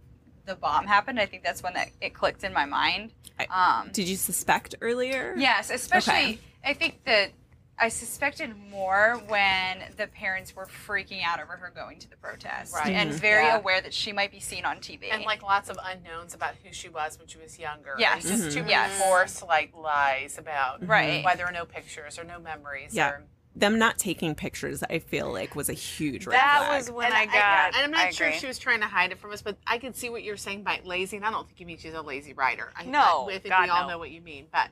the 0.45 0.55
bomb 0.57 0.87
happened. 0.87 1.18
I 1.18 1.27
think 1.27 1.43
that's 1.43 1.62
when 1.62 1.74
that 1.74 1.89
it 2.01 2.14
clicked 2.14 2.45
in 2.45 2.53
my 2.53 2.64
mind. 2.64 3.12
Um, 3.51 3.91
Did 3.93 4.09
you 4.09 4.16
suspect 4.16 4.74
earlier? 4.81 5.35
Yes, 5.37 5.70
especially 5.70 6.14
Okay. 6.14 6.39
I 6.64 6.74
think 6.74 7.05
that 7.05 7.31
I 7.79 7.89
suspected 7.89 8.55
more 8.70 9.20
when 9.29 9.83
the 9.99 10.07
parents 10.07 10.57
were 10.57 10.66
freaking 10.66 11.22
out 11.22 11.41
over 11.43 11.57
her 11.57 11.70
going 11.74 11.99
to 11.99 12.09
the 12.09 12.16
protest 12.16 12.74
Right. 12.74 12.89
and 12.95 13.11
mm-hmm. 13.11 13.18
very 13.18 13.45
Yeah. 13.45 13.59
aware 13.59 13.81
that 13.83 13.93
she 13.93 14.12
might 14.12 14.31
be 14.31 14.41
seen 14.41 14.64
on 14.64 14.79
TV. 14.79 15.11
and 15.12 15.24
like 15.24 15.43
lots 15.43 15.68
of 15.68 15.79
unknowns 15.85 16.33
about 16.35 16.55
who 16.64 16.72
she 16.72 16.89
was 16.89 17.18
when 17.18 17.29
she 17.29 17.37
was 17.39 17.59
younger. 17.59 17.95
Yes. 17.99 18.24
It's 18.24 18.29
just 18.31 18.43
too 18.45 18.49
mm-hmm. 18.61 18.68
many 18.68 18.70
Yes. 18.70 19.03
forced 19.03 19.43
like 19.47 19.74
lies 19.77 20.39
about 20.39 20.81
mm-hmm. 20.81 20.91
Right. 20.91 21.24
why 21.24 21.35
there 21.37 21.47
are 21.47 21.53
no 21.53 21.66
pictures 21.66 22.18
or 22.18 22.24
no 22.24 22.39
memories. 22.39 22.95
Yeah. 22.95 23.11
Or, 23.11 23.24
Them 23.55 23.79
not 23.79 23.99
taking 23.99 24.35
pictures, 24.35 24.83
I 24.89 24.99
feel 24.99 25.31
like, 25.33 25.55
was 25.55 25.68
a 25.68 25.74
huge 25.74 26.27
red 26.27 26.35
That 26.37 26.64
flag. 26.66 26.79
was 26.79 26.91
when 26.91 27.07
and 27.07 27.14
I 27.14 27.27
got. 27.27 27.74
and 27.74 27.85
I'm 27.85 27.91
not 27.91 28.07
I 28.07 28.11
sure 28.11 28.27
if 28.27 28.35
agree. 28.35 28.41
she 28.41 28.47
was 28.47 28.59
trying 28.59 28.81
to 28.81 28.87
hide 28.87 29.12
it 29.12 29.18
from 29.18 29.33
us, 29.33 29.43
but 29.43 29.57
I 29.66 29.77
could 29.79 29.97
see 29.97 30.09
what 30.09 30.22
you're 30.22 30.37
saying 30.39 30.62
by 30.62 30.81
lazy, 30.85 31.16
and 31.18 31.27
I 31.27 31.31
don't 31.31 31.47
think 31.47 31.61
you 31.61 31.66
mean 31.66 31.77
she's 31.79 31.95
a 31.95 32.03
lazy 32.03 32.33
writer. 32.33 32.70
I, 32.77 32.85
No, 32.87 33.27
I, 33.31 33.35
I 33.35 33.39
think 33.39 33.49
God, 33.55 33.64
we 33.64 33.68
all 33.70 33.83
no. 33.83 33.89
know 33.89 33.99
what 33.99 34.11
you 34.11 34.20
mean, 34.22 34.47
but 34.53 34.68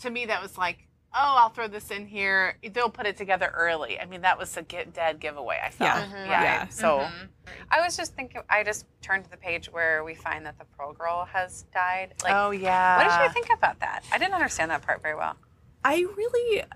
to 0.00 0.10
me 0.10 0.24
that 0.26 0.42
was 0.42 0.56
like, 0.58 0.86
oh, 1.14 1.34
I'll 1.38 1.48
throw 1.50 1.66
this 1.68 1.90
in 1.90 2.06
here. 2.06 2.56
They'll 2.72 2.90
put 2.90 3.06
it 3.06 3.16
together 3.16 3.52
early. 3.54 3.98
I 4.00 4.06
mean, 4.06 4.20
that 4.22 4.38
was 4.38 4.56
a 4.56 4.62
get 4.62 4.92
dead 4.94 5.20
giveaway. 5.20 5.58
I 5.64 5.70
felt. 5.70 5.96
Yeah. 5.98 6.06
Mhm. 6.06 6.26
yeah. 6.26 6.42
Yeah. 6.42 6.68
So 6.68 7.08
I 7.70 7.80
was 7.80 7.96
just 7.96 8.14
thinking. 8.14 8.42
I 8.48 8.62
just 8.62 8.86
turned 9.02 9.24
to 9.24 9.30
the 9.30 9.36
page 9.36 9.66
where 9.72 10.04
we 10.04 10.14
find 10.14 10.44
that 10.46 10.58
the 10.58 10.64
Pearl 10.76 10.92
Girl 10.92 11.24
has 11.32 11.64
died. 11.74 12.14
Like, 12.22 12.32
oh 12.34 12.50
yeah. 12.52 12.96
what 12.98 13.08
did 13.22 13.26
you 13.26 13.32
think 13.32 13.56
about 13.58 13.80
that? 13.80 14.04
I 14.12 14.18
didn't 14.18 14.34
understand 14.34 14.70
that 14.70 14.82
part 14.82 15.02
very 15.02 15.14
well. 15.16 15.36
I 15.84 16.04
really. 16.16 16.62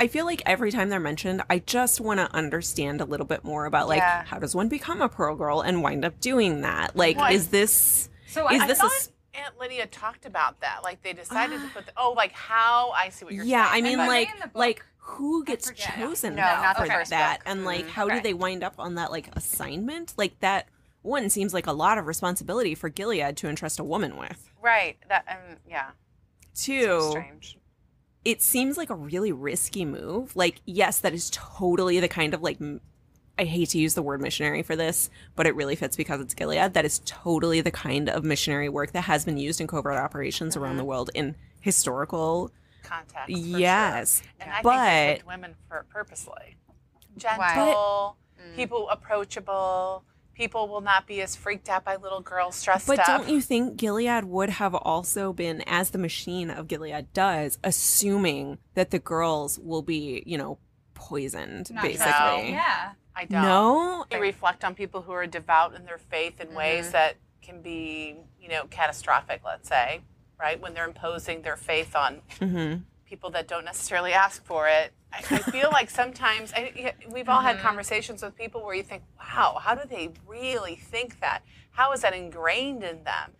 I 0.00 0.08
feel 0.08 0.24
like 0.24 0.42
every 0.46 0.72
time 0.72 0.88
they're 0.88 0.98
mentioned, 0.98 1.42
I 1.48 1.60
just 1.60 2.00
want 2.00 2.18
to 2.18 2.32
understand 2.34 3.00
a 3.00 3.04
little 3.04 3.26
bit 3.26 3.44
more 3.44 3.66
about 3.66 3.86
like 3.86 3.98
Yeah. 3.98 4.24
how 4.24 4.40
does 4.40 4.52
one 4.52 4.68
become 4.68 5.00
a 5.00 5.08
pearl 5.08 5.36
girl 5.36 5.60
and 5.60 5.80
wind 5.80 6.04
up 6.04 6.18
doing 6.18 6.62
that? 6.62 6.96
Like, 6.96 7.16
Well, 7.16 7.32
is 7.32 7.48
this 7.48 8.08
So 8.26 8.48
is 8.48 8.62
I 8.62 8.66
this 8.66 8.78
a 8.78 8.82
thought 8.82 8.90
s- 8.92 9.10
Aunt 9.44 9.58
Lydia 9.60 9.86
talked 9.86 10.26
about 10.26 10.60
that. 10.60 10.80
Like 10.84 11.02
they 11.02 11.12
decided 11.12 11.60
to 11.60 11.68
put 11.68 11.86
the, 11.86 11.92
oh, 11.96 12.12
like 12.16 12.32
how 12.32 12.90
I 12.90 13.08
see 13.10 13.24
what 13.24 13.34
you're 13.34 13.44
yeah? 13.44 13.70
saying. 13.70 13.84
I 13.84 13.88
mean, 13.88 13.98
like 13.98 14.28
in 14.32 14.40
the 14.40 14.46
book- 14.48 14.56
like 14.56 14.84
who 14.98 15.44
gets 15.44 15.70
chosen 15.72 16.34
No, 16.36 16.42
though 16.76 16.84
for 16.84 16.90
first 16.90 17.10
that? 17.10 17.38
book. 17.40 17.48
And 17.50 17.64
like, 17.64 17.86
Mhm. 17.86 17.90
how 17.90 18.08
do 18.08 18.20
they 18.20 18.34
wind 18.34 18.62
up 18.62 18.74
on 18.78 18.94
that 18.96 19.10
like 19.10 19.34
assignment? 19.36 20.14
Like 20.16 20.38
that 20.40 20.68
one 21.02 21.30
seems 21.30 21.54
like 21.54 21.66
a 21.66 21.72
lot 21.72 21.96
of 21.98 22.06
responsibility 22.06 22.74
for 22.74 22.88
Gilead 22.90 23.36
to 23.38 23.48
entrust 23.48 23.78
a 23.80 23.84
woman 23.84 24.16
with. 24.16 24.50
Right. 24.62 24.96
That. 25.08 25.24
Um. 25.28 25.56
Yeah. 25.68 25.90
Two, 26.54 27.00
Strange. 27.10 27.56
it 28.24 28.42
seems 28.42 28.76
like 28.76 28.90
a 28.90 28.94
really 28.94 29.32
risky 29.32 29.84
move. 29.84 30.36
Like, 30.36 30.60
yes, 30.66 30.98
that 30.98 31.14
is 31.14 31.30
totally 31.32 32.00
the 32.00 32.08
kind 32.08 32.34
of 32.34 32.42
like, 32.42 32.60
m- 32.60 32.80
I 33.40 33.44
hate 33.44 33.70
to 33.70 33.78
use 33.78 33.94
the 33.94 34.02
word 34.02 34.20
missionary 34.20 34.62
for 34.62 34.76
this, 34.76 35.08
but 35.34 35.46
it 35.46 35.54
really 35.54 35.74
fits 35.74 35.96
because 35.96 36.20
it's 36.20 36.34
Gilead. 36.34 36.74
That 36.74 36.84
is 36.84 37.00
totally 37.06 37.62
the 37.62 37.70
kind 37.70 38.10
of 38.10 38.22
missionary 38.22 38.68
work 38.68 38.92
that 38.92 39.02
has 39.02 39.24
been 39.24 39.38
used 39.38 39.62
in 39.62 39.66
covert 39.66 39.96
operations 39.96 40.58
around 40.58 40.76
the 40.76 40.82
mm-hmm. 40.82 40.90
world 40.90 41.10
in 41.14 41.36
historical. 41.62 42.50
contact. 42.82 43.30
for 43.30 43.38
Yes, 43.38 44.20
sure. 44.20 44.30
And 44.40 44.50
I 44.50 44.62
but 44.62 44.86
think 44.86 45.20
they 45.20 45.26
women 45.26 45.54
for 45.68 45.86
purposely 45.88 46.56
gentle, 47.16 48.18
mm. 48.38 48.56
people 48.56 48.90
approachable. 48.90 50.04
People 50.34 50.68
will 50.68 50.82
not 50.82 51.06
be 51.06 51.22
as 51.22 51.34
freaked 51.34 51.70
out 51.70 51.84
by 51.84 51.96
little 51.96 52.20
girls 52.20 52.62
dressed 52.62 52.86
But 52.86 52.98
up. 52.98 53.06
don't 53.06 53.28
you 53.30 53.40
think 53.40 53.76
Gilead 53.76 54.24
would 54.24 54.50
have 54.50 54.74
also 54.74 55.32
been, 55.32 55.62
as 55.66 55.90
the 55.90 55.98
machine 55.98 56.50
of 56.50 56.68
Gilead 56.68 57.12
does, 57.14 57.58
assuming 57.64 58.58
that 58.74 58.90
the 58.90 58.98
girls 58.98 59.58
will 59.58 59.82
be, 59.82 60.22
you 60.26 60.36
know, 60.36 60.58
poisoned, 60.94 61.70
Not 61.72 61.82
basically? 61.82 62.42
true. 62.42 62.50
yeah. 62.52 62.92
I 63.16 63.24
don't. 63.24 63.42
No, 63.42 64.04
They 64.10 64.20
reflect 64.20 64.64
on 64.64 64.74
people 64.74 65.02
who 65.02 65.12
are 65.12 65.26
devout 65.26 65.74
in 65.74 65.84
their 65.84 65.98
faith 65.98 66.40
in 66.40 66.48
Mm-hmm. 66.48 66.56
ways 66.56 66.92
that 66.92 67.16
can 67.42 67.60
be, 67.62 68.16
you 68.40 68.48
know, 68.48 68.64
catastrophic. 68.70 69.42
Let's 69.44 69.68
say, 69.68 70.00
right 70.38 70.60
when 70.60 70.74
they're 70.74 70.86
imposing 70.88 71.42
their 71.42 71.56
faith 71.56 71.94
on 71.96 72.22
Mm-hmm. 72.40 72.82
people 73.06 73.30
that 73.30 73.48
don't 73.48 73.64
necessarily 73.64 74.12
ask 74.12 74.44
for 74.44 74.68
it. 74.68 74.92
I, 75.12 75.18
I 75.18 75.38
feel 75.50 75.70
like 75.72 75.90
sometimes 75.90 76.52
I, 76.54 76.94
we've 77.10 77.28
all 77.28 77.40
had 77.40 77.58
conversations 77.58 78.22
with 78.22 78.36
people 78.36 78.64
where 78.64 78.74
you 78.76 78.84
think, 78.84 79.02
"Wow, 79.18 79.58
how 79.60 79.74
do 79.74 79.82
they 79.88 80.10
really 80.26 80.76
think 80.76 81.18
that? 81.20 81.42
How 81.72 81.92
is 81.92 82.02
that 82.02 82.14
ingrained 82.14 82.84
in 82.84 83.02
them?" 83.04 83.32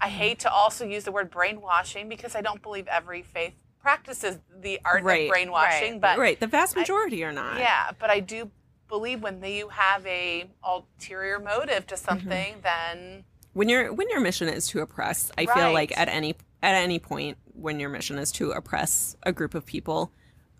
I 0.00 0.08
hate 0.08 0.40
to 0.40 0.50
also 0.52 0.84
use 0.84 1.04
the 1.04 1.12
word 1.12 1.30
brainwashing 1.30 2.08
because 2.10 2.34
I 2.34 2.42
don't 2.42 2.60
believe 2.60 2.86
every 2.88 3.22
faith 3.22 3.54
practices 3.80 4.38
the 4.60 4.80
art 4.84 5.02
Right. 5.02 5.22
of 5.28 5.30
brainwashing, 5.30 5.92
Right. 5.92 6.00
but 6.00 6.18
right. 6.18 6.38
The 6.40 6.46
vast 6.46 6.76
majority 6.76 7.24
are 7.24 7.32
not. 7.32 7.58
yeah, 7.58 7.92
but 7.98 8.10
I 8.10 8.20
do 8.20 8.50
believe 8.88 9.22
when 9.22 9.42
you 9.42 9.68
have 9.68 10.06
a 10.06 10.48
ulterior 10.62 11.38
motive 11.38 11.86
to 11.88 11.94
mm-hmm. 11.94 12.04
something, 12.04 12.56
then 12.62 13.24
when 13.54 13.68
your 13.68 13.92
when 13.92 14.08
your 14.10 14.20
mission 14.20 14.48
is 14.48 14.66
to 14.66 14.80
oppress 14.80 15.30
i 15.38 15.46
feel 15.46 15.72
like 15.72 15.96
at 15.96 16.08
any 16.08 16.34
at 16.62 16.74
any 16.74 16.98
point 16.98 17.38
when 17.54 17.80
your 17.80 17.88
mission 17.88 18.18
is 18.18 18.30
to 18.30 18.50
oppress 18.50 19.16
a 19.22 19.32
group 19.32 19.54
of 19.54 19.64
people 19.64 20.12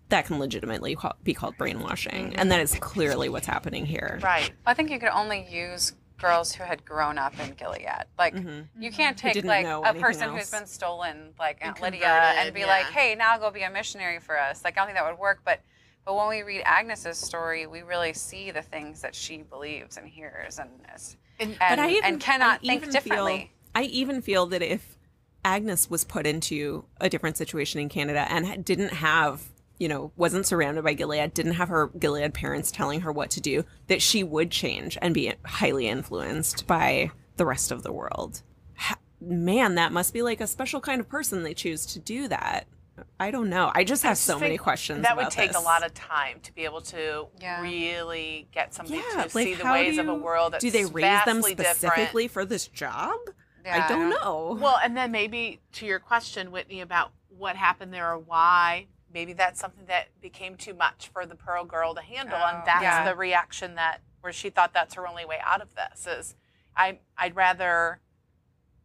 that 0.09 0.25
can 0.25 0.39
legitimately 0.39 0.97
be 1.23 1.33
called 1.33 1.55
brainwashing 1.57 2.29
mm-hmm. 2.29 2.39
and 2.39 2.51
that 2.51 2.59
is 2.61 2.73
clearly 2.75 3.29
what's 3.29 3.47
happening 3.47 3.85
here 3.85 4.19
right. 4.23 4.51
I 4.65 4.73
think 4.73 4.89
you 4.89 4.99
could 4.99 5.09
only 5.09 5.45
use 5.49 5.93
girls 6.17 6.53
who 6.53 6.63
had 6.63 6.85
grown 6.85 7.17
up 7.17 7.37
in 7.39 7.53
Gilead. 7.55 8.05
Like 8.17 8.35
mm-hmm. 8.35 8.81
you 8.81 8.91
can't 8.91 9.17
take 9.17 9.43
like 9.43 9.65
a 9.65 9.93
person 9.99 10.29
else. 10.29 10.37
who's 10.37 10.51
been 10.51 10.65
stolen, 10.65 11.33
like 11.37 11.57
Aunt 11.61 11.81
Lydia, 11.81 12.07
and 12.07 12.53
be 12.53 12.61
yeah. 12.61 12.67
like, 12.67 12.85
"Hey, 12.85 13.15
now 13.15 13.37
go 13.37 13.51
be 13.51 13.63
a 13.63 13.69
missionary 13.69 14.19
for 14.19 14.39
us." 14.39 14.63
Like 14.63 14.77
I 14.77 14.79
don't 14.79 14.87
think 14.87 14.97
that 14.97 15.05
would 15.09 15.19
work. 15.19 15.41
But 15.43 15.59
but 16.05 16.15
when 16.15 16.29
we 16.29 16.43
read 16.43 16.61
Agnes's 16.65 17.17
story, 17.17 17.65
we 17.65 17.81
really 17.81 18.13
see 18.13 18.51
the 18.51 18.61
things 18.61 19.01
that 19.01 19.15
she 19.15 19.37
believes 19.43 19.97
and 19.97 20.07
hears, 20.07 20.59
and 20.59 20.69
is, 20.95 21.17
and, 21.39 21.57
i 21.61 21.89
even, 21.89 22.03
and 22.03 22.19
cannot 22.19 22.59
I 22.63 22.67
think 22.67 22.91
differently. 22.91 23.37
feel, 23.37 23.47
i 23.75 23.83
even 23.83 24.21
feel 24.21 24.45
that 24.47 24.61
if 24.61 24.97
agnes 25.43 25.89
was 25.89 26.03
put 26.03 26.25
into 26.25 26.85
a 26.99 27.09
different 27.09 27.37
situation 27.37 27.79
in 27.79 27.89
canada 27.89 28.25
and 28.29 28.63
didn't 28.63 28.93
have 28.93 29.43
you 29.77 29.87
know 29.87 30.11
wasn't 30.15 30.45
surrounded 30.45 30.83
by 30.83 30.93
gilead 30.93 31.33
didn't 31.33 31.53
have 31.53 31.69
her 31.69 31.87
gilead 31.99 32.33
parents 32.33 32.71
telling 32.71 33.01
her 33.01 33.11
what 33.11 33.29
to 33.29 33.41
do 33.41 33.63
that 33.87 34.01
she 34.01 34.23
would 34.23 34.49
change 34.49 34.97
and 35.01 35.13
be 35.13 35.33
highly 35.45 35.87
influenced 35.87 36.65
by 36.67 37.11
the 37.37 37.45
rest 37.45 37.71
of 37.71 37.83
the 37.83 37.91
world 37.91 38.41
man 39.21 39.75
that 39.75 39.91
must 39.91 40.13
be 40.13 40.21
like 40.21 40.39
a 40.39 40.47
special 40.47 40.79
kind 40.79 41.01
of 41.01 41.09
person 41.09 41.43
they 41.43 41.53
choose 41.53 41.85
to 41.85 41.99
do 41.99 42.27
that 42.27 42.65
i 43.19 43.29
don't 43.31 43.49
know 43.49 43.71
i 43.75 43.83
just 43.83 44.03
have 44.03 44.11
just 44.11 44.23
so 44.23 44.39
many 44.39 44.57
questions 44.57 45.01
That 45.03 45.17
would 45.17 45.29
take 45.29 45.51
this. 45.51 45.61
a 45.61 45.63
lot 45.63 45.85
of 45.85 45.93
time 45.93 46.39
to 46.43 46.53
be 46.53 46.63
able 46.63 46.81
to 46.81 47.27
Yeah. 47.41 47.61
really 47.61 48.47
get 48.51 48.73
somebody 48.73 48.97
yeah, 48.97 49.11
to 49.11 49.17
like 49.17 49.31
see 49.31 49.53
the 49.53 49.65
ways 49.65 49.95
do 49.95 50.01
of 50.01 50.07
a 50.09 50.13
world 50.15 50.53
that's 50.53 50.63
do 50.63 50.71
they 50.71 50.85
raise 50.85 51.23
them 51.25 51.41
specifically 51.41 52.23
different. 52.25 52.31
for 52.31 52.45
this 52.45 52.67
job 52.67 53.17
Yeah, 53.65 53.85
i 53.85 53.87
don't 53.89 54.13
I 54.13 54.17
know 54.17 54.57
Well, 54.61 54.79
and 54.83 54.95
then 54.95 55.11
maybe 55.11 55.59
to 55.73 55.85
your 55.85 55.99
question, 55.99 56.51
Whitney, 56.51 56.81
about 56.81 57.11
what 57.29 57.55
happened 57.57 57.93
there 57.93 58.09
or 58.11 58.17
why. 58.19 58.87
Maybe 59.13 59.33
that's 59.33 59.59
something 59.59 59.85
that 59.87 60.07
became 60.21 60.55
too 60.55 60.73
much 60.73 61.09
for 61.11 61.25
the 61.25 61.35
Pearl 61.35 61.63
Girl 61.65 61.93
to 61.95 62.01
handle, 62.01 62.37
Oh, 62.39 62.47
and 62.53 62.65
that's 62.65 62.81
yeah. 62.83 63.03
the 63.05 63.15
reaction 63.15 63.75
that 63.75 64.01
where 64.21 64.31
she 64.33 64.49
thought 64.49 64.73
that's 64.73 64.93
her 64.95 65.07
only 65.07 65.25
way 65.25 65.37
out 65.43 65.61
of 65.61 65.69
this 65.75 66.05
is, 66.07 66.35
I 66.77 66.99
I'd 67.17 67.35
rather 67.35 67.99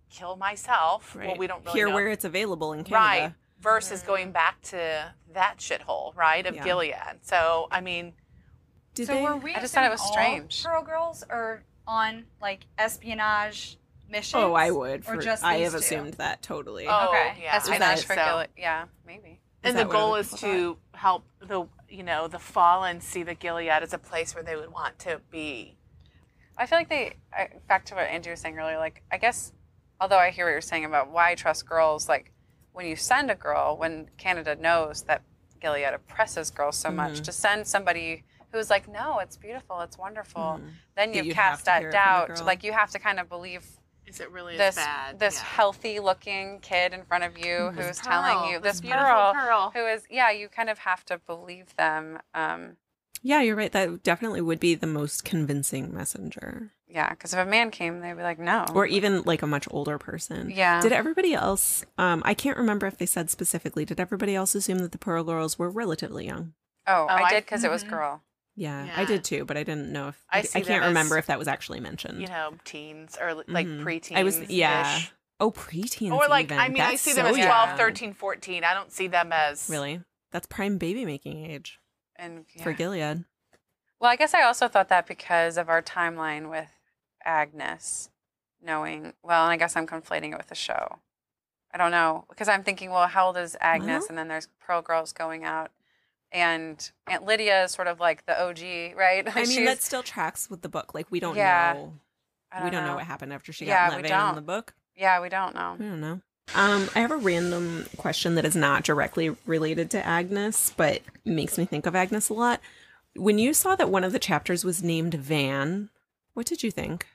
kill 0.08 0.36
myself. 0.36 1.14
Well, 1.16 1.36
we 1.36 1.46
don't 1.46 1.64
really 1.64 1.78
here 1.78 1.88
know. 1.88 1.94
where 1.94 2.08
it's 2.08 2.24
available 2.24 2.72
in 2.72 2.80
right 2.80 2.86
canada 2.88 3.36
versus 3.61 4.02
going 4.02 4.32
back 4.32 4.61
to 4.62 5.12
that 5.34 5.58
shithole, 5.58 6.14
right, 6.16 6.46
of 6.46 6.54
Yeah. 6.56 6.64
Gilead. 6.64 6.94
So 7.22 7.68
I 7.70 7.80
mean, 7.80 8.14
Did 8.94 9.06
so 9.06 9.14
they 9.14 9.22
were 9.22 9.36
we 9.36 9.54
I 9.54 9.61
just 9.61 9.74
thought 9.74 9.84
it 9.84 9.90
was 9.90 10.00
all 10.00 10.12
strange. 10.12 10.64
Pearl 10.64 10.82
girls 10.82 11.24
or 11.28 11.62
on 11.86 12.24
like 12.40 12.66
espionage 12.78 13.76
missions? 14.08 14.42
oh 14.42 14.54
i 14.54 14.70
would 14.70 15.04
Or 15.08 15.16
just 15.18 15.44
i 15.44 15.56
these 15.58 15.64
have 15.64 15.72
two? 15.72 15.78
assumed 15.78 16.14
that 16.14 16.42
totally 16.42 16.86
oh 16.88 17.08
Okay. 17.08 17.42
yeah, 17.42 17.54
espionage 17.56 17.82
I 17.82 17.94
think 17.96 18.06
for 18.06 18.14
so. 18.14 18.24
Gilead. 18.24 18.48
Yeah, 18.56 18.84
maybe. 19.06 19.40
And 19.62 19.76
that 19.76 19.82
the 19.82 19.88
what 19.88 19.92
goal 19.92 20.11
other 20.12 20.20
is 20.20 20.26
people 20.32 20.38
to 20.50 20.78
help 20.94 21.24
the 21.40 21.64
you 21.88 22.02
know 22.02 22.26
the 22.28 22.38
fallen 22.38 23.00
see 23.00 23.22
that 23.24 23.38
Gilead 23.40 23.82
is 23.82 23.92
a 23.92 23.98
place 23.98 24.34
where 24.34 24.42
they 24.44 24.56
would 24.56 24.72
want 24.72 24.98
to 25.00 25.20
be. 25.30 25.76
I 26.56 26.66
feel 26.66 26.78
like 26.78 26.88
they, 26.90 27.14
I, 27.32 27.48
back 27.68 27.86
to 27.86 27.94
what 27.94 28.04
Andrew 28.08 28.32
was 28.32 28.40
saying 28.40 28.58
earlier, 28.58 28.76
like, 28.76 29.02
I 29.11 29.16
guess, 29.16 29.50
although 29.98 30.18
I 30.18 30.28
hear 30.28 30.44
what 30.44 30.50
you're 30.50 30.61
saying 30.61 30.84
about 30.84 31.11
why 31.11 31.34
trust 31.34 31.66
girls, 31.66 32.06
like, 32.06 32.32
when 32.73 32.87
you 32.87 32.97
send 32.97 33.31
a 33.31 33.35
girl, 33.35 33.77
when 33.77 34.09
Canada 34.18 34.57
knows 34.57 35.03
that 35.03 35.23
Gilead 35.61 35.93
oppresses 35.95 36.51
girls 36.51 36.77
so 36.77 36.89
Mm-hmm. 36.89 36.97
much, 36.97 37.21
to 37.23 37.33
send 37.33 37.66
somebody 37.66 38.25
who's 38.53 38.71
like, 38.71 38.89
no, 38.89 39.18
it's 39.18 39.37
beautiful, 39.37 39.81
it's 39.81 39.97
wonderful, 39.99 40.61
then 40.97 41.11
That 41.12 41.18
you 41.18 41.25
you'd 41.25 41.35
cast 41.35 41.66
have 41.66 41.77
to 41.77 41.81
hear 41.81 41.91
that 41.91 41.95
it 41.95 41.99
from 41.99 42.23
the 42.23 42.35
doubt. 42.35 42.47
Like, 42.47 42.64
you 42.64 42.73
have 42.73 42.91
to 42.91 42.99
kind 42.99 43.21
of 43.21 43.29
believe 43.29 43.66
Is 44.07 44.21
it 44.21 44.31
really 44.31 44.57
this 44.57 44.75
bad? 44.77 45.18
this 45.18 45.37
Yeah. 45.37 45.45
healthy 45.45 46.01
looking 46.01 46.59
kid 46.61 46.93
in 46.93 47.05
front 47.05 47.23
of 47.25 47.39
you 47.39 47.71
who's 47.75 48.01
telling 48.01 48.45
you 48.45 48.59
this 48.59 48.73
this 48.73 48.81
beautiful 48.81 49.07
pearl, 49.07 49.35
Pearl. 49.35 49.71
who 49.75 49.87
is 49.87 50.03
yeah 50.11 50.31
you 50.31 50.49
kind 50.49 50.68
of 50.68 50.79
have 50.81 51.05
to 51.07 51.18
believe 51.18 51.77
them 51.77 52.18
um 52.35 52.77
Yeah, 53.23 53.43
you're 53.43 53.55
right. 53.57 53.71
That 53.71 54.03
definitely 54.03 54.41
would 54.41 54.59
be 54.61 54.75
the 54.75 54.87
most 54.87 55.25
convincing 55.25 55.95
messenger. 55.95 56.73
Yeah 56.93 57.11
because 57.11 57.32
if 57.32 57.38
a 57.38 57.45
man 57.45 57.70
came 57.70 58.01
they'd 58.01 58.14
be 58.16 58.22
like 58.22 58.38
no 58.38 58.64
Or 58.74 58.84
even 58.86 59.22
like 59.22 59.43
a 59.43 59.47
much 59.47 59.66
older 59.70 59.97
person. 59.99 60.51
Yeah. 60.51 60.80
Did 60.80 60.93
everybody 60.93 61.34
else 61.34 61.84
um 61.99 62.22
I 62.24 62.34
can't 62.34 62.57
remember 62.59 62.86
if 62.86 62.99
they 62.99 63.07
said 63.07 63.30
specifically, 63.30 63.84
did 63.84 64.01
everybody 64.01 64.34
else 64.34 64.55
assume 64.55 64.78
that 64.80 64.93
the 64.93 64.99
Pearl 64.99 65.24
Girls 65.24 65.59
were 65.59 65.70
relatively 65.70 66.26
young? 66.26 66.55
oh, 66.86 67.05
I- 67.07 67.22
I 67.22 67.30
did 67.30 67.45
because 67.45 67.62
it 67.64 67.70
was 67.70 67.82
girl 67.84 68.22
Yeah, 68.57 68.84
Yeah. 68.86 68.95
I 68.97 69.05
did 69.05 69.22
too, 69.24 69.45
but 69.45 69.57
I 69.57 69.62
didn't 69.62 69.93
know 69.93 70.09
if 70.09 70.18
I 70.30 70.38
I, 70.38 70.43
see 70.43 70.61
can't 70.62 70.82
as, 70.82 70.88
remember 70.88 71.16
if 71.18 71.26
that 71.26 71.38
was 71.38 71.47
actually 71.49 71.80
mentioned. 71.80 72.20
you 72.20 72.26
know, 72.26 72.55
teens 72.64 73.16
or 73.20 73.34
li- 73.34 73.45
like 73.47 73.66
Mhm. 73.66 73.84
preteens. 73.84 74.16
I 74.16 74.24
was 74.24 74.38
yeah. 74.51 75.01
Oh, 75.38 75.51
preteens. 75.53 76.12
Or 76.12 76.28
like, 76.28 76.47
even. 76.47 76.59
I 76.59 76.68
mean, 76.68 76.82
I 76.82 76.97
see 76.97 77.12
them 77.14 77.24
so 77.24 77.30
as 77.30 77.38
young. 77.38 77.47
12, 77.47 77.78
13, 77.78 78.12
14. 78.12 78.62
I 78.64 78.74
don't 78.74 78.93
see 78.93 79.07
them 79.07 79.32
as. 79.32 79.68
Really? 79.70 80.03
That's 80.32 80.47
prime 80.47 80.76
baby 80.76 81.05
making 81.07 81.47
age 81.47 81.78
and 82.16 82.45
yeah. 82.55 82.62
for 82.62 82.72
Gilead. 82.72 83.24
well 84.01 84.11
I 84.11 84.16
guess 84.16 84.34
I 84.34 84.43
also 84.43 84.68
thought 84.68 84.88
that 84.88 85.07
because 85.07 85.57
of 85.57 85.68
our 85.70 85.80
timeline 85.82 86.51
with 86.51 86.68
Agnes 87.25 88.11
knowing 88.62 89.14
well 89.23 89.45
and 89.45 89.53
I 89.53 89.57
guess 89.57 89.77
I'm 89.77 89.87
conflating 89.87 90.33
it 90.33 90.37
with 90.39 90.49
the 90.49 90.55
show 90.55 90.99
I 91.73 91.79
don't 91.79 91.91
know 91.91 92.25
because 92.29 92.49
I'm 92.49 92.62
thinking 92.62 92.91
well 92.91 93.07
how 93.07 93.29
old 93.29 93.37
is 93.37 93.57
Agnes 93.61 94.03
Well- 94.03 94.07
and 94.11 94.18
then 94.18 94.29
there's 94.29 94.49
Pearl 94.61 94.83
Girls 94.83 95.12
going 95.12 95.45
out 95.45 95.71
and 96.33 96.91
Aunt 97.07 97.25
Lydia 97.25 97.64
is 97.64 97.73
sort 97.73 97.89
of 97.89 97.99
like 98.01 98.27
the 98.27 98.41
OG 98.41 98.95
right 98.97 99.25
I 99.37 99.45
mean, 99.47 99.64
that 99.64 99.83
still 99.83 100.03
tracks 100.03 100.49
with 100.51 100.62
the 100.62 100.68
book. 100.68 100.95
Like 100.95 101.11
we 101.11 101.21
don't 101.21 101.37
Yeah. 101.37 101.73
know. 101.75 101.93
I 102.53 102.64
we 102.64 102.71
don't 102.71 102.83
know. 102.83 102.91
know. 102.91 102.95
what 102.97 103.05
happened 103.05 103.33
after 103.33 103.53
she 103.53 103.66
Yeah, 103.66 103.89
got 103.91 103.97
we 103.99 104.05
in 104.05 104.09
don't. 104.11 104.35
the 104.35 104.41
book. 104.43 104.75
yeah 104.97 105.21
we 105.21 105.29
don't 105.29 105.55
know 105.55 105.75
I 105.75 105.83
don't 105.83 106.01
know. 106.01 106.21
Um, 106.53 106.89
I 106.97 107.01
have 107.01 107.12
a 107.12 107.16
random 107.16 107.87
question 107.97 108.35
that 108.35 108.45
is 108.45 108.57
not 108.57 108.83
directly 108.83 109.37
related 109.47 109.89
to 109.93 110.05
Agnes, 110.05 110.73
but 110.77 111.01
makes 111.25 111.57
me 111.57 111.64
think 111.64 111.87
of 111.87 111.95
Agnes 111.95 112.29
a 112.29 112.35
lot. 112.35 112.61
When 113.14 113.39
you 113.39 113.55
saw 113.55 113.77
that 113.77 113.89
one 113.89 114.03
of 114.03 114.11
the 114.12 114.18
chapters 114.18 114.64
was 114.64 114.83
named 114.83 115.14
Van, 115.14 115.91
what 116.35 116.47
did 116.47 116.64
you 116.64 116.73
think? 116.73 117.07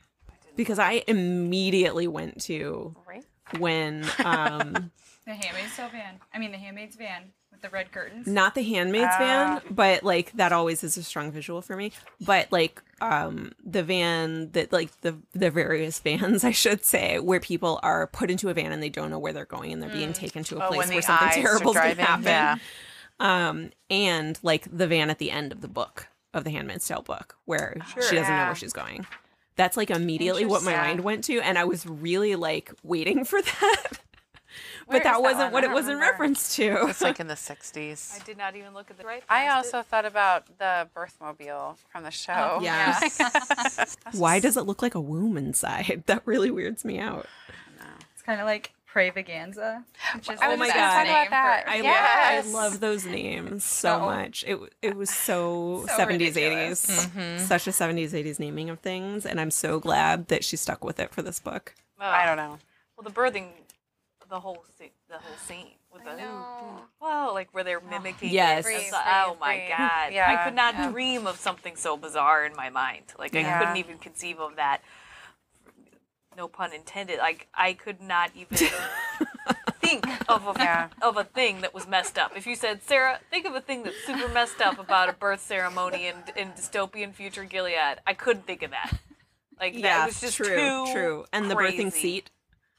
Because 0.55 0.79
I 0.79 1.03
immediately 1.07 2.07
went 2.07 2.41
to 2.43 2.95
right 3.07 3.23
when 3.59 4.03
um 4.23 4.91
The 5.25 5.33
Handmaid's 5.33 5.75
Tale 5.75 5.89
van. 5.89 6.19
I 6.33 6.39
mean, 6.39 6.51
the 6.51 6.57
Handmaid's 6.57 6.95
van 6.95 7.23
with 7.51 7.61
the 7.61 7.69
red 7.69 7.89
curtains. 7.91 8.27
not 8.27 8.53
the 8.53 8.61
handmaid's 8.63 9.13
Ah. 9.13 9.17
van 9.17 9.61
but 9.73 10.03
like 10.03 10.33
that 10.33 10.51
always 10.51 10.83
is 10.83 10.97
a 10.97 11.03
strong 11.03 11.31
visual 11.31 11.61
for 11.61 11.77
me 11.77 11.93
but 12.19 12.51
like 12.51 12.83
um 12.99 13.53
the 13.63 13.81
van 13.81 14.51
that 14.51 14.73
like 14.73 14.91
the 15.01 15.15
the 15.31 15.49
various 15.49 15.97
vans 16.05 16.43
i 16.43 16.51
should 16.51 16.83
say 16.83 17.17
where 17.17 17.39
people 17.39 17.79
are 17.81 18.07
put 18.07 18.29
into 18.29 18.49
a 18.49 18.53
van 18.53 18.73
and 18.73 18.83
they 18.83 18.89
don't 18.89 19.09
know 19.09 19.17
where 19.17 19.31
they're 19.31 19.45
going 19.45 19.71
and 19.71 19.81
they're 19.81 19.89
being 19.89 20.11
taken 20.11 20.43
to 20.43 20.57
a 20.57 20.65
Oh, 20.65 20.67
place 20.67 20.89
where 20.89 21.01
something 21.01 21.29
terrible 21.29 21.71
is 21.71 21.77
going 21.77 21.95
to 21.95 22.01
happen 22.03 22.25
yeah. 22.25 22.57
um 23.21 23.69
and 23.89 24.37
like 24.43 24.67
the 24.69 24.85
van 24.85 25.09
at 25.09 25.17
the 25.19 25.31
end 25.31 25.53
of 25.53 25.61
the 25.61 25.69
book 25.69 26.07
of 26.33 26.43
the 26.43 26.49
handmaid's 26.49 26.85
tale 26.85 27.03
book 27.03 27.37
where 27.45 27.77
she 28.09 28.15
doesn't 28.17 28.35
know 28.35 28.47
where 28.47 28.55
she's 28.55 28.73
going 28.73 29.07
that's 29.55 29.77
like 29.77 29.89
immediately 29.89 30.45
what 30.45 30.63
my 30.63 30.75
mind 30.75 31.01
went 31.01 31.23
to 31.23 31.39
and 31.39 31.57
i 31.57 31.63
was 31.63 31.85
really 31.85 32.35
like 32.35 32.73
waiting 32.83 33.23
for 33.25 33.41
that 33.41 33.99
but 34.87 34.93
that 34.93 35.03
that 35.03 35.21
wasn't 35.21 35.43
one? 35.45 35.51
what 35.53 35.63
it 35.63 35.67
don't 35.67 35.75
was 35.75 35.87
in 35.89 35.99
reference 35.99 36.55
to 36.57 36.87
It's 36.87 37.01
like 37.01 37.19
in 37.19 37.27
the 37.33 37.33
60s. 37.33 38.15
I 38.15 38.23
did 38.23 38.37
not 38.37 38.55
even 38.55 38.73
look 38.73 38.91
at 38.91 38.97
the 38.97 39.03
right. 39.03 39.23
I 39.27 39.45
past 39.47 39.65
also 39.73 39.81
thought 39.81 40.05
about 40.05 40.45
the 40.59 40.87
birthmobile 40.95 41.77
from 41.91 42.03
the 42.03 42.11
show. 42.11 42.57
Oh, 42.57 42.59
yes. 42.61 43.97
Why 44.11 44.39
does 44.39 44.57
it 44.57 44.61
look 44.61 44.83
like 44.83 44.93
a 44.93 45.01
womb 45.01 45.37
inside? 45.37 46.03
That 46.05 46.21
really 46.25 46.51
weirds 46.51 46.85
me 46.85 46.99
out. 46.99 47.25
It's 48.13 48.21
kind 48.21 48.39
of 48.39 48.45
like 48.45 48.74
Prayvaganza. 48.95 49.83
Which 50.15 50.29
is 50.29 50.39
I 50.39 50.47
was 50.47 50.55
the 50.55 50.57
my 50.57 50.67
God. 50.67 50.73
talking 50.73 51.11
about 51.11 51.29
that. 51.31 51.63
I, 51.67 51.75
Yes. 51.81 52.45
love, 52.45 52.55
I 52.55 52.63
love 52.69 52.79
those 52.79 53.05
names 53.05 53.63
so, 53.65 53.89
So- 53.89 54.05
much. 54.05 54.43
It 54.47 54.57
it 54.81 54.95
was 54.95 55.09
so, 55.09 55.85
So 55.87 55.97
70s, 55.97 56.35
ridiculous. 56.35 57.05
80s. 57.07 57.39
Such 57.41 57.67
a 57.67 57.71
70s, 57.71 58.13
80s 58.13 58.39
naming 58.39 58.69
of 58.69 58.79
things. 58.79 59.25
And 59.25 59.41
I'm 59.41 59.51
so 59.51 59.79
glad 59.79 60.27
that 60.29 60.45
she 60.45 60.55
stuck 60.55 60.83
with 60.83 60.99
it 60.99 61.11
for 61.11 61.21
this 61.21 61.39
book. 61.39 61.73
it. 61.99 62.03
I 62.03 62.25
don't 62.25 62.37
know. 62.37 62.57
Well, 62.95 63.03
the 63.03 63.11
birthing, 63.11 63.47
the 64.29 64.39
whole 64.39 64.63
scene, 64.77 64.91
the 65.09 65.15
whole 65.17 65.37
scene 65.45 65.71
with 65.91 66.03
the 66.03 66.17
well, 67.01 67.33
like 67.33 67.49
where 67.53 67.63
they're 67.63 67.81
oh. 67.85 67.89
mimicking. 67.89 68.29
Yes. 68.29 68.61
it. 68.61 68.63
Breathe, 68.63 68.79
It's 68.79 68.91
like, 68.91 69.05
oh 69.07 69.29
breathe, 69.31 69.39
my 69.39 69.55
breathe. 69.57 69.69
god! 69.77 70.13
Yeah. 70.13 70.39
I 70.39 70.43
could 70.45 70.55
not 70.55 70.91
dream 70.91 71.27
of 71.27 71.37
something 71.37 71.75
so 71.75 71.97
bizarre 71.97 72.45
in 72.45 72.55
my 72.55 72.69
mind. 72.69 73.05
Like 73.19 73.35
I 73.35 73.59
couldn't 73.59 73.77
even 73.77 73.97
conceive 73.97 74.39
of 74.39 74.55
that. 74.55 74.81
No 76.37 76.47
pun 76.47 76.73
intended. 76.73 77.19
Like 77.19 77.47
I 77.53 77.73
could 77.73 78.01
not 78.01 78.31
even 78.35 78.57
think 79.81 80.05
of 80.29 80.47
a 80.47 80.53
Yeah. 80.57 80.87
of 81.01 81.17
a 81.17 81.23
thing 81.23 81.61
that 81.61 81.73
was 81.73 81.87
messed 81.87 82.17
up. 82.17 82.31
If 82.35 82.45
you 82.47 82.55
said, 82.55 82.81
Sarah, 82.83 83.19
think 83.29 83.45
of 83.45 83.55
a 83.55 83.61
thing 83.61 83.83
that's 83.83 83.95
super 84.05 84.27
messed 84.29 84.61
up 84.61 84.79
about 84.79 85.09
a 85.09 85.13
birth 85.13 85.41
ceremony 85.41 86.07
in 86.07 86.15
in 86.35 86.51
dystopian 86.51 87.13
future 87.13 87.43
Gilead, 87.45 87.99
I 88.05 88.13
couldn't 88.13 88.45
think 88.45 88.63
of 88.63 88.71
that. 88.71 88.91
Like 89.59 89.81
that 89.81 90.07
was 90.07 90.19
just 90.19 90.37
true, 90.37 90.47
too 90.47 90.85
true. 90.91 91.25
And 91.31 91.49
the 91.49 91.55
birthing 91.55 91.91
seat, 91.91 92.29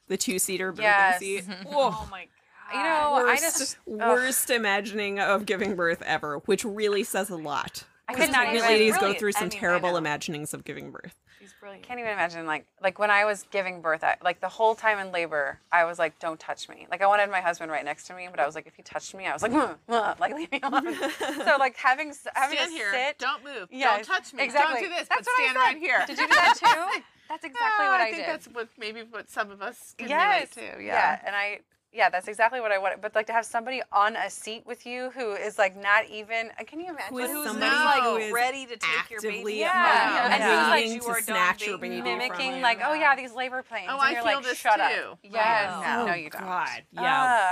the 0.08 0.16
two 0.16 0.38
seater 0.38 0.72
birthing 0.72 0.78
Yes. 0.82 1.18
seat. 1.20 1.44
Oh 1.70 2.06
my 2.10 2.26
god! 2.72 2.76
You 2.76 2.82
know, 2.82 3.26
I 3.28 3.34
worst, 3.34 3.58
just 3.58 3.76
ugh. 3.88 3.98
worst 3.98 4.50
imagining 4.50 5.20
of 5.20 5.46
giving 5.46 5.76
birth 5.76 6.02
ever, 6.02 6.38
which 6.46 6.64
really 6.64 7.04
says 7.04 7.30
a 7.30 7.36
lot. 7.36 7.84
Because 8.08 8.26
could 8.26 8.34
pregnant 8.34 8.56
even- 8.56 8.68
ladies 8.68 8.92
go 8.94 8.98
brilliant. 8.98 9.18
through 9.20 9.28
I 9.28 9.32
some 9.32 9.48
mean, 9.48 9.58
terrible 9.58 9.96
imaginings 9.96 10.52
of 10.52 10.64
giving 10.64 10.90
birth. 10.90 11.14
She's 11.46 11.54
brilliant. 11.60 11.84
can't 11.86 12.00
even 12.00 12.10
imagine 12.10 12.44
like 12.44 12.66
like 12.82 12.98
when 12.98 13.10
I 13.10 13.24
was 13.24 13.44
giving 13.52 13.80
birth, 13.80 14.02
I, 14.02 14.16
like 14.22 14.40
the 14.40 14.48
whole 14.48 14.74
time 14.74 14.98
in 14.98 15.12
labor, 15.12 15.60
I 15.70 15.84
was 15.84 15.96
like, 15.98 16.18
"Don't 16.18 16.40
touch 16.40 16.68
me." 16.68 16.88
Like 16.90 17.02
I 17.02 17.06
wanted 17.06 17.30
my 17.30 17.40
husband 17.40 17.70
right 17.70 17.84
next 17.84 18.08
to 18.08 18.14
me, 18.14 18.26
but 18.30 18.40
I 18.40 18.46
was 18.46 18.56
like, 18.56 18.66
if 18.66 18.74
he 18.74 18.82
touched 18.82 19.14
me, 19.14 19.26
I 19.26 19.32
was 19.32 19.42
like, 19.42 19.52
"Mm, 19.52 19.76
mm," 19.88 20.18
like 20.18 20.34
leave 20.34 20.50
me 20.50 20.58
alone. 20.62 20.92
so 21.18 21.56
like 21.60 21.76
having 21.76 22.12
having 22.34 22.56
Stand 22.58 22.70
to 22.72 22.76
here. 22.76 22.92
sit, 22.92 23.18
Don't 23.18 23.44
move. 23.44 23.68
Yes, 23.70 24.04
Don't 24.06 24.16
touch 24.16 24.34
me. 24.34 24.42
exactly. 24.42 24.80
Don't 24.82 24.90
do 24.90 24.96
this. 24.96 25.08
That's 25.08 25.20
but 25.20 25.26
what 25.26 25.40
I 25.40 25.44
stand 25.44 25.56
right 25.56 25.78
here. 25.78 26.04
Did 26.06 26.18
you 26.18 26.26
do 26.26 26.34
that 26.34 26.54
too? 26.58 27.02
That's 27.28 27.44
exactly 27.44 27.86
Oh, 27.86 27.90
what 27.90 28.00
I, 28.00 28.06
I 28.08 28.10
think 28.12 28.24
did. 28.24 28.28
that's 28.32 28.46
what 28.46 28.68
maybe 28.78 29.02
what 29.02 29.28
some 29.28 29.50
of 29.50 29.60
us 29.60 29.94
can 29.98 30.08
yes, 30.08 30.56
relate 30.56 30.76
to. 30.76 30.82
yeah, 30.84 30.92
Yeah. 30.92 31.20
and 31.26 31.34
I. 31.34 31.58
Yeah, 31.92 32.10
that's 32.10 32.28
exactly 32.28 32.60
what 32.60 32.72
I 32.72 32.78
wanted. 32.78 33.00
But 33.00 33.14
like 33.14 33.26
to 33.28 33.32
have 33.32 33.46
somebody 33.46 33.80
on 33.90 34.16
a 34.16 34.28
seat 34.28 34.64
with 34.66 34.84
you 34.84 35.10
who 35.14 35.32
is 35.32 35.56
like 35.56 35.80
not 35.80 36.04
even. 36.10 36.50
uh, 36.60 36.64
Can 36.66 36.78
you 36.80 36.90
imagine? 36.90 37.18
is 37.18 37.30
Who's 37.30 37.46
somebody 37.46 37.74
like 37.74 38.02
who 38.02 38.16
is 38.16 38.32
ready 38.32 38.66
to 38.66 38.76
take 38.76 39.10
your 39.10 39.22
baby? 39.22 39.54
Yeah. 39.54 39.64
yeah, 39.72 40.24
And 40.34 40.42
he's 40.42 40.52
like, 40.52 40.72
waiting 40.72 40.92
you 40.92 41.00
to 41.00 41.06
are 41.08 41.14
done 41.14 41.22
snatch 41.22 41.66
your 41.66 41.78
baby 41.78 41.96
baby 42.02 42.10
from 42.10 42.18
mimicking 42.18 42.56
you. 42.56 42.62
like, 42.62 42.80
oh 42.84 42.92
yeah, 42.92 43.16
these 43.16 43.32
labor 43.32 43.62
pains. 43.62 43.86
Oh, 43.88 43.94
and 43.94 44.02
I 44.02 44.10
you're 44.12 44.22
feel 44.22 44.34
like, 44.34 44.44
this 44.44 44.58
shut 44.58 44.74
too. 44.74 45.10
up. 45.12 45.18
Yes, 45.22 45.32
Wow. 45.72 46.04
no, 46.06 46.12
Oh, 46.12 46.14
you 46.16 46.28
don't. 46.28 46.42
God, 46.42 46.82
yeah. 46.92 47.02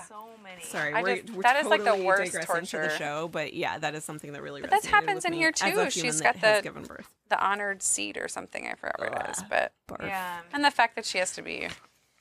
Ah. 0.01 0.05
So 0.09 0.27
many. 0.43 0.63
Sorry, 0.63 0.93
we're, 1.03 1.17
just- 1.17 1.31
we're 1.35 1.43
that 1.43 1.57
is, 1.65 1.67
like, 1.67 1.85
the 1.85 1.97
worst 1.97 2.33
digressing 2.33 2.67
to 2.67 2.77
the 2.89 2.99
show, 2.99 3.29
but 3.29 3.55
yeah, 3.55 3.79
that 3.79 3.95
is 3.95 4.05
something 4.05 4.33
that 4.33 4.43
really. 4.43 4.61
But 4.61 4.71
that 4.71 4.85
happens 4.85 5.25
with 5.25 5.27
in 5.27 5.33
here, 5.33 5.53
too. 5.53 5.89
She's 5.91 6.21
got 6.21 6.39
the- 6.43 6.61
given 6.63 6.83
birth. 6.83 7.09
the 7.31 7.43
honored 7.43 7.83
seat 7.83 8.19
or 8.19 8.29
something. 8.29 8.67
I 8.67 8.75
forgot 8.75 8.99
what 8.99 9.25
it 9.27 9.31
is, 9.31 9.43
but 9.49 9.73
yeah. 10.03 10.41
and 10.53 10.63
the 10.63 10.71
fact 10.71 10.97
that 10.97 11.07
she 11.07 11.17
has 11.19 11.33
to 11.33 11.41
be 11.43 11.69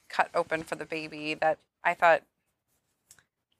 cut 0.07 0.29
open 0.33 0.63
for 0.63 0.75
the 0.75 0.85
baby. 0.85 1.33
That 1.33 1.57
I 1.83 1.93
thought, 1.93 2.23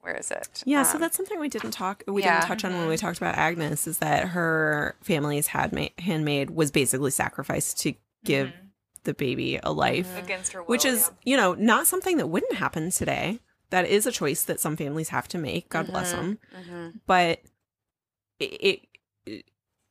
where 0.01 0.15
is 0.15 0.31
it? 0.31 0.63
Yeah, 0.65 0.83
so 0.83 0.95
Um, 0.95 1.01
that's 1.01 1.15
something 1.15 1.39
we 1.39 1.49
didn't 1.49 1.71
talk. 1.71 2.03
We 2.07 2.23
yeah. 2.23 2.39
didn't 2.39 2.47
touch 2.47 2.65
on 2.65 2.73
when 2.73 2.87
we 2.87 2.95
mm-hmm. 2.95 3.05
talked 3.05 3.17
about 3.17 3.35
Agnes. 3.35 3.87
Is 3.87 3.99
that 3.99 4.29
her 4.29 4.95
family's 5.01 5.47
handmaid, 5.47 5.93
handmaid 5.97 6.49
was 6.49 6.71
basically 6.71 7.11
sacrificed 7.11 7.79
to 7.81 7.93
give 8.25 8.49
mm-hmm. 8.49 8.65
the 9.05 9.13
baby 9.13 9.59
a 9.63 9.71
life, 9.71 10.07
mm-hmm. 10.09 10.25
Against 10.25 10.51
her 10.53 10.61
will. 10.61 10.67
which 10.67 10.83
is 10.83 11.09
yeah. 11.23 11.31
you 11.31 11.37
know 11.37 11.53
not 11.53 11.87
something 11.87 12.17
that 12.17 12.27
wouldn't 12.27 12.55
happen 12.55 12.91
today. 12.91 13.39
That 13.69 13.87
is 13.87 14.05
a 14.05 14.11
choice 14.11 14.43
that 14.43 14.59
some 14.59 14.75
families 14.75 15.09
have 15.09 15.27
to 15.29 15.37
make. 15.37 15.69
God 15.69 15.87
bless 15.87 16.11
them. 16.11 16.37
But 17.07 17.39
it, 18.39 18.45
it 18.45 18.87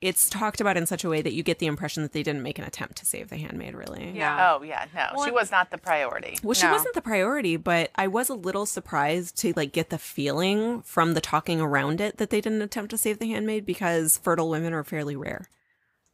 it's 0.02 0.28
talked 0.28 0.60
about 0.60 0.76
in 0.76 0.84
such 0.84 1.04
a 1.04 1.08
way 1.08 1.22
that 1.22 1.32
you 1.32 1.42
get 1.42 1.58
the 1.60 1.66
impression 1.66 2.02
that 2.02 2.12
they 2.12 2.22
didn't 2.22 2.42
make 2.42 2.58
an 2.58 2.64
attempt 2.64 2.96
to 2.98 3.06
save 3.06 3.30
the 3.30 3.36
handmaid. 3.38 3.74
Really, 3.74 4.10
Yeah. 4.14 4.54
Oh 4.58 4.62
yeah, 4.62 4.84
no, 4.94 5.24
she 5.24 5.30
was 5.30 5.50
not 5.50 5.70
the 5.70 5.78
priority. 5.78 6.38
Well, 6.42 6.54
she 6.54 6.66
No. 6.66 6.72
wasn't 6.72 6.94
the 6.94 7.00
priority, 7.02 7.56
but 7.56 7.90
I 7.94 8.08
was 8.08 8.28
a 8.28 8.34
little 8.34 8.66
surprised 8.66 9.36
to 9.38 9.52
like 9.56 9.72
get 9.72 9.88
the 9.90 9.98
feeling 9.98 10.82
from 10.82 11.14
the 11.14 11.20
talking 11.20 11.60
around 11.60 12.00
it 12.00 12.18
that 12.18 12.30
they 12.30 12.40
didn't 12.40 12.62
attempt 12.62 12.90
to 12.90 12.98
save 12.98 13.18
the 13.18 13.28
handmaid 13.28 13.64
because 13.64 14.18
fertile 14.18 14.50
women 14.50 14.72
are 14.74 14.84
fairly 14.84 15.16
rare 15.16 15.48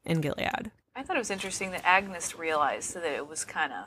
in 0.05 0.21
Gilead. 0.21 0.71
I 0.95 1.03
thought 1.03 1.17
it 1.17 1.21
was 1.21 1.31
interesting 1.31 1.71
that 1.71 1.83
Agnes 1.85 2.37
realized 2.39 2.95
that 2.95 3.05
it 3.05 3.27
was 3.29 3.45
kind 3.45 3.73
of 3.73 3.85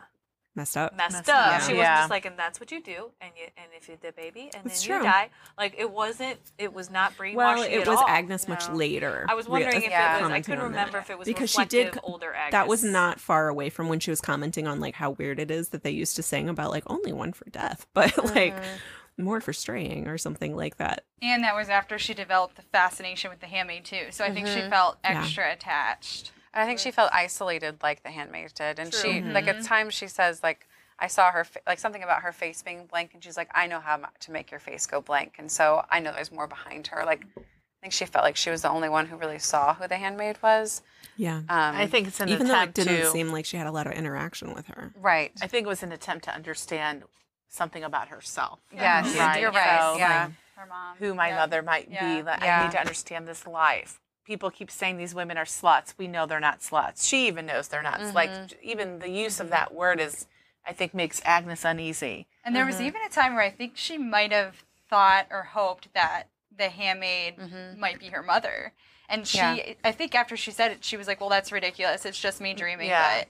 Messed 0.54 0.76
up. 0.76 0.98
messed, 0.98 1.14
Messed 1.14 1.30
up. 1.30 1.54
up. 1.56 1.62
She 1.62 1.78
Yeah. 1.78 1.94
was 1.94 2.00
just 2.02 2.10
like, 2.10 2.26
and 2.26 2.38
that's 2.38 2.60
what 2.60 2.72
you 2.72 2.82
do, 2.82 3.12
and 3.22 3.32
you 3.38 3.48
and 3.56 3.68
if 3.78 3.88
you 3.88 3.98
the 4.02 4.12
baby, 4.12 4.50
and 4.54 4.66
It's 4.66 4.82
then 4.82 4.88
true. 4.88 4.98
you 4.98 5.04
die. 5.12 5.30
Like 5.58 5.76
it 5.78 5.90
wasn't. 5.90 6.40
It 6.58 6.74
was 6.74 6.90
not 6.90 7.16
brainwashing. 7.16 7.64
Well, 7.64 7.72
it 7.72 7.82
at 7.82 7.88
was 7.88 8.00
all. 8.00 8.08
Agnes 8.08 8.48
much 8.50 8.70
later. 8.70 9.26
I 9.30 9.36
was 9.36 9.48
wondering 9.48 9.78
re- 9.78 9.86
if 9.86 9.92
Yeah. 9.92 10.18
it 10.18 10.22
was. 10.24 10.32
I 10.32 10.42
couldn't 10.42 10.60
on 10.60 10.72
that. 10.74 10.78
remember 10.80 10.98
if 10.98 11.10
it 11.10 11.18
was 11.18 11.26
because 11.26 11.50
she 11.52 11.64
did 11.66 11.98
older 12.04 12.34
Agnes. 12.34 12.52
That 12.52 12.68
was 12.68 12.84
not 12.84 13.22
far 13.22 13.48
away 13.48 13.70
from 13.70 13.88
when 13.88 14.02
she 14.02 14.12
was 14.12 14.20
commenting 14.20 14.68
on 14.68 14.82
like 14.82 14.96
how 14.96 15.12
weird 15.12 15.40
it 15.40 15.52
is 15.52 15.70
that 15.70 15.84
they 15.84 15.92
used 15.92 16.18
to 16.18 16.24
sing 16.24 16.50
about 16.50 16.72
like 16.72 16.84
only 16.88 17.14
one 17.14 17.32
for 17.32 17.50
death, 17.50 17.88
but 17.94 18.18
like 18.36 18.54
mm-hmm. 18.54 19.24
more 19.24 19.40
for 19.40 19.54
straying 19.54 20.08
or 20.10 20.18
something 20.18 20.54
like 20.58 20.76
that. 20.78 21.06
And 21.22 21.46
that 21.46 21.56
was 21.56 21.70
after 21.70 21.98
she 21.98 22.14
developed 22.14 22.58
the 22.58 22.62
fascination 22.64 23.30
with 23.30 23.40
the 23.40 23.48
handmaid 23.48 23.86
too. 23.86 24.08
So 24.10 24.26
I 24.26 24.34
think 24.34 24.48
she 24.48 24.60
mm-hmm. 24.60 24.70
felt 24.70 24.98
extra 25.04 25.54
attached. 25.54 26.32
I 26.54 26.66
think 26.66 26.80
she 26.80 26.92
felt 26.92 27.12
isolated 27.14 27.82
like 27.82 28.04
the 28.04 28.10
handmaid 28.10 28.54
did, 28.54 28.80
and 28.80 28.94
she 28.94 29.22
like 29.22 29.48
at 29.48 29.64
times 29.64 29.94
she 29.94 30.08
says 30.08 30.42
like 30.44 30.68
I 31.00 31.08
saw 31.08 31.32
her 31.32 31.44
fa- 31.46 31.62
like 31.66 31.80
something 31.80 32.04
about 32.04 32.22
her 32.24 32.32
face 32.32 32.62
being 32.62 32.86
blank, 32.86 33.12
and 33.14 33.24
she's 33.24 33.38
like, 33.38 33.50
I 33.56 33.68
know 33.68 33.80
how 33.80 34.00
to 34.20 34.32
make 34.32 34.52
your 34.52 34.60
face 34.60 34.86
go 34.86 35.02
blank, 35.02 35.36
and 35.40 35.52
so 35.52 35.84
I 35.90 36.00
know 36.00 36.12
there's 36.14 36.32
more 36.32 36.48
behind 36.48 36.88
her. 36.88 37.04
Like, 37.06 37.26
I 37.38 37.42
think 37.82 37.94
she 37.94 38.06
felt 38.06 38.24
like 38.24 38.36
she 38.36 38.50
was 38.52 38.62
the 38.62 38.70
only 38.70 38.90
one 38.90 39.08
who 39.08 39.16
really 39.16 39.40
saw 39.40 39.74
who 39.74 39.88
the 39.88 39.98
handmaid 39.98 40.38
was. 40.44 40.82
Yeah. 41.18 41.38
Um, 41.38 41.46
I 41.50 41.88
think 41.88 42.08
it's 42.08 42.20
an 42.20 42.30
Even 42.30 42.48
though 42.48 42.62
it 42.62 42.74
didn't 42.74 42.98
to. 42.98 43.06
seem 43.08 43.30
like 43.32 43.46
she 43.46 43.58
had 43.58 43.66
a 43.68 43.72
lot 43.72 43.88
of 43.88 43.94
interaction 43.94 44.54
with 44.54 44.68
her. 44.68 44.92
right. 45.02 45.32
I 45.42 45.48
think 45.48 45.66
it 45.66 45.70
was 45.70 45.82
an 45.84 45.92
attempt 45.92 46.26
to 46.26 46.34
understand 46.36 47.04
something 47.50 47.84
about 47.84 48.10
herself. 48.10 48.60
Yes, 48.74 49.16
Right. 49.18 49.42
you're 49.42 49.52
right. 49.52 49.80
So, 49.94 49.98
yeah. 49.98 50.30
Her 50.56 50.66
mom. 50.68 50.98
who 51.00 51.16
my 51.16 51.30
Yeah. 51.30 51.36
mother 51.38 51.62
might 51.64 51.90
Yeah. 51.90 52.16
be. 52.18 52.22
That 52.22 52.44
I 52.44 52.64
need 52.66 52.72
to 52.74 52.80
understand 52.80 53.28
this 53.28 53.48
life. 53.48 54.00
People 54.26 54.52
keep 54.52 54.70
saying 54.70 54.98
these 54.98 55.16
women 55.16 55.38
are 55.38 55.46
sluts. 55.46 55.94
We 55.98 56.08
know 56.08 56.26
they're 56.26 56.40
not 56.40 56.60
sluts. 56.60 57.08
She 57.08 57.28
even 57.28 57.46
knows 57.46 57.68
they're 57.68 57.82
not. 57.82 58.00
Mm-hmm. 58.00 58.16
Like 58.16 58.32
even 58.62 59.00
the 59.00 59.10
use 59.10 59.40
of 59.40 59.50
that 59.50 59.74
word 59.74 60.00
is, 60.00 60.28
I 60.66 60.74
think, 60.74 60.94
makes 60.94 61.22
Agnes 61.26 61.66
uneasy. 61.66 62.28
And 62.44 62.56
there 62.56 62.66
was 62.66 62.76
mm-hmm. 62.76 62.86
even 62.86 63.02
a 63.06 63.10
time 63.10 63.34
where 63.34 63.44
I 63.44 63.50
think 63.50 63.74
she 63.76 63.98
might 63.98 64.32
have 64.32 64.64
thought 64.90 65.28
or 65.32 65.44
hoped 65.44 65.94
that 65.94 66.26
the 66.56 66.70
handmaid 66.70 67.38
mm-hmm. 67.38 67.80
might 67.80 68.00
be 68.00 68.08
her 68.08 68.22
mother. 68.22 68.74
And 69.10 69.28
she, 69.28 69.38
Yeah. 69.38 69.74
I 69.84 69.92
think 69.92 70.16
after 70.16 70.38
she 70.38 70.52
said 70.52 70.72
it, 70.72 70.84
she 70.84 70.98
was 70.98 71.08
like, 71.08 71.20
well, 71.20 71.30
that's 71.30 71.52
ridiculous. 71.52 72.06
It's 72.06 72.20
just 72.20 72.40
me 72.40 72.54
mm, 72.54 72.58
dreaming. 72.58 72.88
Yeah. 72.88 73.20
But, 73.20 73.28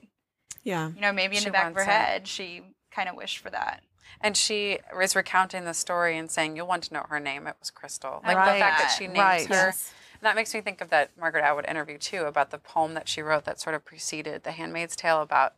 Yeah. 0.63 0.91
you 0.93 1.01
know, 1.01 1.11
maybe 1.11 1.37
in 1.37 1.41
She 1.41 1.49
the 1.49 1.51
back 1.51 1.69
of 1.69 1.75
her 1.75 1.81
it. 1.81 1.87
head, 1.87 2.27
she 2.27 2.61
kind 2.91 3.09
of 3.09 3.15
wished 3.15 3.39
for 3.39 3.49
that. 3.49 3.81
And 4.19 4.37
she 4.37 4.79
was 4.95 5.15
recounting 5.15 5.65
the 5.65 5.73
story 5.73 6.17
and 6.17 6.29
saying, 6.29 6.55
"You'll 6.55 6.67
want 6.67 6.83
to 6.83 6.93
know 6.93 7.05
her 7.09 7.19
name. 7.19 7.47
It 7.47 7.55
was 7.59 7.71
Crystal." 7.71 8.21
Like 8.23 8.37
Right. 8.37 8.53
the 8.53 8.59
fact 8.59 8.79
that 8.79 8.95
she 8.95 9.07
named 9.07 9.17
Right. 9.17 9.47
her. 9.47 9.67
Yes. 9.67 9.93
That 10.21 10.35
makes 10.35 10.53
me 10.53 10.61
think 10.61 10.81
of 10.81 10.89
that 10.89 11.11
Margaret 11.19 11.43
Atwood 11.43 11.65
interview 11.67 11.97
too 11.97 12.23
about 12.23 12.51
the 12.51 12.57
poem 12.59 12.93
that 12.93 13.07
she 13.07 13.21
wrote 13.21 13.45
that 13.45 13.59
sort 13.59 13.75
of 13.75 13.83
preceded 13.83 14.43
The 14.43 14.51
Handmaid's 14.51 14.95
Tale. 14.95 15.21
About 15.21 15.55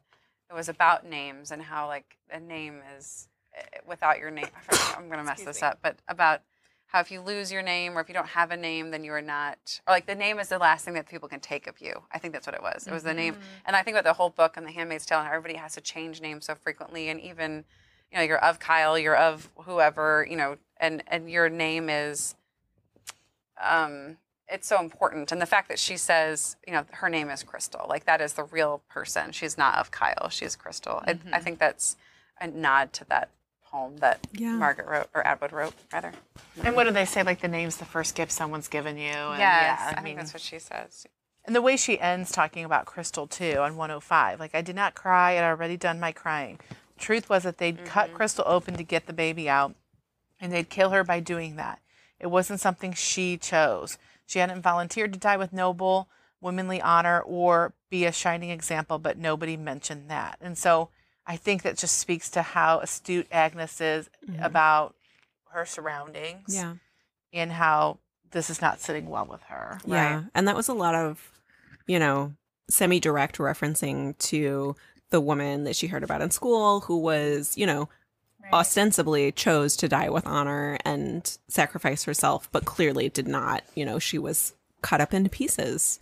it 0.49 0.53
was 0.53 0.69
about 0.69 1.05
names 1.05 1.51
and 1.51 1.63
how 1.63 1.87
like 1.87 2.17
a 2.31 2.39
name 2.39 2.81
is 2.97 3.27
eh, 3.57 3.79
without 3.85 4.19
your 4.19 4.31
name. 4.31 4.47
I'm 4.97 5.09
gonna 5.09 5.23
mess 5.23 5.43
this 5.43 5.61
up, 5.61 5.79
but 5.81 5.97
about 6.07 6.41
how 6.93 6.99
if 6.99 7.09
you 7.09 7.21
lose 7.21 7.51
your 7.51 7.63
name 7.63 7.97
or 7.97 8.01
if 8.01 8.07
you 8.07 8.13
don't 8.13 8.27
have 8.27 8.51
a 8.51 8.57
name, 8.57 8.91
then 8.91 9.03
you 9.03 9.11
are 9.13 9.21
not, 9.21 9.81
or 9.87 9.93
like 9.93 10.05
the 10.05 10.13
name 10.13 10.39
is 10.39 10.49
the 10.49 10.59
last 10.59 10.85
thing 10.85 10.93
that 10.93 11.09
people 11.09 11.27
can 11.27 11.39
take 11.39 11.65
of 11.65 11.81
you. 11.81 12.03
I 12.11 12.19
think 12.19 12.33
that's 12.33 12.45
what 12.45 12.55
it 12.55 12.61
was. 12.61 12.85
It 12.87 12.93
was 12.93 13.01
the 13.01 13.15
name, 13.15 13.35
and 13.65 13.75
I 13.75 13.81
think 13.81 13.95
about 13.95 14.03
the 14.03 14.13
whole 14.13 14.29
book 14.29 14.57
and 14.57 14.65
The 14.65 14.71
Handmaid's 14.71 15.05
Tale 15.05 15.17
and 15.17 15.27
how 15.27 15.33
everybody 15.33 15.57
has 15.57 15.73
to 15.73 15.81
change 15.81 16.21
names 16.21 16.45
so 16.45 16.53
frequently, 16.53 17.09
and 17.09 17.19
even 17.19 17.65
you 18.11 18.17
know 18.17 18.23
you're 18.23 18.37
of 18.37 18.59
Kyle, 18.59 18.97
you're 18.97 19.15
of 19.15 19.49
whoever, 19.65 20.25
you 20.29 20.37
know, 20.37 20.57
and 20.77 21.03
and 21.07 21.31
your 21.31 21.49
name 21.49 21.89
is 21.89 22.35
um, 23.59 24.17
it's 24.53 24.67
so 24.67 24.79
important. 24.79 25.31
And 25.31 25.41
the 25.41 25.47
fact 25.47 25.67
that 25.69 25.79
she 25.79 25.97
says, 25.97 26.55
you 26.65 26.73
know, 26.73 26.85
her 26.91 27.09
name 27.09 27.29
is 27.29 27.41
Crystal, 27.41 27.87
like 27.89 28.05
that 28.05 28.21
is 28.21 28.33
the 28.33 28.43
real 28.43 28.83
person. 28.87 29.31
She's 29.31 29.57
not 29.57 29.79
of 29.79 29.89
Kyle. 29.89 30.29
She's 30.29 30.55
Crystal. 30.55 31.01
I, 31.05 31.11
I 31.11 31.13
mm-hmm. 31.15 31.43
think 31.43 31.59
that's 31.59 31.97
a 32.39 32.47
nod 32.47 32.93
to 32.93 33.05
that 33.05 33.31
poem 33.65 33.97
that 33.97 34.27
Yeah. 34.31 34.53
Margaret 34.53 34.87
wrote 34.87 35.09
or 35.15 35.25
Atwood 35.25 35.51
wrote, 35.51 35.73
rather. 35.91 36.13
And 36.63 36.75
what 36.75 36.83
do 36.83 36.91
they 36.91 37.05
say? 37.05 37.23
Like 37.23 37.41
the 37.41 37.47
name's 37.47 37.77
the 37.77 37.85
first 37.85 38.13
gift 38.13 38.31
someone's 38.31 38.67
given 38.67 38.95
you. 38.95 39.05
And 39.05 39.39
Yes, 39.39 39.79
yeah, 39.81 39.93
I, 39.97 40.01
think 40.01 40.17
that's 40.17 40.33
what 40.33 40.41
she 40.41 40.59
says. 40.59 41.07
And 41.45 41.55
the 41.55 41.61
way 41.61 41.75
she 41.75 41.99
ends 41.99 42.31
talking 42.31 42.63
about 42.63 42.85
Crystal 42.85 43.25
too 43.25 43.57
on 43.57 43.75
105, 43.75 44.39
like 44.39 44.53
I 44.53 44.61
did 44.61 44.75
not 44.75 44.93
cry, 44.93 45.31
I'd 45.31 45.43
already 45.43 45.77
done 45.77 45.99
my 45.99 46.11
crying. 46.11 46.59
Truth 46.99 47.27
was 47.27 47.43
that 47.43 47.57
they'd 47.57 47.83
cut 47.83 48.07
mm-hmm. 48.07 48.17
Crystal 48.17 48.45
open 48.47 48.75
to 48.75 48.83
get 48.83 49.07
the 49.07 49.13
baby 49.13 49.49
out, 49.49 49.73
and 50.39 50.53
they'd 50.53 50.69
kill 50.69 50.91
her 50.91 51.03
by 51.03 51.19
doing 51.19 51.55
that. 51.55 51.79
It 52.19 52.27
wasn't 52.27 52.61
something 52.61 52.93
she 52.93 53.35
chose. 53.35 53.97
She 54.25 54.39
hadn't 54.39 54.61
volunteered 54.61 55.13
to 55.13 55.19
die 55.19 55.37
with 55.37 55.53
noble, 55.53 56.09
womanly 56.41 56.81
honor 56.81 57.21
or 57.21 57.73
be 57.89 58.05
a 58.05 58.11
shining 58.11 58.49
example, 58.49 58.99
but 58.99 59.17
nobody 59.17 59.57
mentioned 59.57 60.09
that. 60.09 60.37
And 60.41 60.57
so 60.57 60.89
I 61.25 61.37
think 61.37 61.63
that 61.63 61.77
just 61.77 61.97
speaks 61.97 62.29
to 62.31 62.41
how 62.41 62.79
astute 62.79 63.27
Agnes 63.31 63.79
is 63.79 64.09
mm-hmm. 64.27 64.43
about 64.43 64.95
her 65.51 65.65
surroundings 65.65 66.55
Yeah. 66.55 66.75
and 67.31 67.51
how 67.51 67.99
this 68.31 68.49
is 68.49 68.61
not 68.61 68.81
sitting 68.81 69.07
well 69.09 69.25
with 69.25 69.43
her. 69.43 69.79
Yeah. 69.85 70.23
And 70.33 70.47
that 70.47 70.55
was 70.55 70.67
a 70.67 70.73
lot 70.73 70.95
of, 70.95 71.31
you 71.87 71.99
know, 71.99 72.33
semi 72.69 72.99
direct 72.99 73.37
referencing 73.37 74.17
to 74.17 74.75
the 75.11 75.21
woman 75.21 75.63
that 75.63 75.75
she 75.75 75.87
heard 75.87 76.03
about 76.03 76.21
in 76.21 76.31
school 76.31 76.81
who 76.81 76.97
was, 76.97 77.55
you 77.57 77.67
know, 77.67 77.87
ostensibly 78.51 79.31
chose 79.31 79.75
to 79.77 79.87
die 79.87 80.09
with 80.09 80.25
honor 80.27 80.77
and 80.83 81.37
sacrifice 81.47 82.03
herself, 82.03 82.49
but 82.51 82.65
clearly 82.65 83.09
did 83.09 83.27
not. 83.27 83.63
You 83.75 83.85
know, 83.85 83.99
she 83.99 84.17
was 84.17 84.53
cut 84.81 84.99
up 85.01 85.13
into 85.13 85.29
pieces, 85.29 85.99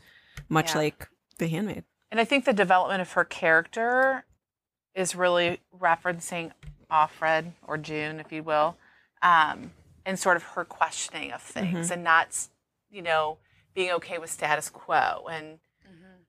much 0.49 0.71
Yeah. 0.71 0.77
like 0.77 1.09
the 1.37 1.47
handmaid. 1.47 1.83
And 2.09 2.19
I 2.19 2.25
think 2.25 2.45
the 2.45 2.53
development 2.53 3.01
of 3.01 3.11
her 3.13 3.23
character 3.23 4.25
is 4.95 5.15
really 5.15 5.61
referencing 5.77 6.51
Offred 6.91 7.53
or 7.65 7.77
June, 7.77 8.19
if 8.19 8.31
you 8.31 8.43
will, 8.43 8.75
um, 9.21 9.71
and 10.05 10.19
sort 10.19 10.35
of 10.35 10.43
her 10.43 10.65
questioning 10.65 11.31
of 11.31 11.41
things 11.41 11.89
and 11.91 12.03
not, 12.03 12.47
you 12.89 13.01
know, 13.01 13.37
being 13.73 13.91
okay 13.91 14.17
with 14.17 14.29
status 14.29 14.69
quo 14.69 15.27
and 15.31 15.59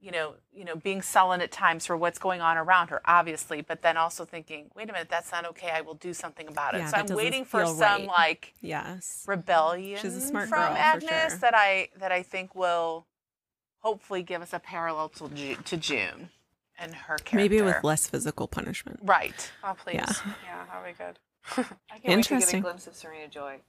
you 0.03 0.11
know, 0.11 0.35
you 0.53 0.65
know, 0.65 0.75
being 0.75 1.01
sullen 1.01 1.41
at 1.41 1.53
times 1.53 1.87
for 1.87 1.97
what's 1.97 2.19
going 2.19 2.41
on 2.41 2.59
around 2.59 2.89
her, 2.89 3.01
obviously, 3.05 3.61
but 3.63 3.83
then 3.83 3.97
also 3.97 4.25
thinking, 4.25 4.69
wait 4.75 4.91
a 4.91 4.93
minute, 4.93 5.09
that's 5.09 5.31
not 5.31 5.47
okay. 5.47 5.71
I 5.71 5.81
will 5.81 5.95
do 5.95 6.13
something 6.13 6.49
about 6.49 6.75
it. 6.75 6.79
Yeah, 6.79 6.89
so 6.89 6.97
I'm 6.97 7.07
waiting 7.17 7.45
for 7.45 7.65
some 7.67 7.79
right. 7.79 8.07
like 8.09 8.55
Yes. 8.61 9.23
rebellion 9.29 10.01
She's 10.01 10.17
a 10.17 10.21
smart 10.21 10.49
from 10.49 10.59
girl, 10.59 10.77
Agnes 10.77 11.31
sure. 11.31 11.39
that 11.39 11.55
I 11.55 11.89
that 11.99 12.11
I 12.11 12.23
think 12.25 12.55
will 12.57 13.07
hopefully 13.79 14.23
give 14.25 14.43
us 14.43 14.53
a 14.53 14.59
parallel 14.59 15.09
to 15.11 15.29
Ju- 15.29 15.55
to 15.57 15.77
June 15.77 16.31
and 16.79 16.95
her 16.95 17.17
character. 17.19 17.37
Maybe 17.37 17.63
with 17.63 17.85
less 17.85 18.09
physical 18.09 18.49
punishment. 18.49 18.99
right. 19.03 19.53
Oh, 19.63 19.75
please. 19.83 19.95
Yeah. 19.95 20.07
Yeah, 20.45 20.65
that'll 20.69 20.85
be 20.85 20.99
good. 20.99 21.19
I 21.57 21.63
can't 21.63 21.69
wait 21.69 22.01
to 22.01 22.01
get 22.03 22.09
a 22.09 22.13
Interesting. 22.13 22.63
glimpse 22.63 22.87
of 22.89 22.95
Serena 22.97 23.29
Joy. 23.29 23.61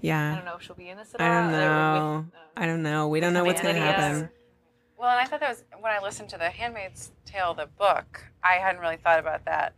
Yeah. 0.00 0.32
I 0.32 0.34
don't 0.36 0.44
know 0.44 0.56
if 0.56 0.62
she'll 0.62 0.76
be 0.76 0.88
in 0.88 0.98
this 0.98 1.14
at 1.14 1.20
I 1.20 1.36
all. 1.44 1.50
don't 1.50 1.54
uh, 1.54 1.58
know. 1.60 2.26
I 2.56 2.66
don't 2.66 2.82
know. 2.82 3.08
We 3.08 3.20
don't 3.20 3.32
know 3.32 3.44
what's 3.44 3.60
going 3.62 3.76
to 3.76 3.80
happen. 3.80 4.30
Or- 4.96 5.02
Well, 5.02 5.10
and 5.10 5.20
I 5.20 5.24
thought 5.24 5.40
that 5.40 5.50
was 5.50 5.64
when 5.80 5.92
I 5.92 6.00
listened 6.00 6.28
to 6.30 6.38
the 6.38 6.50
Handmaid's 6.50 7.10
Tale, 7.24 7.54
the 7.54 7.66
book. 7.66 8.24
I 8.42 8.54
hadn't 8.54 8.80
really 8.80 8.96
thought 8.96 9.18
about 9.18 9.44
that. 9.44 9.74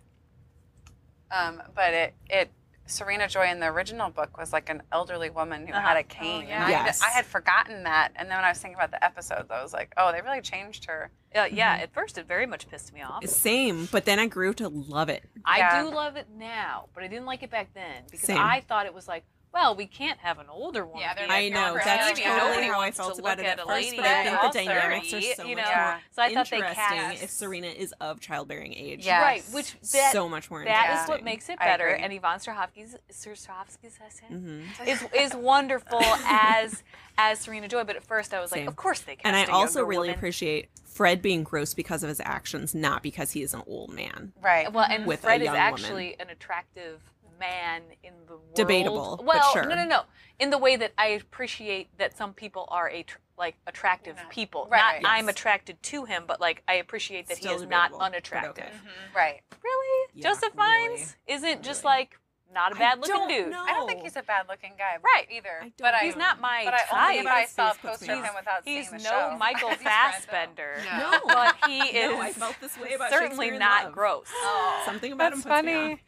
Um, 1.31 1.63
but 1.75 1.93
it 1.93 2.15
it 2.31 2.51
Serena 2.87 3.29
Joy 3.29 3.49
in 3.51 3.61
the 3.61 3.67
original 3.67 4.09
book 4.09 4.39
was 4.39 4.51
like 4.51 4.71
an 4.71 4.83
elderly 4.93 5.29
woman 5.29 5.67
who 5.67 5.75
had 5.75 5.99
a 5.99 6.03
cane. 6.03 6.47
yeah. 6.49 6.55
And 6.55 6.65
I, 6.65 6.71
Yes. 6.71 7.03
I 7.03 7.11
had 7.11 7.27
forgotten 7.27 7.83
that, 7.83 8.13
and 8.17 8.31
then 8.31 8.39
when 8.39 8.47
I 8.47 8.49
was 8.49 8.59
thinking 8.61 8.77
about 8.77 8.91
the 8.93 9.05
episodes, 9.05 9.51
I 9.51 9.63
was 9.63 9.75
like, 9.75 9.93
oh, 9.99 10.11
they 10.11 10.23
really 10.23 10.41
changed 10.41 10.87
her. 10.87 11.11
Uh, 11.37 11.45
yeah, 11.53 11.75
at 11.83 11.93
first 11.93 12.17
it 12.17 12.27
very 12.27 12.47
much 12.47 12.67
pissed 12.71 12.95
me 12.95 13.03
off. 13.03 13.23
Same, 13.27 13.87
but 13.93 14.07
then 14.07 14.19
I 14.19 14.27
grew 14.27 14.55
to 14.55 14.69
love 14.71 15.11
it. 15.11 15.23
I 15.45 15.59
Yeah. 15.59 15.83
do 15.83 15.91
love 15.95 16.17
it 16.17 16.29
now, 16.35 16.89
but 16.95 17.05
I 17.05 17.09
didn't 17.09 17.27
like 17.27 17.43
it 17.43 17.51
back 17.51 17.75
then 17.75 18.05
because 18.11 18.27
Same. 18.27 18.39
I 18.39 18.61
thought 18.67 18.87
it 18.87 18.95
was 18.95 19.07
like, 19.07 19.25
well, 19.53 19.75
we 19.75 19.87
can't 19.87 20.19
have 20.21 20.39
an 20.39 20.47
older 20.51 20.85
one. 20.85 21.01
Yeah, 21.01 21.15
they're 21.15 21.25
be 21.27 21.31
like, 21.31 21.39
I 21.39 21.47
a 21.47 21.51
know 21.51 21.75
Right. 21.75 21.85
that's 21.85 22.21
totally 22.21 22.37
Nobody 22.39 22.67
how 22.69 22.81
I 22.81 22.91
felt 22.91 23.19
about 23.19 23.39
it 23.39 23.47
at 23.47 23.59
at 23.59 23.67
first, 23.67 23.69
lady 23.71 23.97
but 23.97 24.07
I 24.07 24.23
think 24.25 24.37
the 24.37 24.47
all 24.47 24.53
dynamics 24.53 25.09
are 25.15 25.21
30, 25.21 25.35
so 25.35 25.45
you 25.45 25.57
much 25.57 25.65
know? 25.65 25.71
more 25.77 26.01
So 26.11 26.23
I 26.23 26.35
thought 26.35 26.51
they 26.51 26.57
interesting 26.59 26.61
cast 26.75 27.23
if 27.23 27.31
Serena 27.31 27.67
is 27.69 27.95
of 28.01 28.21
childbearing 28.21 28.75
age. 28.75 29.07
Yeah. 29.07 29.23
right, 29.23 29.45
which 29.53 29.75
that, 29.93 30.11
so 30.13 30.29
much 30.29 30.51
more 30.51 30.65
That 30.65 30.71
is 30.85 30.91
interesting. 30.91 31.13
what 31.15 31.25
makes 31.25 31.49
it 31.49 31.59
better. 31.59 31.89
And 31.89 32.13
Yvonne 32.13 32.39
Strahovski's 32.39 32.97
Strahovski's 33.13 33.99
I 34.05 34.09
said, 34.11 34.31
Mm-hmm. 34.31 34.89
is 34.89 35.05
is 35.17 35.35
wonderful 35.35 36.01
as 36.27 36.83
as 37.17 37.41
Serena 37.41 37.69
Joy. 37.69 37.85
But 37.85 37.97
at 37.97 38.05
first 38.05 38.33
I 38.35 38.41
was 38.41 38.53
like, 38.53 38.61
Same. 38.61 38.69
of 38.69 38.77
course 38.77 39.01
they 39.01 39.17
cast 39.17 39.27
And 39.27 39.35
I 39.37 39.45
a 39.45 39.51
also 39.57 39.83
really 39.83 40.09
woman. 40.09 40.15
appreciate 40.17 40.69
Fred 40.85 41.23
being 41.23 41.43
gross 41.45 41.75
because 41.75 42.03
of 42.03 42.09
his 42.09 42.21
actions, 42.25 42.75
not 42.75 43.03
because 43.03 43.31
he 43.33 43.43
is 43.43 43.55
an 43.55 43.63
old 43.67 43.91
man. 43.93 44.33
Right. 44.43 44.73
Well, 44.73 44.85
and 44.91 45.07
with 45.07 45.21
a 45.21 45.23
Fred 45.23 45.41
is 45.43 45.47
young 45.47 45.55
woman. 45.55 45.73
actually 45.75 46.17
an 46.21 46.29
attractive 46.31 47.01
man 47.39 47.83
in 48.03 48.13
the 48.27 48.33
world. 48.35 48.55
Debatable, 48.55 49.17
but 49.19 49.27
Well, 49.27 49.53
sure. 49.53 49.65
no, 49.67 49.75
no, 49.75 49.85
no. 49.87 50.03
In 50.39 50.51
the 50.51 50.59
way 50.59 50.77
that 50.77 50.93
I 50.99 51.09
appreciate 51.09 51.97
that 51.99 52.17
some 52.17 52.33
people 52.35 52.67
are 52.71 52.89
a 52.91 53.03
tr- 53.03 53.19
like 53.37 53.57
attractive 53.67 54.17
people. 54.31 54.67
Right, 54.71 54.79
Not 55.03 55.09
right. 55.11 55.19
I'm 55.19 55.29
attracted 55.29 55.81
to 55.83 56.05
him, 56.05 56.25
but 56.27 56.41
like 56.41 56.63
I 56.69 56.75
appreciate 56.75 57.29
that 57.29 57.37
Still 57.39 57.51
he 57.51 57.57
is 57.57 57.63
not 57.63 57.91
debatable, 57.91 57.99
but 57.99 58.05
unattractive. 58.07 58.65
okay. 58.65 58.75
right. 59.15 59.41
Really? 59.63 60.09
Yeah, 60.15 60.29
Joseph 60.31 60.51
really. 60.57 60.97
Fiennes 60.97 61.17
isn't 61.27 61.63
just 61.63 61.85
like 61.85 62.19
not 62.53 62.73
a 62.73 62.77
bad 62.77 62.99
looking 62.99 63.15
don't 63.15 63.29
dude. 63.29 63.51
know. 63.51 63.63
I 63.63 63.73
don't 63.75 63.87
think 63.87 64.03
he's 64.03 64.17
a 64.17 64.23
bad 64.23 64.47
looking 64.49 64.73
guy. 64.79 64.97
Right. 65.05 65.27
Either. 65.31 65.49
I 65.61 65.63
don't 65.65 65.73
but 65.79 65.95
I, 65.95 65.99
He's 65.99 66.17
not 66.17 66.41
my 66.41 66.63
but 66.65 66.75
I 66.75 66.79
type. 66.79 67.11
only 67.11 67.23
but 67.23 67.33
I 67.33 67.45
saw 67.45 67.63
a 67.63 67.69
His 67.69 67.77
face 67.77 67.83
puts 67.83 67.99
poster 67.99 68.13
of 68.15 68.25
him 68.25 68.35
without 68.37 68.63
He's 68.65 68.89
seeing 68.89 68.99
the 69.03 69.05
no 69.05 69.11
show. 69.11 69.37
Michael 69.39 69.69
He's 69.69 69.79
Fred, 69.79 69.85
though. 69.85 69.91
Fassbender. 69.91 70.77
No. 70.87 71.21
But 71.27 71.57
he 71.67 71.79
is 71.81 72.11
No, 72.17 72.21
I 72.23 72.33
felt 72.33 72.57
this 72.61 72.79
way 72.79 72.95
about 72.95 73.11
certainly 73.11 73.51
not 73.51 73.85
Love. 73.85 73.93
gross. 73.93 74.27
Oh. 74.33 74.83
Something 74.87 75.13
about 75.13 75.33
That's 75.35 75.45
him 75.45 75.51
puts 75.51 75.63
me 75.67 75.73
funny. 75.73 76.03